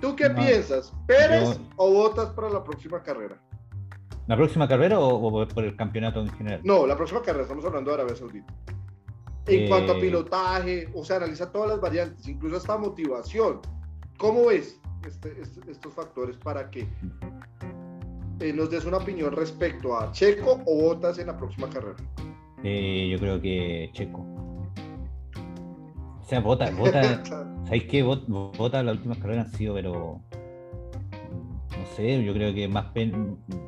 ¿tú 0.00 0.14
qué 0.14 0.30
piensas? 0.30 0.92
¿Pérez 1.06 1.58
o 1.76 1.90
votas 1.90 2.28
para 2.30 2.50
la 2.50 2.62
próxima 2.62 3.02
carrera? 3.02 3.40
¿La 4.26 4.36
próxima 4.36 4.68
carrera 4.68 5.00
o, 5.00 5.48
por 5.48 5.64
el 5.64 5.76
campeonato 5.76 6.20
en 6.20 6.28
general? 6.30 6.60
No, 6.64 6.86
la 6.86 6.96
próxima 6.96 7.22
carrera, 7.22 7.42
estamos 7.42 7.64
hablando 7.64 7.90
de 7.90 7.94
Arabia 7.94 8.16
Saudita. 8.16 8.54
En 9.46 9.68
cuanto 9.68 9.92
a 9.92 9.96
eh, 9.96 10.00
pilotaje, 10.00 10.88
o 10.94 11.04
sea, 11.04 11.16
analiza 11.16 11.52
todas 11.52 11.68
las 11.68 11.80
variantes, 11.80 12.26
incluso 12.26 12.56
hasta 12.56 12.78
motivación. 12.78 13.60
¿Cómo 14.16 14.46
ves 14.46 14.80
este, 15.06 15.34
este, 15.40 15.70
estos 15.70 15.92
factores 15.92 16.36
para 16.38 16.70
que 16.70 16.86
eh, 18.40 18.52
nos 18.52 18.70
des 18.70 18.84
una 18.84 18.96
opinión 18.98 19.32
respecto 19.32 19.96
a 19.96 20.10
Checo 20.12 20.60
o 20.66 20.82
Botas 20.82 21.18
en 21.18 21.28
la 21.28 21.36
próxima 21.36 21.68
carrera. 21.68 21.96
Eh, 22.62 23.08
yo 23.12 23.18
creo 23.18 23.40
que 23.40 23.90
Checo. 23.92 24.20
O 26.20 26.26
sea, 26.26 26.40
Bota, 26.40 26.70
Bota 26.70 27.22
¿sabéis 27.64 27.84
qué? 27.84 28.02
Bota 28.02 28.82
las 28.82 28.96
últimas 28.96 29.18
carreras 29.18 29.46
han 29.46 29.52
sido, 29.52 29.74
pero 29.74 30.20
no 31.12 31.86
sé, 31.96 32.24
yo 32.24 32.32
creo 32.32 32.54
que 32.54 32.66
más 32.66 32.86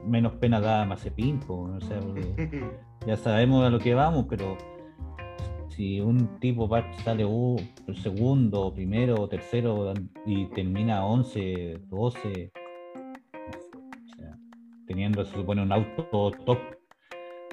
menos 0.06 0.32
pena 0.34 0.60
da 0.60 0.86
Mazepin, 0.86 1.40
o 1.48 1.78
sea, 1.80 2.00
ya 3.06 3.16
sabemos 3.16 3.64
a 3.64 3.70
lo 3.70 3.78
que 3.78 3.94
vamos, 3.94 4.26
pero 4.28 4.56
si 5.76 6.00
un 6.00 6.40
tipo 6.40 6.68
sale 7.04 7.24
uh, 7.24 7.56
segundo, 8.02 8.72
primero, 8.72 9.28
tercero 9.28 9.92
y 10.24 10.46
termina 10.46 11.04
11, 11.04 11.80
12, 11.88 12.52
teniendo, 14.86 15.24
se 15.24 15.32
supone, 15.32 15.62
un 15.62 15.72
auto 15.72 16.30
top, 16.46 16.58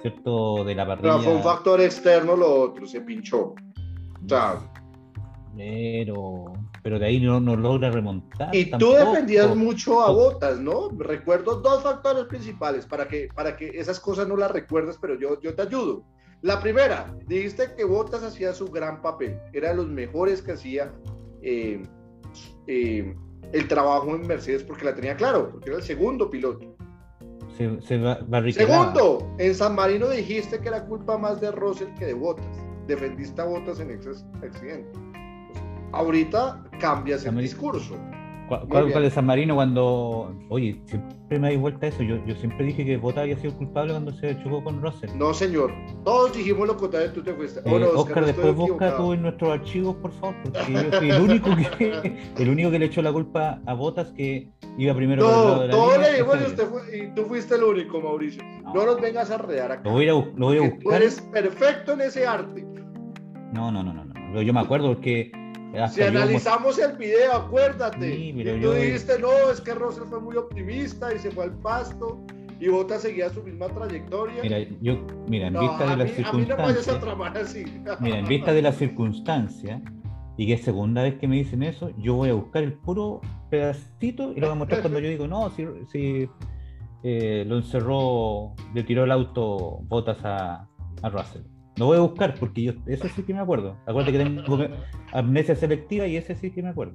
¿cierto? 0.02 0.64
De 0.64 0.74
la 0.74 0.88
parrilla. 0.88 1.14
Pero 1.14 1.24
fue 1.24 1.36
un 1.36 1.44
factor 1.44 1.82
externo 1.82 2.36
lo 2.36 2.62
otro, 2.62 2.88
se 2.88 3.02
pinchó. 3.02 3.56
Pero, 5.58 6.46
pero 6.82 6.98
de 6.98 7.06
ahí 7.06 7.20
no, 7.20 7.40
no 7.40 7.56
logra 7.58 7.92
remontar. 7.92 8.56
Y 8.56 8.72
tú 8.72 8.94
defendías 8.94 9.54
mucho 9.56 10.02
a 10.02 10.12
Botas, 10.12 10.60
¿no? 10.60 10.90
Recuerdo 10.98 11.60
dos 11.60 11.84
factores 11.84 12.26
principales 12.26 12.86
para 12.86 13.08
que, 13.08 13.28
para 13.36 13.58
que 13.58 13.68
esas 13.68 14.00
cosas 14.00 14.28
no 14.28 14.38
las 14.38 14.52
recuerdes, 14.52 14.98
pero 15.02 15.20
yo, 15.20 15.40
yo 15.42 15.54
te 15.54 15.64
ayudo. 15.64 16.06
La 16.44 16.60
primera, 16.60 17.16
dijiste 17.26 17.74
que 17.78 17.86
Botas 17.86 18.22
hacía 18.22 18.52
su 18.52 18.68
gran 18.68 19.02
papel, 19.02 19.40
era 19.54 19.70
de 19.70 19.76
los 19.76 19.88
mejores 19.88 20.42
que 20.42 20.52
hacía 20.52 20.92
eh, 21.42 21.82
eh, 22.68 23.16
el 23.54 23.68
trabajo 23.70 24.14
en 24.14 24.28
Mercedes 24.28 24.62
porque 24.62 24.84
la 24.84 24.94
tenía 24.94 25.16
claro, 25.16 25.52
porque 25.52 25.70
era 25.70 25.78
el 25.78 25.86
segundo 25.86 26.30
piloto. 26.30 26.76
Se, 27.58 27.80
se 27.82 28.52
Segundo, 28.52 29.34
en 29.38 29.56
San 29.56 29.74
Marino 29.74 30.10
dijiste 30.10 30.60
que 30.60 30.68
era 30.68 30.86
culpa 30.86 31.18
más 31.18 31.40
de 31.40 31.50
Russell 31.50 31.94
que 31.98 32.08
de 32.08 32.14
Botas. 32.14 32.58
Defendiste 32.88 33.42
a 33.42 33.46
Botas 33.46 33.80
en 33.80 33.92
ese 33.92 34.10
accidente. 34.46 35.00
ahorita 35.94 36.62
cambias 36.78 37.26
el 37.26 37.38
discurso. 37.38 37.96
¿Cuál, 38.48 38.92
cuál, 38.92 39.12
San 39.12 39.26
Marino 39.26 39.56
cuando, 39.56 40.36
oye, 40.50 40.80
siempre 40.86 41.40
me 41.40 41.54
da 41.54 41.60
vuelta 41.60 41.88
eso? 41.88 42.04
Yo, 42.04 42.18
yo 42.26 42.36
siempre 42.36 42.66
dije 42.66 42.86
que 42.86 42.98
Bota 42.98 43.22
había 43.22 43.38
sido 43.38 43.54
culpable 43.54 43.94
cuando 43.94 44.12
se 44.14 44.38
chocó 44.44 44.64
con 44.64 44.82
Russell. 44.82 45.10
No, 45.16 45.34
señor. 45.34 45.74
Todos 46.04 46.36
dijimos 46.36 46.68
lo 46.68 46.78
contrario, 46.78 47.12
tú 47.14 47.24
te 47.24 47.34
fuiste. 47.34 47.62
Eh, 47.66 47.84
Oscar, 47.96 48.26
después 48.26 48.56
busca 48.56 48.98
tú 48.98 49.14
en 49.14 49.24
nuestros 49.24 49.52
archivos, 49.52 49.96
por 49.96 50.12
favor, 50.14 50.36
porque 50.44 50.74
yo 50.74 51.00
fui 51.00 51.10
el 51.10 51.22
único 51.22 51.50
que, 51.56 52.32
el 52.38 52.50
único 52.50 52.72
que 52.72 52.80
le 52.80 52.86
echó 52.86 53.02
la 53.02 53.14
culpa 53.14 53.62
a 53.66 53.74
Botas 53.74 54.12
que 54.12 54.50
iba 54.78 54.94
primero 54.94 55.24
no, 55.24 55.30
por 55.30 55.38
el 55.38 55.48
lado 55.48 55.62
de 55.62 55.68
la 55.68 55.74
todo 55.74 55.98
le 55.98 56.10
dijimos 56.12 56.38
y, 56.42 56.44
usted 56.46 56.68
fue, 56.68 56.98
y 56.98 57.16
tú 57.16 57.26
fuiste 57.26 57.56
el 57.56 57.64
único, 57.64 58.02
Mauricio. 58.02 58.44
No, 58.64 58.86
nos 58.86 59.00
vengas 59.00 59.32
a 59.32 59.38
rear 59.38 59.72
acá. 59.72 59.84
Lo 59.84 59.92
voy 59.92 60.08
a, 60.08 60.14
lo 60.14 60.24
voy 60.36 60.58
a 60.58 60.62
buscar. 60.62 60.80
Tú 60.82 60.92
eres 60.92 61.22
perfecto 61.32 61.94
en 61.94 62.02
ese 62.02 62.28
arte. 62.28 62.66
No, 63.54 63.72
no, 63.72 63.84
no, 63.84 63.94
no. 63.94 64.04
no. 64.04 64.42
Yo 64.42 64.54
me 64.54 64.60
acuerdo 64.60 64.88
porque 64.88 65.32
si 65.92 66.02
analizamos 66.02 66.78
el 66.80 66.98
video, 66.98 67.34
acuérdate. 67.34 68.16
y 68.16 68.44
tú 68.62 68.72
dijiste, 68.72 69.20
no, 69.20 69.32
es 69.52 69.62
que 69.62 69.74
Russell 69.74 70.06
fue 70.06 70.20
muy 70.20 70.38
optimista 70.38 71.14
y 71.14 71.20
se 71.20 71.32
fue 71.32 71.46
al 71.46 71.54
pasto 71.60 72.24
y 72.60 72.70
Bota 72.70 72.98
seguía 72.98 73.30
su 73.30 73.44
misma 73.44 73.68
trayectoria. 73.68 74.42
Mira, 74.42 74.60
yo, 74.82 75.06
mira, 75.28 75.48
en 75.48 75.60
vista 75.60 75.86
de 75.86 75.98
las 75.98 76.12
circunstancias. 76.12 78.00
mira, 78.00 78.20
en 78.20 78.26
vista 78.26 78.54
de 78.54 78.62
las 78.62 78.78
circunstancias, 78.78 79.82
y 80.38 80.48
que 80.48 80.54
es 80.54 80.62
segunda 80.62 81.04
vez 81.04 81.16
que 81.16 81.28
me 81.28 81.36
dicen 81.36 81.62
eso, 81.64 81.92
yo 81.98 82.16
voy 82.16 82.30
a 82.30 82.34
buscar 82.34 82.64
el 82.64 82.74
puro 82.74 83.22
pedacito 83.50 84.32
y 84.32 84.40
lo 84.40 84.48
voy 84.48 84.56
a 84.56 84.60
mostrar 84.60 84.82
cuando 84.82 85.00
yo 85.00 85.10
digo, 85.10 85.28
no, 85.28 85.50
si, 85.52 85.66
si 85.92 86.30
eh, 87.04 87.44
lo 87.46 87.58
encerró, 87.58 88.54
le 88.74 88.84
tiró 88.84 89.04
el 89.04 89.12
auto 89.12 89.80
botas 89.84 90.24
a, 90.24 90.68
a 91.02 91.10
Russell. 91.10 91.42
Lo 91.78 91.88
voy 91.88 91.98
a 91.98 92.02
buscar 92.02 92.36
porque 92.40 92.64
yo, 92.64 92.74
eso 92.86 93.08
sí 93.16 93.24
que 93.24 93.34
me 93.34 93.40
acuerdo. 93.40 93.76
Acuérdate 93.88 94.12
que 94.12 94.24
tengo 94.24 94.68
amnesia 95.12 95.56
selectiva 95.56 96.06
y 96.06 96.18
ese 96.18 96.36
sí 96.36 96.52
que 96.52 96.62
me 96.62 96.70
acuerdo. 96.70 96.94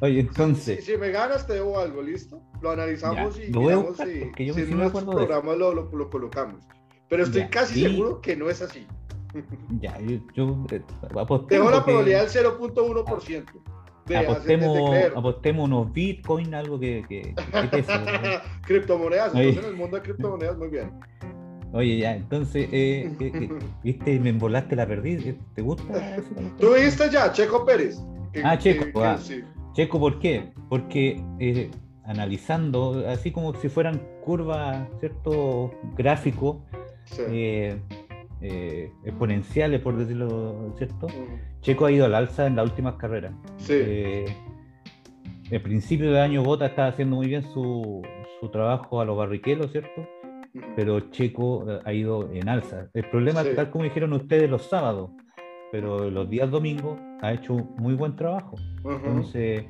Oye, 0.00 0.20
entonces. 0.20 0.84
Si, 0.84 0.96
me 0.98 1.10
ganas, 1.10 1.46
te 1.46 1.54
debo 1.54 1.78
algo, 1.78 2.02
¿listo? 2.02 2.42
Lo 2.60 2.72
analizamos 2.72 3.38
y 3.38 3.50
lo 3.50 3.60
voy 3.62 3.72
a 3.72 3.76
buscar, 3.76 4.06
si, 4.06 4.44
yo 4.44 4.54
si 4.54 4.66
sí 4.66 4.74
me 4.74 4.84
acuerdo 4.84 5.12
programa 5.12 5.56
lo, 5.56 5.72
lo, 5.72 6.10
colocamos. 6.10 6.62
Pero 7.08 7.22
estoy 7.22 7.48
casi 7.48 7.82
seguro 7.82 8.20
que 8.20 8.36
no 8.36 8.50
es 8.50 8.60
así. 8.60 8.86
Ya, 9.80 9.98
yo, 10.00 10.18
yo 10.34 10.66
eh, 10.70 10.82
Tengo 11.48 11.70
la 11.70 11.84
probabilidad 11.84 12.26
del 12.26 12.44
0.1%. 12.44 13.44
De 14.06 14.16
apostemos, 14.16 14.94
apostemos 15.16 15.64
unos 15.64 15.92
bitcoin, 15.92 16.54
algo 16.54 16.78
que, 16.78 17.04
que, 17.08 17.34
que, 17.70 17.84
criptomonedas, 18.66 19.34
entonces 19.34 19.64
en 19.64 19.70
el 19.70 19.76
mundo 19.76 19.96
de 19.96 20.02
criptomonedas, 20.02 20.56
muy 20.56 20.68
bien. 20.68 20.92
Oye, 21.76 21.98
ya, 21.98 22.16
entonces, 22.16 22.68
eh, 22.72 23.10
eh, 23.20 23.32
eh, 23.34 23.48
viste, 23.84 24.18
me 24.18 24.30
embolaste 24.30 24.74
la 24.74 24.86
perdí. 24.86 25.36
¿Te 25.54 25.60
gusta? 25.60 26.16
¿Tú 26.58 26.72
viste 26.74 27.10
ya, 27.10 27.30
Checo 27.30 27.66
Pérez? 27.66 28.02
ah, 28.42 28.56
Checo, 28.56 29.04
ah. 29.04 29.18
Checo, 29.74 30.00
¿por 30.00 30.18
qué? 30.18 30.52
Porque 30.70 31.70
analizando, 32.04 33.04
así 33.06 33.30
como 33.30 33.54
si 33.56 33.68
fueran 33.68 34.00
curvas, 34.24 34.88
¿cierto? 35.00 35.70
Gráficos 35.98 36.62
exponenciales, 39.04 39.80
por 39.82 39.98
decirlo, 39.98 40.74
¿cierto? 40.78 41.08
Checo 41.60 41.84
ha 41.84 41.92
ido 41.92 42.06
al 42.06 42.14
alza 42.14 42.46
en 42.46 42.56
las 42.56 42.64
últimas 42.70 42.94
carreras. 42.94 43.34
Sí. 43.58 43.74
el 45.50 45.62
principio 45.62 46.06
del 46.06 46.22
año 46.22 46.42
Bota 46.42 46.64
estaba 46.66 46.88
haciendo 46.88 47.16
muy 47.16 47.26
bien 47.26 47.42
su, 47.42 48.00
su 48.40 48.48
trabajo 48.48 49.02
a 49.02 49.04
los 49.04 49.18
barriquelos, 49.18 49.72
¿cierto? 49.72 50.08
Pero 50.74 51.00
Checo 51.10 51.64
eh, 51.68 51.80
ha 51.84 51.92
ido 51.92 52.30
en 52.32 52.48
alza. 52.48 52.88
El 52.94 53.08
problema, 53.10 53.42
es 53.42 53.54
tal 53.54 53.70
como 53.70 53.84
dijeron 53.84 54.12
ustedes 54.12 54.48
los 54.48 54.62
sábados, 54.62 55.10
pero 55.72 56.10
los 56.10 56.28
días 56.28 56.50
domingos 56.50 56.98
ha 57.22 57.32
hecho 57.32 57.54
muy 57.78 57.94
buen 57.94 58.16
trabajo. 58.16 58.56
Entonces, 58.84 59.64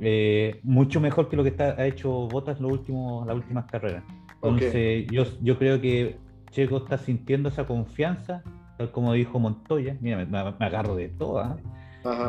eh, 0.00 0.60
mucho 0.62 1.00
mejor 1.00 1.28
que 1.28 1.36
lo 1.36 1.42
que 1.42 1.50
está, 1.50 1.74
ha 1.78 1.86
hecho 1.86 2.28
Botas 2.28 2.60
los 2.60 2.72
últimos, 2.72 3.26
las 3.26 3.36
últimas 3.36 3.66
carreras. 3.66 4.04
Entonces, 4.34 5.06
yo, 5.10 5.24
yo 5.40 5.58
creo 5.58 5.80
que 5.80 6.16
Checo 6.50 6.78
está 6.78 6.98
sintiendo 6.98 7.48
esa 7.48 7.66
confianza 7.66 8.42
tal 8.76 8.90
como 8.90 9.12
dijo 9.12 9.38
Montoya, 9.38 9.96
mira, 10.00 10.24
me, 10.24 10.38
agarro 10.38 10.96
de 10.96 11.08
todo, 11.08 11.40
¿ah? 11.40 11.56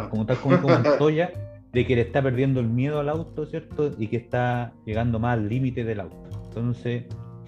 como 0.09 0.25
tal 0.25 0.37
como 0.37 0.55
dijo 0.55 0.67
Montoya, 0.83 1.31
de 1.71 1.85
que 1.85 1.95
le 1.95 2.01
está 2.01 2.21
perdiendo 2.21 2.59
el 2.59 2.67
miedo 2.67 2.99
al 2.99 3.09
auto, 3.09 3.45
¿cierto? 3.45 3.91
Y 3.97 4.07
que 4.07 4.17
está 4.17 4.73
llegando 4.85 5.19
más 5.19 5.33
al 5.33 5.49
límite 5.49 5.83
del 5.83 6.01
auto. 6.01 6.29
Entonces, 6.45 7.05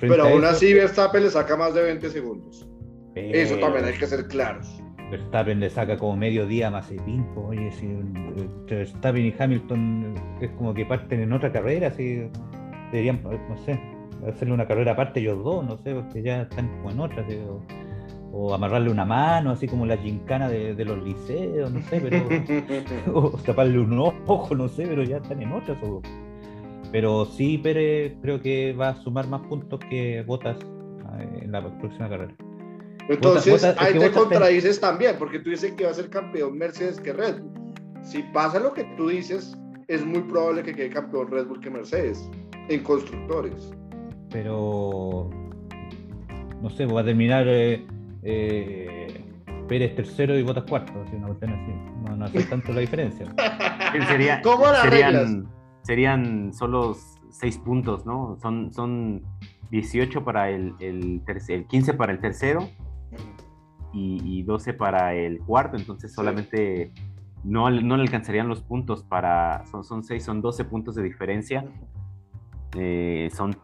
pero 0.07 0.23
aún 0.23 0.45
así 0.45 0.73
Verstappen 0.73 1.23
le 1.23 1.29
saca 1.29 1.55
más 1.55 1.73
de 1.73 1.83
20 1.83 2.09
segundos. 2.09 2.67
Eso 3.15 3.57
también 3.57 3.85
hay 3.85 3.93
que 3.93 4.07
ser 4.07 4.27
claros. 4.27 4.81
Verstappen 5.11 5.59
le 5.59 5.69
saca 5.69 5.97
como 5.97 6.17
medio 6.17 6.47
día 6.47 6.71
más 6.71 6.89
de 6.89 6.97
tiempo. 6.99 7.47
Oye, 7.49 7.71
si 7.71 7.87
Verstappen 8.69 9.25
y 9.25 9.35
Hamilton 9.37 10.15
es 10.41 10.49
como 10.51 10.73
que 10.73 10.85
parten 10.85 11.21
en 11.21 11.33
otra 11.33 11.51
carrera, 11.51 11.91
si 11.91 12.27
deberían, 12.91 13.21
no 13.23 13.57
sé, 13.57 13.79
hacerle 14.27 14.53
una 14.53 14.67
carrera 14.67 14.93
aparte 14.93 15.19
ellos 15.19 15.43
dos, 15.43 15.65
no 15.65 15.77
sé, 15.77 15.93
porque 15.93 16.21
ya 16.21 16.41
están 16.43 16.67
como 16.77 16.91
en 16.91 16.99
otra, 16.99 17.25
o, 18.31 18.53
amarrarle 18.53 18.89
una 18.89 19.05
mano, 19.05 19.51
así 19.51 19.67
como 19.67 19.85
la 19.85 19.97
gincana 19.97 20.49
de, 20.49 20.83
los 20.83 21.01
liceos, 21.03 21.71
no 21.71 21.81
sé, 21.83 22.01
pero 22.01 23.13
o 23.13 23.29
taparle 23.37 23.79
un 23.79 23.97
ojo, 23.99 24.55
no 24.55 24.67
sé, 24.67 24.85
pero 24.87 25.03
ya 25.03 25.17
están 25.17 25.41
en 25.41 25.51
otras. 25.53 25.77
Pero 26.95 27.25
sí, 27.25 27.57
Pérez 27.57 28.13
creo 28.21 28.41
que 28.41 28.71
va 28.71 28.87
a 28.87 28.95
sumar 29.01 29.27
más 29.27 29.41
puntos 29.49 29.81
que 29.89 30.23
Botas 30.25 30.57
eh, 31.19 31.39
en 31.41 31.51
la 31.51 31.61
próxima 31.79 32.07
carrera. 32.07 32.33
Entonces, 33.09 33.65
ahí 33.77 33.99
te 33.99 34.11
contradices 34.11 34.79
también, 34.79 35.17
porque 35.19 35.39
tú 35.39 35.49
dices 35.49 35.73
que 35.73 35.83
va 35.83 35.91
a 35.91 35.93
ser 35.93 36.09
campeón 36.09 36.57
Mercedes 36.57 37.01
que 37.01 37.11
Red 37.11 37.41
Bull. 37.41 37.73
Si 38.01 38.23
pasa 38.31 38.61
lo 38.61 38.73
que 38.73 38.85
tú 38.95 39.09
dices, 39.09 39.57
es 39.89 40.05
muy 40.05 40.21
probable 40.21 40.63
que 40.63 40.73
quede 40.73 40.89
campeón 40.89 41.29
Red 41.29 41.47
Bull 41.47 41.59
que 41.59 41.69
Mercedes 41.69 42.29
en 42.69 42.81
constructores. 42.81 43.73
Pero, 44.29 45.29
no 46.61 46.69
sé, 46.69 46.85
va 46.85 47.01
a 47.01 47.03
terminar 47.03 47.45
eh, 47.45 47.85
eh, 48.23 49.21
Pérez 49.67 49.97
tercero 49.97 50.39
y 50.39 50.43
Botas 50.43 50.63
cuarto, 50.63 50.93
así, 51.05 51.17
una 51.17 51.27
así. 51.27 51.73
No, 52.05 52.15
no 52.15 52.23
hace 52.23 52.41
tanto 52.43 52.71
la 52.71 52.79
diferencia. 52.79 53.25
Sería, 54.07 54.41
¿Cómo 54.41 54.65
serían, 54.75 55.45
serían 55.85 56.51
solo 56.53 56.97
seis 57.29 57.57
puntos, 57.59 58.05
¿no? 58.05 58.37
Son, 58.41 58.73
son 58.73 59.21
18 59.69 60.23
para 60.23 60.49
el, 60.49 60.73
el, 60.79 61.21
el 61.47 61.67
15 61.67 61.93
para 61.93 62.11
el 62.11 62.19
tercero 62.19 62.67
y, 63.93 64.43
12 64.43 64.73
para 64.73 65.13
el 65.13 65.39
cuarto, 65.39 65.77
entonces 65.77 66.13
solamente 66.13 66.91
no, 67.43 67.69
no, 67.69 67.95
le 67.95 68.03
alcanzarían 68.03 68.49
los 68.49 68.61
puntos 68.61 69.03
para, 69.03 69.65
son, 69.67 69.85
son 69.85 70.03
6, 70.03 70.23
son 70.23 70.41
12 70.41 70.65
puntos 70.65 70.95
de 70.95 71.03
diferencia, 71.03 71.65
eh, 72.75 73.29
son, 73.33 73.55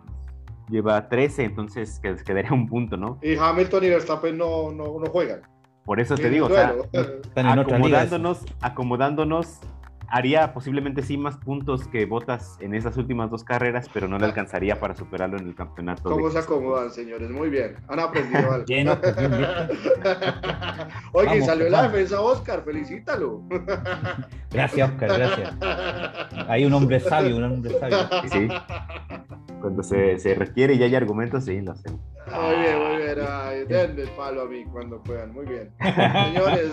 lleva 0.70 1.10
13, 1.10 1.44
entonces 1.44 2.00
quedaría 2.00 2.54
un 2.54 2.68
punto, 2.68 2.96
¿no? 2.96 3.20
Y 3.22 3.36
Hamilton 3.36 3.84
y 3.84 3.90
Verstappen 3.90 4.38
no, 4.38 4.72
no, 4.72 5.00
no 5.00 5.06
juegan. 5.08 5.42
Por 5.84 6.00
eso 6.00 6.16
te 6.16 6.30
digo, 6.30 6.46
o 6.46 6.50
sea, 6.50 6.76
acomodándonos, 7.36 8.46
acomodándonos 8.62 9.60
haría 10.12 10.54
posiblemente 10.54 11.02
sí 11.02 11.18
más 11.18 11.38
puntos 11.38 11.88
que 11.88 12.06
Botas 12.06 12.58
en 12.60 12.76
esas 12.76 12.98
últimas 12.98 13.32
dos 13.32 13.46
carreras, 13.46 13.90
pero 13.94 14.08
no 14.10 14.20
le 14.20 14.26
alcanzaría 14.26 14.80
para 14.80 14.94
superarlo 14.94 15.38
en 15.38 15.48
el 15.48 15.56
campeonato. 15.56 16.10
¿Cómo 16.10 16.30
se 16.30 16.40
acomodan, 16.40 16.92
señores? 16.92 17.32
Muy 17.32 17.50
bien. 17.50 17.78
Han 17.88 18.00
aprendido 18.00 18.52
algo. 18.52 18.66
Oye, 21.14 21.42
salió 21.42 21.70
la 21.70 21.84
defensa 21.84 22.20
Oscar, 22.20 22.64
felicítalo. 22.64 23.42
gracias, 24.52 24.92
Oscar, 24.92 25.18
gracias. 25.18 25.56
Hay 26.48 26.66
un 26.66 26.74
hombre 26.74 27.00
sabio, 27.00 27.38
un 27.38 27.44
hombre 27.46 27.80
sabio. 27.80 27.98
Sí. 28.32 28.50
Cuando 29.62 29.82
se, 29.82 30.20
se 30.20 30.36
requiere 30.36 30.74
y 30.74 30.84
hay 30.84 30.94
argumentos, 30.96 31.46
sí, 31.46 31.62
lo 31.62 31.72
hacemos. 31.72 32.02
Muy 32.28 32.56
bien, 32.62 32.80
muy 32.80 32.98
bien. 32.98 33.18
Ay, 33.28 33.66
denme 33.66 34.02
el 34.02 34.10
palo 34.10 34.42
a 34.42 34.46
mí 34.46 34.66
cuando 34.66 35.02
puedan. 35.02 35.32
Muy 35.32 35.46
bien. 35.46 35.72
Señores. 35.80 36.72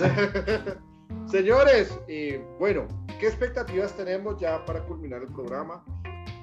Señores, 1.26 1.98
eh, 2.08 2.42
bueno, 2.58 2.86
¿qué 3.20 3.26
expectativas 3.26 3.94
tenemos 3.96 4.40
ya 4.40 4.64
para 4.64 4.84
culminar 4.84 5.22
el 5.22 5.32
programa? 5.32 5.84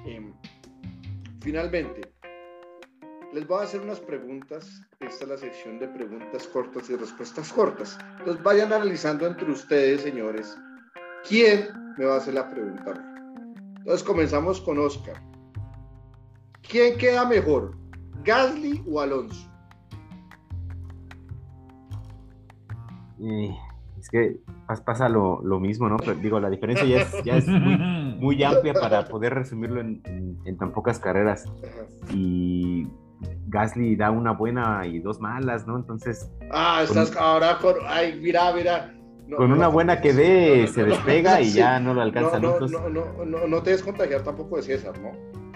Em, 0.04 0.32
finalmente, 1.40 2.12
les 3.32 3.46
voy 3.46 3.60
a 3.60 3.64
hacer 3.64 3.80
unas 3.80 4.00
preguntas. 4.00 4.82
Esta 5.00 5.24
es 5.24 5.30
la 5.30 5.36
sección 5.36 5.78
de 5.78 5.88
preguntas 5.88 6.46
cortas 6.46 6.88
y 6.88 6.96
respuestas 6.96 7.52
cortas. 7.52 7.98
Entonces 8.18 8.42
vayan 8.42 8.72
analizando 8.72 9.26
entre 9.26 9.50
ustedes, 9.50 10.02
señores, 10.02 10.56
quién 11.28 11.68
me 11.98 12.04
va 12.04 12.14
a 12.14 12.18
hacer 12.18 12.34
la 12.34 12.48
pregunta. 12.48 12.94
Entonces 13.78 14.02
comenzamos 14.02 14.60
con 14.60 14.78
Oscar. 14.78 15.20
¿Quién 16.68 16.96
queda 16.98 17.24
mejor, 17.24 17.76
Gasly 18.24 18.82
o 18.88 19.00
Alonso? 19.00 19.52
Es 24.06 24.10
que 24.10 24.84
pasa 24.84 25.08
lo, 25.08 25.40
mismo, 25.60 25.88
¿no? 25.88 25.96
Pero, 25.96 26.14
digo, 26.14 26.40
la 26.40 26.50
diferencia 26.50 26.86
ya 26.86 27.02
es, 27.02 27.24
ya 27.24 27.36
es 27.36 27.48
muy, 27.48 28.42
amplia 28.44 28.74
para 28.74 29.04
poder 29.06 29.34
resumirlo 29.34 29.80
en, 29.80 30.58
tan 30.58 30.72
pocas 30.72 30.98
carreras. 31.00 31.44
Y 32.12 32.86
Gasly 33.48 33.96
da 33.96 34.10
una 34.10 34.32
buena 34.32 34.86
y 34.86 35.00
dos 35.00 35.20
malas, 35.20 35.66
¿no? 35.66 35.76
Entonces. 35.76 36.30
Ah, 36.52 36.82
estás 36.84 37.16
ahora 37.16 37.58
con. 37.58 37.74
Ay, 37.86 38.20
mira, 38.22 38.52
mira. 38.52 38.94
con 39.36 39.50
una 39.50 39.68
buena 39.68 40.00
que 40.00 40.12
dé, 40.12 40.66
se 40.68 40.84
despega 40.84 41.40
y 41.40 41.50
ya 41.52 41.80
no 41.80 41.92
lo 41.92 42.02
alcanza. 42.02 42.38
No, 42.38 42.60
no, 42.60 42.88
no, 42.88 43.24
no, 43.24 43.46
no, 43.46 43.62
te 43.62 43.70
des 43.70 43.82
contagiar 43.82 44.22
tampoco 44.22 44.56
de 44.56 44.62
César, 44.62 44.94
¿no? 45.00 45.10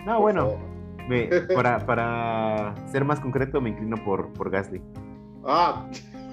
No, 0.05 0.21
bueno. 0.21 0.71
para, 1.55 1.85
para 1.87 2.75
ser 2.87 3.05
más 3.05 3.19
concreto, 3.19 3.61
me 3.61 3.71
inclino 3.71 3.97
por, 4.05 4.33
por 4.33 4.49
Gasly. 4.49 4.81
Ah, 5.45 5.89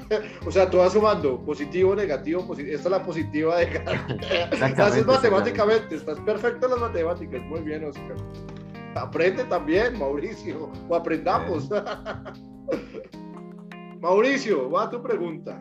o 0.45 0.51
sea, 0.51 0.69
tú 0.69 0.77
vas 0.77 0.93
sumando 0.93 1.39
positivo, 1.43 1.95
negativo, 1.95 2.45
positivo. 2.45 2.75
Esta 2.75 2.89
es 2.89 2.91
la 2.91 3.03
positiva 3.03 3.57
de 3.57 3.69
cada. 3.69 4.07
Haces 4.87 5.05
matemáticamente, 5.05 5.95
estás 5.95 6.19
perfecto 6.21 6.65
en 6.67 6.71
las 6.71 6.81
matemáticas. 6.81 7.41
Muy 7.43 7.61
bien, 7.61 7.83
Oscar. 7.85 8.15
Aprende 8.95 9.43
también, 9.45 9.97
Mauricio, 9.99 10.71
o 10.89 10.95
aprendamos. 10.95 11.69
Mauricio, 14.01 14.69
va 14.71 14.83
a 14.83 14.89
tu 14.89 15.01
pregunta. 15.01 15.59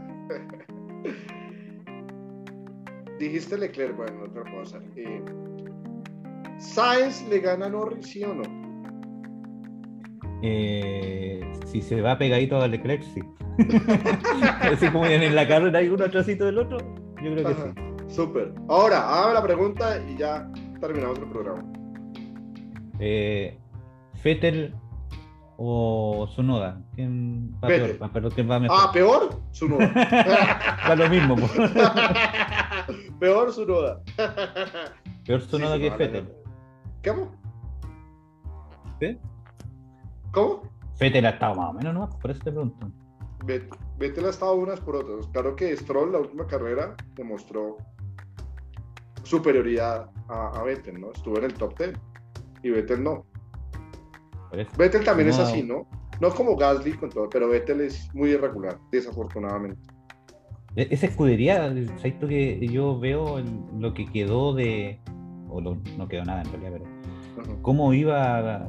Dijiste 3.18 3.57
Leclerc, 3.59 3.97
bueno, 3.97 4.24
otra 4.24 4.44
cosa. 4.53 4.80
Eh, 4.97 5.22
¿Sainz 6.59 7.26
le 7.28 7.40
gana 7.40 7.66
a 7.66 7.70
Norris, 7.70 8.07
sí 8.07 8.24
o 8.24 8.34
no? 8.34 8.42
Eh, 10.42 11.40
si 11.66 11.80
se 11.80 12.01
va 12.01 12.18
pegadito 12.18 12.61
a 12.61 12.68
Leclerc, 12.68 13.03
sí. 13.03 13.22
Así 14.61 14.89
como 14.89 15.07
en 15.07 15.35
la 15.35 15.49
carrera 15.49 15.79
hay 15.79 15.89
uno 15.89 16.05
atrásito 16.05 16.45
del 16.45 16.59
otro, 16.59 16.79
yo 17.23 17.33
creo 17.33 17.47
que 17.47 17.55
sí. 17.55 18.15
Súper. 18.15 18.53
Ahora, 18.69 19.09
haga 19.09 19.35
la 19.35 19.43
pregunta 19.43 19.99
y 20.09 20.17
ya 20.17 20.51
terminamos 20.81 21.19
el 21.19 21.29
programa. 21.29 21.65
Eh, 22.99 23.59
Fettel 24.15 24.75
o 25.57 26.29
Sunoda? 26.35 26.81
¿Quién 26.95 27.55
va 27.63 27.69
peor? 27.69 27.99
Ah, 28.01 28.11
¿quién 28.35 28.51
va 28.51 28.61
mejor? 28.61 28.79
Ah, 28.81 28.91
peor, 28.93 29.41
Sunoda. 29.53 29.93
va 30.89 30.97
lo 30.97 31.09
mismo. 31.09 31.37
peor 33.21 33.53
Sunoda. 33.53 34.03
peor 35.25 35.41
Sunoda 35.43 35.79
que 35.79 35.91
Fettel. 35.91 36.29
¿Cómo? 37.05 37.33
¿Qué? 39.01 39.19
¿Cómo? 40.33 40.63
Fettel 40.97 41.27
ha 41.27 41.31
estado 41.31 41.55
más 41.55 41.71
o 41.71 41.73
menos, 41.75 41.95
¿no? 41.95 42.11
Por 42.19 42.31
eso 42.31 42.41
te 42.43 42.51
pregunto. 42.51 42.91
Vettel 43.47 44.26
ha 44.26 44.30
estado 44.30 44.55
unas 44.55 44.80
por 44.80 44.97
otras. 44.97 45.26
Claro 45.28 45.57
que 45.57 45.76
Stroll, 45.76 46.12
la 46.12 46.18
última 46.18 46.47
carrera, 46.47 46.94
demostró 47.14 47.78
superioridad 49.22 50.11
a, 50.28 50.62
Vettel, 50.62 51.01
¿no? 51.01 51.12
Estuvo 51.12 51.38
en 51.38 51.44
el 51.44 51.55
top 51.55 51.78
10 51.78 51.92
y 52.62 52.70
Vettel 52.70 53.03
no. 53.03 53.24
Vettel 54.76 55.05
también 55.05 55.28
es 55.28 55.38
así, 55.38 55.62
¿no? 55.62 55.86
No 56.20 56.30
como 56.30 56.57
Gasly 56.57 56.92
con 56.94 57.11
todo, 57.11 57.28
pero 57.28 57.49
Vettel 57.49 57.82
es 57.82 58.12
muy 58.14 58.30
irregular, 58.30 58.78
desafortunadamente. 58.90 59.80
E, 60.76 60.88
esa 60.90 61.07
escudería, 61.07 61.66
esto 62.03 62.28
que 62.28 62.66
yo 62.68 62.99
veo 62.99 63.42
lo 63.78 63.94
que 63.94 64.07
quedó 64.07 64.55
de. 64.55 65.01
O 65.49 65.61
no 65.61 66.09
quedó 66.09 66.24
nada 66.24 66.42
en 66.42 66.53
realidad, 66.53 66.72
pero. 66.72 67.62
¿Cómo 67.62 67.92
iba 67.92 68.66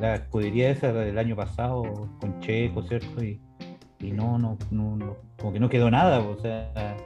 la, 0.00 0.14
escudería 0.14 0.70
esa 0.70 0.92
del 0.92 1.18
año 1.18 1.36
pasado 1.36 1.82
con 2.20 2.40
Checo, 2.40 2.82
¿cierto? 2.82 3.22
Y, 3.22 3.40
y 3.98 4.12
no, 4.12 4.38
no, 4.38 4.58
no, 4.70 5.16
como 5.38 5.52
que 5.52 5.60
no 5.60 5.68
quedó 5.68 5.90
nada, 5.90 6.20
o 6.20 6.38
sea, 6.40 6.96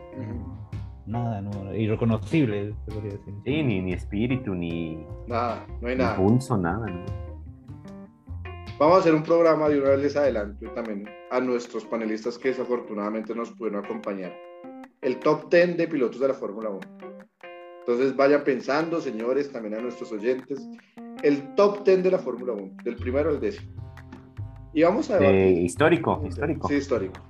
nada, 1.07 1.41
no, 1.41 1.75
irreconocible, 1.75 2.75
decir. 2.87 3.35
Sí, 3.45 3.63
ni, 3.63 3.81
ni 3.81 3.93
espíritu, 3.93 4.55
ni 4.55 5.07
nada, 5.27 5.67
no 5.81 5.89
hay 5.89 5.97
nada. 5.97 6.17
Impulso, 6.17 6.57
nada. 6.57 6.87
Vamos 8.79 8.97
a 8.97 9.01
hacer 9.01 9.15
un 9.15 9.23
programa 9.23 9.69
de 9.69 9.79
una 9.79 9.91
vez 9.91 10.01
les 10.01 10.17
adelanto 10.17 10.67
también 10.71 11.07
a 11.31 11.39
nuestros 11.41 11.85
panelistas 11.85 12.39
que 12.39 12.49
desafortunadamente 12.49 13.35
nos 13.35 13.51
pudieron 13.53 13.85
acompañar. 13.85 14.35
El 15.03 15.19
top 15.19 15.51
10 15.51 15.77
de 15.77 15.87
pilotos 15.87 16.21
de 16.21 16.29
la 16.29 16.35
Fórmula 16.35 16.71
1. 16.71 16.81
Entonces 17.81 18.17
vayan 18.17 18.43
pensando, 18.43 19.01
señores, 19.01 19.53
también 19.53 19.75
a 19.75 19.81
nuestros 19.81 20.13
oyentes, 20.13 20.67
el 21.23 21.55
top 21.57 21.85
10 21.85 22.05
de 22.05 22.11
la 22.11 22.19
Fórmula 22.19 22.53
1, 22.55 22.77
del 22.83 22.97
primero 22.97 23.31
al 23.31 23.41
décimo. 23.41 23.90
Y 24.73 24.83
vamos 24.83 25.11
a 25.11 25.19
ver. 25.19 25.59
histórico, 25.59 26.23
histórico. 26.27 26.69
Sí, 26.69 26.75
histórico. 26.75 27.21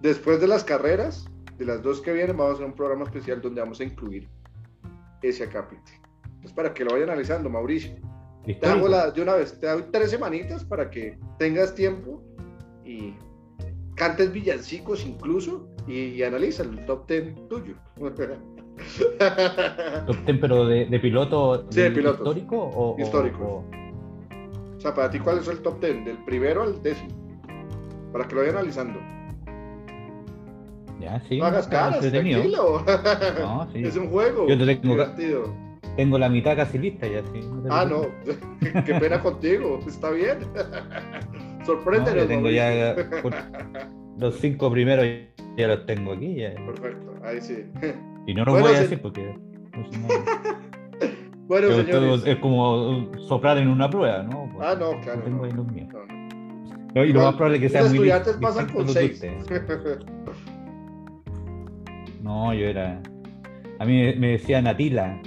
después 0.00 0.40
de 0.40 0.48
las 0.48 0.64
carreras, 0.64 1.28
de 1.58 1.66
las 1.66 1.82
dos 1.82 2.00
que 2.00 2.12
vienen, 2.12 2.36
vamos 2.36 2.52
a 2.52 2.54
hacer 2.54 2.66
un 2.66 2.74
programa 2.74 3.04
especial 3.04 3.40
donde 3.40 3.60
vamos 3.60 3.80
a 3.80 3.84
incluir 3.84 4.28
ese 5.22 5.44
acápite. 5.44 6.00
Es 6.42 6.52
para 6.52 6.74
que 6.74 6.84
lo 6.84 6.92
vaya 6.92 7.04
analizando, 7.04 7.48
Mauricio. 7.48 7.94
Te 8.44 8.66
hago 8.66 8.88
la, 8.88 9.10
de 9.10 9.22
una 9.22 9.34
vez, 9.34 9.58
te 9.58 9.66
doy 9.66 9.84
tres 9.90 10.10
semanitas 10.10 10.64
para 10.64 10.90
que 10.90 11.18
tengas 11.38 11.74
tiempo 11.74 12.22
y 12.84 13.14
cantes 13.94 14.30
villancicos 14.32 15.06
incluso 15.06 15.66
y, 15.86 16.22
analiza 16.22 16.62
el 16.62 16.84
top 16.84 17.06
ten 17.06 17.48
tuyo. 17.48 17.74
¿Top 20.06 20.16
ten 20.26 20.40
pero 20.40 20.66
de, 20.66 20.98
piloto, 21.00 21.66
sí, 21.70 21.80
de 21.80 21.90
piloto 21.90 22.18
histórico 22.18 22.56
o 22.58 22.96
histórico? 23.00 23.44
O, 23.44 23.60
o... 23.60 23.83
sea, 24.84 24.94
para 24.94 25.10
ti 25.10 25.18
cuál 25.18 25.38
es 25.38 25.48
el 25.48 25.60
top 25.60 25.80
ten 25.80 26.04
del 26.04 26.18
primero 26.24 26.62
al 26.62 26.82
décimo, 26.82 27.10
para 28.12 28.28
que 28.28 28.34
lo 28.34 28.40
vaya 28.42 28.52
analizando. 28.52 29.00
Ya, 31.00 31.20
sí. 31.28 31.38
No 31.38 31.46
hagas 31.46 31.66
caras, 31.66 32.00
tranquilo. 32.00 32.84
No, 33.40 33.68
sí. 33.72 33.82
Es 33.84 33.96
un 33.96 34.08
juego. 34.08 34.46
Yo 34.48 34.58
te 34.58 34.76
tengo, 34.76 34.94
divertido. 34.94 35.54
tengo 35.96 36.18
la 36.18 36.28
mitad 36.28 36.56
casi 36.56 36.78
lista 36.78 37.06
ya, 37.06 37.22
sí. 37.32 37.40
ah, 37.70 37.84
no. 37.84 38.06
Qué 38.84 38.94
pena 38.94 39.20
contigo. 39.22 39.80
Está 39.86 40.10
bien. 40.10 40.38
Sorpréndenos. 41.66 42.22
No, 42.22 42.28
tengo 42.28 42.50
ya 42.50 42.94
los 44.18 44.38
cinco 44.38 44.70
primeros 44.70 45.06
ya 45.56 45.68
los 45.68 45.86
tengo 45.86 46.12
aquí. 46.12 46.36
Ya. 46.36 46.54
Perfecto, 46.54 47.14
ahí 47.24 47.40
sí. 47.40 47.64
Y 48.26 48.34
no 48.34 48.44
los 48.44 48.60
voy 48.60 48.74
a 48.74 48.80
decir 48.80 49.00
porque. 49.00 49.34
Bueno, 51.46 51.68
señores. 51.72 52.22
Es 52.26 52.36
como 52.38 53.10
soplar 53.28 53.58
en 53.58 53.68
una 53.68 53.90
prueba, 53.90 54.22
¿no? 54.22 54.50
ah, 54.60 54.74
no, 54.78 55.00
claro. 55.00 55.22
tengo 55.22 55.38
no, 55.38 55.44
ahí 55.44 55.52
los 55.52 55.66
míos. 55.66 55.88
No, 56.94 57.04
y 57.04 57.12
lo 57.12 57.22
más 57.22 57.34
probable 57.34 57.56
es 57.56 57.62
que 57.62 57.68
sea 57.68 57.80
muy. 57.82 57.98
Los 57.98 58.06
estudiantes 58.06 58.36
pasan 58.36 58.68
con 58.72 58.88
seis. 58.88 59.22
No, 62.22 62.54
yo 62.54 62.64
era. 62.64 63.02
A 63.80 63.84
mí 63.84 64.14
me 64.14 64.28
decían 64.28 64.66
Atila, 64.66 65.20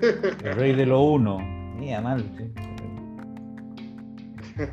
el 0.00 0.54
rey 0.54 0.72
de 0.72 0.86
lo 0.86 1.02
uno. 1.02 1.38
Mía, 1.76 2.00
mal, 2.00 2.24
sí. 2.38 2.50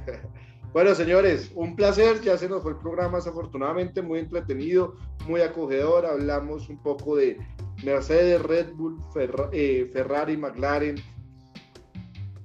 Bueno, 0.73 0.93
señores, 0.93 1.51
un 1.55 1.75
placer. 1.75 2.21
Ya 2.21 2.37
se 2.37 2.47
nos 2.47 2.61
fue 2.61 2.71
el 2.71 2.77
programa, 2.77 3.17
desafortunadamente, 3.17 4.01
muy 4.01 4.19
entretenido, 4.19 4.95
muy 5.27 5.41
acogedor. 5.41 6.05
Hablamos 6.05 6.69
un 6.69 6.77
poco 6.77 7.17
de 7.17 7.37
Mercedes, 7.83 8.41
Red 8.43 8.73
Bull, 8.73 8.99
eh, 9.51 9.89
Ferrari, 9.93 10.37
McLaren, 10.37 10.95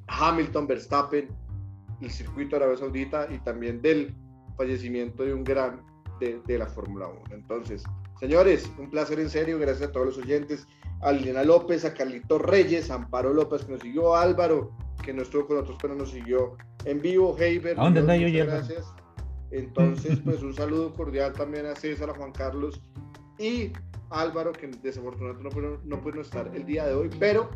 Hamilton, 0.09 0.67
Verstappen, 0.67 1.29
el 2.01 2.11
circuito 2.11 2.57
de 2.57 2.65
Arabia 2.65 2.79
Saudita 2.79 3.29
y 3.31 3.39
también 3.39 3.81
del 3.81 4.15
fallecimiento 4.57 5.25
de 5.25 5.35
un 5.35 5.45
gran 5.45 5.83
de, 6.21 6.41
de 6.47 6.59
la 6.59 6.67
Fórmula 6.67 7.09
1. 7.09 7.23
Entonces, 7.31 7.85
Señores, 8.23 8.71
un 8.79 8.89
placer 8.89 9.19
en 9.19 9.29
serio, 9.29 9.59
gracias 9.59 9.89
a 9.89 9.93
todos 9.93 10.07
los 10.07 10.19
oyentes, 10.19 10.69
a 11.01 11.11
Liliana 11.11 11.43
López, 11.43 11.85
a 11.85 11.93
Carlito 11.93 12.39
Reyes, 12.39 12.89
a 12.89 12.95
Amparo 12.95 13.35
López 13.35 13.65
que 13.65 13.73
nos 13.73 13.81
siguió, 13.83 14.15
a 14.15 14.23
Álvaro 14.23 14.71
que 15.03 15.13
no 15.13 15.23
estuvo 15.23 15.49
con 15.49 15.57
nosotros 15.57 15.79
pero 15.83 15.97
nos 15.97 16.13
siguió 16.13 16.57
en 16.85 17.01
vivo, 17.01 17.37
Heiber. 17.37 17.81
¿A 17.81 17.83
dónde 17.83 17.99
está 17.99 18.17
yo 18.17 18.47
Gracias. 18.47 18.95
Entonces, 19.51 20.21
pues 20.25 20.41
un 20.41 20.55
saludo 20.55 20.95
cordial 20.95 21.33
también 21.33 21.67
a 21.67 21.75
César, 21.75 22.11
a 22.11 22.15
Juan 22.15 22.31
Carlos 22.31 22.81
y 23.41 23.73
Álvaro, 24.13 24.53
que 24.53 24.69
desafortunadamente 24.69 25.43
no 25.43 25.51
pudieron, 26.01 26.17
no 26.17 26.21
estar 26.21 26.51
el 26.55 26.65
día 26.65 26.87
de 26.87 26.95
hoy, 26.95 27.11
pero 27.19 27.51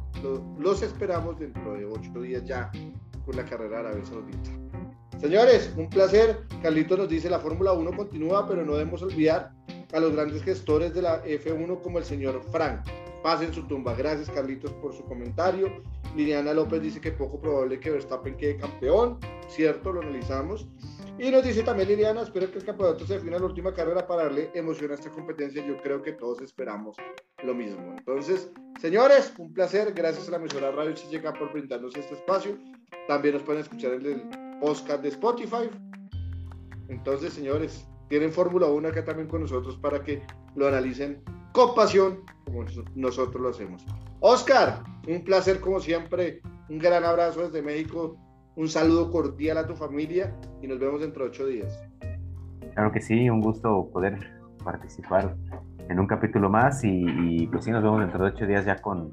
los, 0.59 0.83
esperamos 0.83 1.39
dentro 1.39 1.75
de 1.75 1.85
ocho 1.85 2.21
días 2.21 2.45
ya 2.45 2.71
con 3.25 3.37
la 3.37 3.45
carrera 3.45 3.81
Arabia 3.81 4.05
Saudita. 4.05 4.51
Señores, 5.21 5.73
un 5.77 5.89
placer. 5.89 6.45
Carlito 6.63 6.97
nos 6.97 7.09
dice 7.09 7.31
la 7.31 7.39
Fórmula 7.39 7.73
1 7.73 7.97
continúa, 7.97 8.47
pero 8.47 8.65
no 8.65 8.73
debemos 8.73 9.03
olvidar 9.03 9.53
a 9.93 10.01
los 10.01 10.13
grandes 10.13 10.43
gestores 10.43 10.95
de 10.95 11.03
la 11.03 11.25
F1 11.25 11.81
como 11.81 11.99
el 11.99 12.05
señor 12.05 12.43
Frank. 12.53 12.81
Pasen 13.23 13.53
su 13.53 13.67
tumba. 13.67 13.95
Gracias 13.95 14.31
Carlitos 14.31 14.73
por 14.75 14.95
su 14.95 15.05
comentario. 15.05 15.83
Liliana 16.15 16.53
López 16.53 16.83
dice 16.83 17.01
que 17.01 17.13
poco 17.13 17.41
probable 17.41 17.81
que 17.81 17.91
Verstappen 17.91 18.37
quede 18.37 18.57
campeón. 18.57 19.19
Cierto, 19.49 19.93
lo 19.93 20.01
analizamos. 20.03 20.69
Y 21.19 21.31
nos 21.31 21.43
dice 21.43 21.63
también 21.63 21.89
Liliana, 21.89 22.23
espero 22.23 22.51
que 22.51 22.59
el 22.59 22.65
campeonato 22.65 23.07
se 23.07 23.15
defina 23.15 23.39
la 23.39 23.47
última 23.47 23.73
carrera 23.73 24.07
para 24.07 24.25
darle 24.25 24.51
emoción 24.55 24.91
a 24.91 24.95
esta 24.95 25.11
competencia. 25.11 25.67
Yo 25.67 25.81
creo 25.81 26.03
que 26.03 26.13
todos 26.13 26.43
esperamos 26.43 26.97
lo 27.43 27.55
mismo. 27.55 27.95
Entonces, 27.97 28.51
señores, 28.81 29.33
un 29.39 29.53
placer. 29.55 29.95
Gracias 29.95 30.29
a 30.29 30.33
la 30.33 30.37
emisora 30.37 30.71
Radio 30.73 30.95
llega 31.11 31.33
por 31.33 31.53
brindarnos 31.53 31.97
este 31.97 32.15
espacio. 32.15 32.59
También 33.09 33.35
nos 33.35 33.45
pueden 33.45 33.63
escuchar 33.63 33.95
en 33.95 34.07
el 34.07 34.23
podcast 34.61 35.03
de 35.03 35.09
Spotify. 35.09 35.71
Entonces, 36.89 37.33
señores, 37.33 37.87
tienen 38.09 38.31
Fórmula 38.31 38.67
1 38.67 38.89
acá 38.89 39.05
también 39.05 39.29
con 39.29 39.41
nosotros 39.41 39.77
para 39.77 40.03
que 40.03 40.23
lo 40.55 40.69
analicen 40.69 41.23
con 41.53 41.75
pasión 41.75 42.21
como 42.45 42.65
nosotros 42.95 43.43
lo 43.43 43.49
hacemos. 43.49 43.83
Oscar, 44.21 44.83
un 45.09 45.25
placer 45.25 45.61
como 45.61 45.81
siempre, 45.81 46.43
un 46.69 46.79
gran 46.79 47.05
abrazo 47.05 47.43
desde 47.43 47.63
México, 47.63 48.19
un 48.57 48.69
saludo 48.69 49.11
cordial 49.11 49.59
a 49.59 49.67
tu 49.67 49.77
familia 49.77 50.35
y 50.63 50.67
nos 50.67 50.79
vemos 50.79 51.01
dentro 51.01 51.25
de 51.25 51.31
ocho 51.31 51.47
días. 51.47 51.79
Claro 52.75 52.91
que 52.91 53.01
sí, 53.01 53.29
un 53.31 53.41
gusto 53.41 53.89
poder 53.93 54.19
participar 54.65 55.37
en 55.89 56.01
un 56.01 56.07
capítulo 56.07 56.51
más 56.51 56.83
y, 56.83 57.47
pues 57.49 57.65
sí, 57.65 57.71
nos 57.71 57.83
vemos 57.83 58.01
dentro 58.01 58.25
de 58.25 58.31
ocho 58.31 58.47
días 58.47 58.65
ya 58.65 58.77
con 58.77 59.13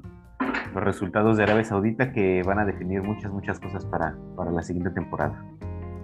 los 0.74 0.82
resultados 0.82 1.36
de 1.36 1.44
Arabia 1.44 1.64
Saudita 1.64 2.12
que 2.12 2.42
van 2.42 2.58
a 2.58 2.64
definir 2.64 3.02
muchas, 3.02 3.30
muchas 3.30 3.60
cosas 3.60 3.84
para, 3.84 4.16
para 4.34 4.50
la 4.50 4.62
siguiente 4.62 4.90
temporada. 4.90 5.44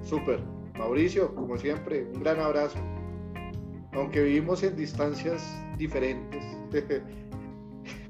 Súper. 0.03 0.41
Mauricio, 0.78 1.34
como 1.34 1.59
siempre, 1.59 2.07
un 2.14 2.22
gran 2.22 2.41
abrazo. 2.41 2.78
Aunque 3.93 4.22
vivimos 4.22 4.62
en 4.62 4.76
distancias 4.76 5.43
diferentes, 5.76 6.45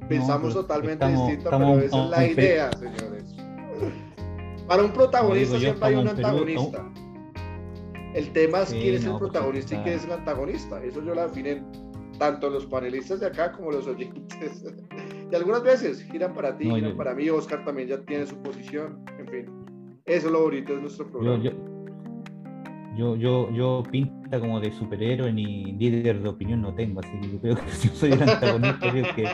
pensamos 0.08 0.42
pues, 0.42 0.54
totalmente 0.54 1.06
distinto, 1.08 1.50
pero 1.50 1.78
esa 1.78 2.04
es 2.04 2.10
la 2.10 2.26
idea, 2.26 2.72
señores. 2.72 3.36
Para 4.70 4.84
un 4.84 4.92
protagonista 4.92 5.58
siempre 5.58 5.88
hay 5.88 5.96
un 5.96 6.06
antagonista. 6.06 6.88
El 8.14 8.32
tema 8.32 8.60
es 8.60 8.70
quién 8.70 8.94
es 8.94 9.04
el 9.04 9.16
protagonista 9.18 9.74
y 9.74 9.78
quién 9.78 9.96
es 9.96 10.04
el 10.04 10.12
antagonista. 10.12 10.84
Eso 10.84 11.02
yo 11.02 11.12
lo 11.12 11.22
definen 11.26 11.66
tanto 12.20 12.48
los 12.48 12.66
panelistas 12.66 13.18
de 13.18 13.26
acá 13.26 13.50
como 13.50 13.72
los 13.72 13.88
oyentes. 13.88 14.64
y 15.32 15.34
algunas 15.34 15.64
veces 15.64 16.04
giran 16.04 16.34
para 16.34 16.56
ti, 16.56 16.70
giran 16.70 16.96
para 16.96 17.16
mí. 17.16 17.28
Oscar 17.28 17.64
también 17.64 17.88
ya 17.88 18.00
tiene 18.02 18.26
su 18.26 18.40
posición. 18.42 19.04
En 19.18 19.26
fin, 19.26 19.46
eso 20.04 20.28
es 20.28 20.32
lo 20.32 20.42
bonito 20.42 20.76
de 20.76 20.82
nuestro 20.82 21.10
programa. 21.10 21.42
Yo, 22.96 23.16
yo, 23.16 23.50
yo 23.50 23.82
pinta 23.90 24.38
como 24.38 24.60
de 24.60 24.70
superhéroe 24.70 25.32
ni 25.32 25.72
líder 25.72 26.22
de 26.22 26.28
opinión 26.28 26.62
no 26.62 26.72
tengo, 26.74 27.00
así 27.00 27.10
que 27.20 27.28
yo 27.28 27.40
creo 27.40 27.56
que 27.56 27.62
si 27.72 27.88
soy 27.88 28.12
el 28.12 28.22
antagonista, 28.22 28.90
creo 28.92 29.14
que 29.16 29.26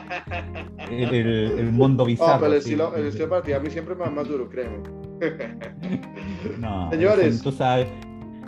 el, 0.91 1.59
el, 1.59 1.72
mundo 1.72 2.07
bizarro. 2.07 2.32
No, 2.34 2.41
pero 2.41 2.53
el 2.53 2.59
estilo, 2.59 2.97
el 2.97 3.07
estilo 3.07 3.28
para 3.28 3.43
ti 3.43 3.53
a 3.53 3.61
mí 3.61 3.68
siempre 3.68 3.95
me 3.95 4.03
va 4.05 4.11
más 4.11 4.28
duro, 4.28 4.49
créeme. 4.49 4.95
No, 6.58 6.90
señores. 6.90 7.42
Tú 7.42 7.52
sabes, 7.52 7.88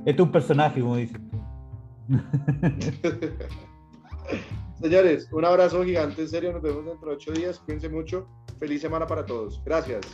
es 0.05 0.19
un 0.19 0.31
personaje, 0.33 0.81
como 0.81 0.97
dices. 0.97 1.21
Señores, 4.81 5.29
un 5.33 5.45
abrazo 5.45 5.85
gigante, 5.85 6.23
en 6.23 6.29
serio, 6.29 6.53
nos 6.53 6.63
vemos 6.63 6.85
dentro 6.87 7.11
de 7.11 7.17
ocho 7.17 7.33
días, 7.33 7.59
cuídense 7.59 7.89
mucho, 7.89 8.29
feliz 8.61 8.81
semana 8.81 9.07
para 9.07 9.27
todos, 9.27 9.61
gracias. 9.65 10.07